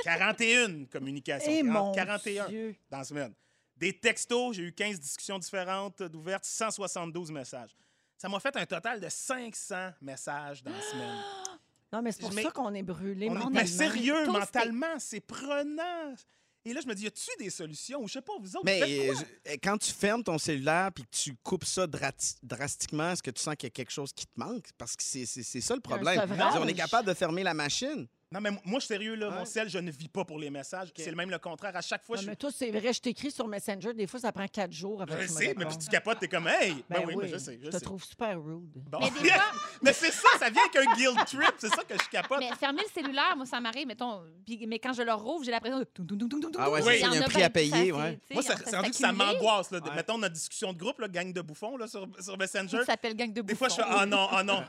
[0.03, 1.51] 41 communications.
[1.51, 2.75] Eh mon 41 Dieu.
[2.89, 3.33] dans la semaine.
[3.77, 7.75] Des textos, j'ai eu 15 discussions différentes d'ouvertes, 172 messages.
[8.17, 11.23] Ça m'a fait un total de 500 messages dans la semaine.
[11.95, 13.59] Non, mais c'est pour Mais- ça qu'on est brûlé On est- mentalement.
[13.61, 16.13] mais sérieux, mentalement, c'est prenant.
[16.65, 18.01] Et là, je me dis, y a-tu des solutions?
[18.01, 19.21] Ou je sais pas, vous autres, Mais vous faites quoi?
[19.21, 21.85] euh, je- quand tu fermes ton cellulaire puis que tu coupes ça
[22.41, 24.65] drastiquement, est-ce que tu sens qu'il y a quelque chose qui te manque?
[24.77, 26.19] Parce que c'est c'est- c'est ça le problème.
[26.59, 28.07] on est capable de fermer la machine.
[28.31, 29.29] Non, mais moi, je suis sérieux, là.
[29.29, 30.89] Mon sel, je ne vis pas pour les messages.
[30.95, 31.75] C'est le même le contraire.
[31.75, 33.93] À chaque fois, Non, je mais toi, c'est vrai, je t'écris sur Messenger.
[33.93, 35.87] Des fois, ça prend quatre jours avant Je que tu me sais, mais puis tu
[35.87, 36.73] capotes, t'es comme, hey!
[36.89, 37.79] Ben, Ben oui, mais je sais, je te sais.
[37.85, 38.67] trouve super rude.
[38.75, 38.99] Bon.
[38.99, 39.43] Mais des fois-
[39.81, 41.53] mais c'est ça, ça vient avec un guilt trip.
[41.59, 42.39] C'est ça que je capote.
[42.39, 45.85] Mais fermer le cellulaire, moi, ça m'arrive, mais quand je le rouvre, j'ai l'impression de.
[46.57, 48.19] Ah ouais, c'est Il ça, en il y a un prix à payer, ouais.
[48.33, 49.71] Moi, ça, ça c'est rendu que ça m'angoisse.
[49.95, 52.77] Mettons notre discussion de groupe, là, gang de bouffons là, sur, sur Messenger.
[52.79, 53.95] Ça s'appelle gang de Des fois, je fais bouffons.
[53.99, 54.63] Ah non, ah non.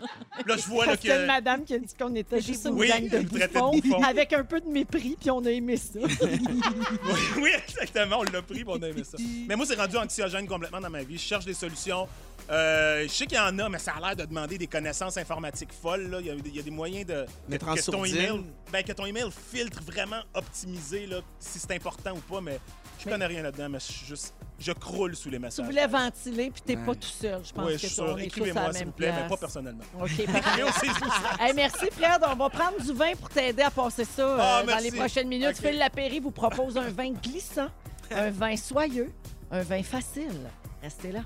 [0.44, 1.26] Là, je vois y a une que.
[1.26, 4.02] madame qui a dit qu'on était juste une Oui, gang de traitait fond, du fond.
[4.02, 5.98] avec un peu de mépris, puis on a aimé ça.
[6.22, 8.20] oui, oui, exactement.
[8.20, 9.18] On l'a pris, puis on a aimé ça.
[9.48, 11.18] Mais moi, c'est rendu anxiogène complètement dans ma vie.
[11.18, 12.06] Je cherche des solutions.
[12.50, 15.16] Euh, je sais qu'il y en a, mais ça a l'air de demander des connaissances
[15.16, 16.08] informatiques folles.
[16.10, 16.20] là.
[16.20, 18.40] Il y a, il y a des moyens de Mettre que, en que ton email,
[18.72, 22.40] ben, que ton email filtre vraiment optimisé là, si c'est important ou pas.
[22.40, 22.60] Mais
[23.00, 25.66] je connais rien là-dedans, mais je suis juste, je croule sous les tu messages.
[25.66, 26.84] voulais ventiler, puis t'es Ouais.
[26.84, 27.40] pas tout seul.
[27.44, 28.18] Je pense Oui, que je suis sûr.
[28.18, 29.84] Écrivez-moi, s'il vous plaît, mais pas personnellement.
[30.00, 30.10] OK,
[31.40, 32.22] Hey, merci, Fred.
[32.26, 35.28] On va prendre du vin pour t'aider à passer ça euh, Ah, dans les prochaines
[35.28, 35.58] minutes.
[35.58, 37.68] Phil Lapéry vous propose un vin glissant,
[38.10, 39.12] un vin soyeux,
[39.50, 40.40] un vin facile.
[40.82, 41.20] Restez là.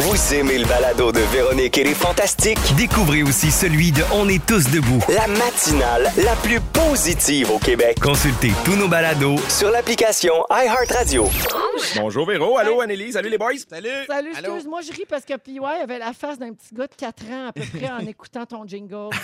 [0.00, 2.58] Vous aimez le balado de Véronique et les Fantastiques?
[2.76, 5.00] Découvrez aussi celui de On est tous debout.
[5.08, 7.98] La matinale la plus positive au Québec.
[8.02, 11.28] Consultez tous nos balados Sur l'application iHeartRadio.
[11.96, 13.52] Bonjour Véro, allô Anneli, salut les boys.
[13.68, 13.88] Salut!
[14.08, 17.24] Salut, excuse-moi, je ris parce que PY avait la face d'un petit gars de 4
[17.30, 19.10] ans à peu près en écoutant ton jingle.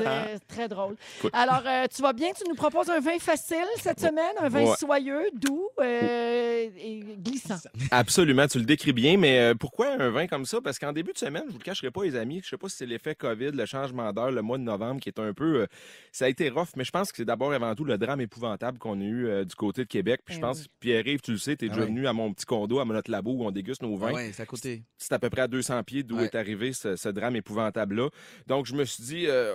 [0.00, 0.94] Euh, C'est très drôle.
[1.32, 2.28] Alors, euh, tu vas bien?
[2.36, 4.76] Tu nous proposes un vin facile cette semaine, un vin Ouais.
[4.78, 7.56] soyeux, doux euh, et glissant.
[7.90, 10.60] Absolument, tu le décris bien, mais euh, pourquoi un vin comme ça?
[10.62, 12.68] Parce qu'en début de semaine, je vous le cacherai pas, les amis, je sais pas
[12.70, 15.60] si c'est l'effet COVID, le changement d'heure, le mois de novembre qui est un peu...
[15.62, 15.66] euh,
[16.10, 18.20] ça a été rough, mais je pense que c'est d'abord et avant tout le drame
[18.22, 20.22] épouvantable qu'on a eu euh, du côté de Québec.
[20.24, 20.66] Puis je Eh pense, oui.
[20.80, 23.10] Pierre-Yves, tu le sais, tu es Ah déjà venu à mon petit condo, à notre
[23.10, 24.12] labo où on déguste nos vins.
[24.12, 24.82] Ouais, c'est à côté.
[24.96, 26.24] C'est à peu près à 200 pieds d'où Ouais.
[26.24, 28.08] est arrivé ce, ce drame épouvantable-là.
[28.46, 29.52] Donc, je me suis dit, euh,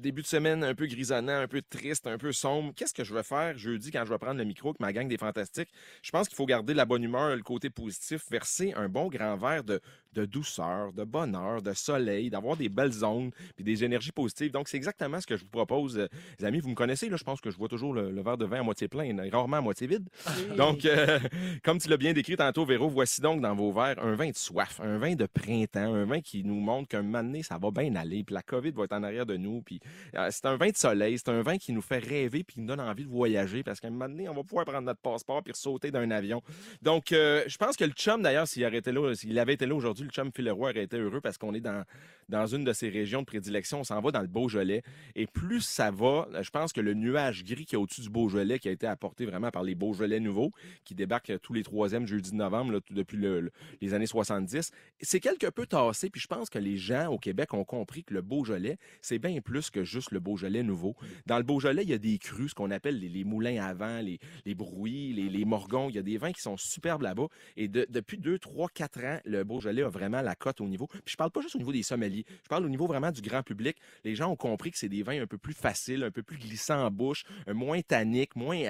[0.00, 2.72] début de semaine un peu grisonnant, un peu triste, un peu sombre.
[2.76, 5.08] Qu'est-ce que je vais faire jeudi quand je vais prendre le micro avec ma gang
[5.08, 5.70] des Fantastiques?
[6.02, 9.36] Je pense qu'il faut garder la bonne humeur, le côté positif, verser un bon grand
[9.36, 9.80] verre de,
[10.16, 14.50] de douceur, de bonheur, de soleil, d'avoir des belles zones puis des énergies positives.
[14.50, 15.98] Donc, c'est exactement ce que je vous propose.
[15.98, 16.08] euh,
[16.38, 18.38] Les amis, vous me connaissez, là, je pense que je vois toujours le, le verre
[18.38, 20.08] de vin à moitié plein, et rarement à moitié vide.
[20.56, 21.18] Donc, euh,
[21.64, 24.36] comme tu l'as bien décrit tantôt, Véro, voici donc dans vos verres un vin de
[24.36, 27.70] soif, un vin de printemps, un vin qui nous montre qu'un moment donné, ça va
[27.70, 29.60] bien aller, puis la COVID va être en arrière de nous.
[29.62, 29.80] Puis
[30.14, 32.60] euh, c'est un vin de soleil, c'est un vin qui nous fait rêver, puis qui
[32.60, 35.00] nous donne envie de voyager, parce qu'à un moment donné, on va pouvoir prendre notre
[35.00, 36.42] passeport puis sauter d'un avion.
[36.82, 39.74] Donc, je pense que le chum, d'ailleurs, s'il aurait été là, s'il avait été là
[39.74, 41.84] aujourd'hui, le chum Phil Leroy aurait été heureux parce qu'on est dans,
[42.28, 43.80] dans une de ses régions de prédilection.
[43.80, 44.82] On s'en va dans le Beaujolais.
[45.14, 48.58] Et plus ça va, je pense que le nuage gris qui est au-dessus du Beaujolais,
[48.58, 50.52] qui a été apporté vraiment par les Beaujolais nouveaux,
[50.84, 53.50] qui débarquent tous les troisièmes jeudis de novembre depuis le- le-
[53.80, 56.10] les années 70, c'est quelque peu tassé.
[56.10, 59.40] Puis je pense que les gens au Québec ont compris que le Beaujolais, c'est bien
[59.40, 60.94] plus que juste le Beaujolais nouveau.
[61.26, 64.00] Dans le Beaujolais, il y a des crus, ce qu'on appelle les, moulins à vent,
[64.00, 65.88] les, les brouillis, les, les morgons.
[65.90, 67.26] Il y a des vins qui sont superbes là-bas.
[67.56, 70.86] Et de- depuis 2, 3, 4 ans, le Beaujolais vraiment la cote au niveau.
[70.86, 72.24] Puis je parle pas juste au niveau des sommeliers.
[72.42, 73.76] Je parle au niveau vraiment du grand public.
[74.04, 76.38] Les gens ont compris que c'est des vins un peu plus faciles, un peu plus
[76.38, 78.62] glissants en bouche, un moins tanniques, moins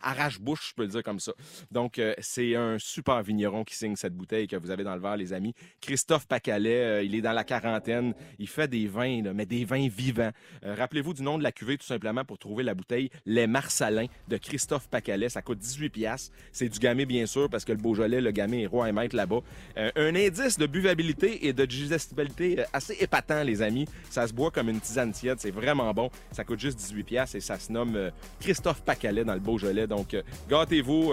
[0.00, 1.32] arrache-bouche, je peux le dire comme ça.
[1.70, 5.00] Donc, euh, c'est un super vigneron qui signe cette bouteille que vous avez dans le
[5.00, 5.54] verre, les amis.
[5.80, 8.14] Christophe Pacalet, euh, il est dans la quarantaine.
[8.38, 10.30] Il fait des vins, mais des vins vivants.
[10.64, 14.06] Euh, Rappelez-vous du nom de la cuvée, tout simplement, pour trouver la bouteille Les Marsalins
[14.28, 15.28] de Christophe Pacalet.
[15.28, 16.32] Ça coûte 18 piastres.
[16.52, 19.16] C'est du gamay, bien sûr, parce que le Beaujolais, le gamay est roi et maître
[19.16, 19.40] là-bas.
[19.76, 23.86] Euh, un indice de buvabilité et de digestibilité euh, assez épatant, les amis.
[24.10, 25.38] Ça se boit comme une tisane tiède.
[25.40, 26.10] C'est vraiment bon.
[26.32, 29.86] Ça coûte juste 18 piastres et ça se nomme euh, Christophe Pacalet dans le Beaujolais.
[29.86, 31.12] Donc, euh, gâtez-vous.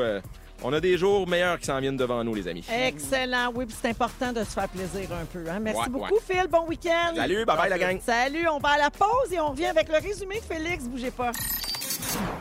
[0.63, 2.65] on a des jours meilleurs qui s'en viennent devant nous, les amis.
[2.71, 3.51] Excellent.
[3.53, 5.43] Oui, puis c'est important de se faire plaisir un peu.
[5.49, 5.59] hein.
[5.59, 6.47] Merci Ouais, beaucoup, Phil.
[6.49, 7.13] Bon week-end.
[7.15, 7.99] Salut, bye bye la gang.
[8.01, 10.85] Salut, on va à la pause et on revient avec le résumé de Félix.
[10.85, 11.31] Bougez pas.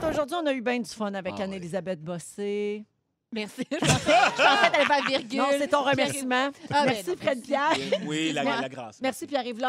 [0.09, 2.85] Aujourd'hui, on a eu bien du fun avec Ah, Anne-Elisabeth Bossé.
[3.35, 3.67] Merci.
[3.71, 5.39] Je pensais, je pensais t'allais faire virgule.
[5.39, 6.51] Non, c'est ton remerciement.
[6.71, 7.73] Ah, ben Merci, non, Fred Pierre.
[8.07, 8.99] Oui, la, la grâce.
[9.03, 9.61] Merci, Pierre-Yves.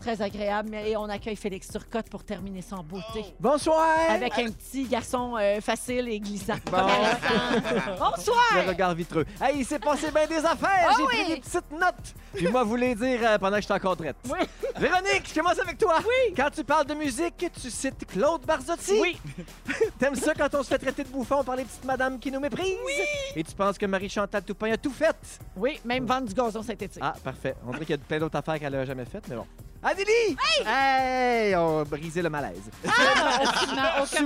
[0.00, 0.74] Très agréable.
[0.74, 3.24] Et on accueille Félix Turcotte pour terminer sans beauté.
[3.38, 3.86] Bonsoir!
[4.08, 6.54] Avec un petit garçon euh, facile et glissant.
[6.70, 6.78] Bon.
[7.98, 8.38] Bonsoir!
[8.54, 9.26] Le regard vitreux.
[9.40, 10.88] Hey, il s'est passé bien des affaires!
[10.88, 11.08] Ah J'ai oui!
[11.24, 12.14] pris des petites notes!
[12.34, 14.16] Puis moi, vous les dire euh, pendant que je suis encore drette.
[14.30, 14.46] Oui.
[14.76, 15.98] Véronique, je commence avec toi!
[16.00, 16.34] Oui!
[16.36, 18.98] Quand tu parles de musique, tu cites Claude Barzotti?
[19.00, 19.18] Oui.
[19.98, 22.40] T'aimes ça quand on se fait traiter de bouffon par les petites madames qui nous
[22.40, 22.77] méprisent?
[22.84, 22.92] Oui!
[23.36, 25.16] Et tu penses que Marie-Chantal Toupin a tout fait?
[25.56, 27.02] Oui, même vendre du gazon synthétique.
[27.04, 27.54] Ah, parfait.
[27.66, 29.46] On dirait qu'il y a plein d'autres affaires qu'elle a jamais faites, mais bon.
[29.80, 30.36] Adélie!
[30.66, 31.54] Hey!
[31.54, 32.62] On a brisé le malaise.
[32.86, 34.22] Ah, aucunement, aucun tu es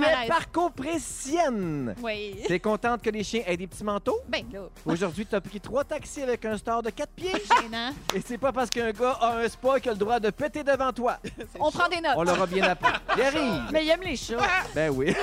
[1.51, 1.95] malaise.
[2.01, 2.35] Oui.
[2.47, 4.19] T'es contente que les chiens aient des petits manteaux?
[4.27, 7.31] Ben là, Aujourd'hui, t'as pris trois taxis avec un star de quatre pieds.
[7.61, 7.91] gênant.
[8.15, 10.63] Et c'est pas parce qu'un gars a un spa qu'il a le droit de péter
[10.63, 11.17] devant toi.
[11.59, 12.13] On prend des notes.
[12.15, 12.91] On l'aura bien appris.
[13.15, 13.61] Il arrive.
[13.71, 14.37] Mais il aime les chats.
[14.73, 15.13] Ben oui.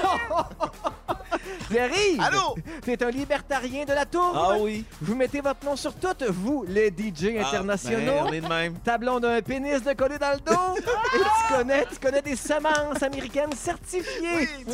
[1.69, 2.21] Pierre-Yves!
[2.21, 2.55] Allô?
[2.83, 4.33] T'es un libertarien de la tour.
[4.35, 4.85] Ah oui.
[5.01, 8.13] Vous mettez votre nom sur toutes, vous, les DJ Ah, internationaux?
[8.25, 8.75] ben, on est de même.
[8.85, 10.77] Ta blonde a un pénis de collé dans le dos.
[11.15, 14.49] Et tu connais, tu connais des semences américaines certifiées.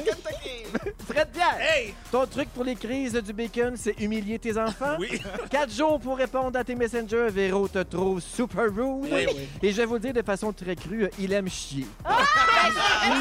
[1.09, 1.95] Fred Pierre, Hey!
[2.11, 4.97] ton truc pour les crises du bacon, c'est humilier tes enfants?
[4.99, 5.21] Oui.
[5.51, 7.29] Quatre jours pour répondre à tes messengers.
[7.31, 8.77] Véro te trouve super rude.
[9.11, 9.49] Oui, oui.
[9.63, 11.87] Et je vais vous le dire de façon très crue, il aime chier.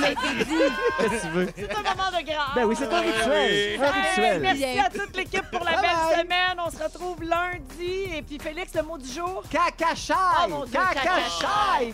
[0.02, 0.56] C'est dit.
[1.00, 1.48] Qu'est-ce que tu veux?
[1.56, 2.56] C'est un moment de grâce.
[2.56, 3.80] Ben oui, c'est un rituel.
[3.82, 4.42] Un Hey, rituel.
[4.42, 6.20] merci à toute l'équipe pour la Bye belle bye.
[6.22, 6.58] semaine.
[6.66, 8.16] On se retrouve lundi.
[8.16, 9.44] Et puis, Félix, le mot du jour?
[9.50, 10.16] Cacachaille!
[10.46, 11.94] Oh, mon Dieu, Cacachaille!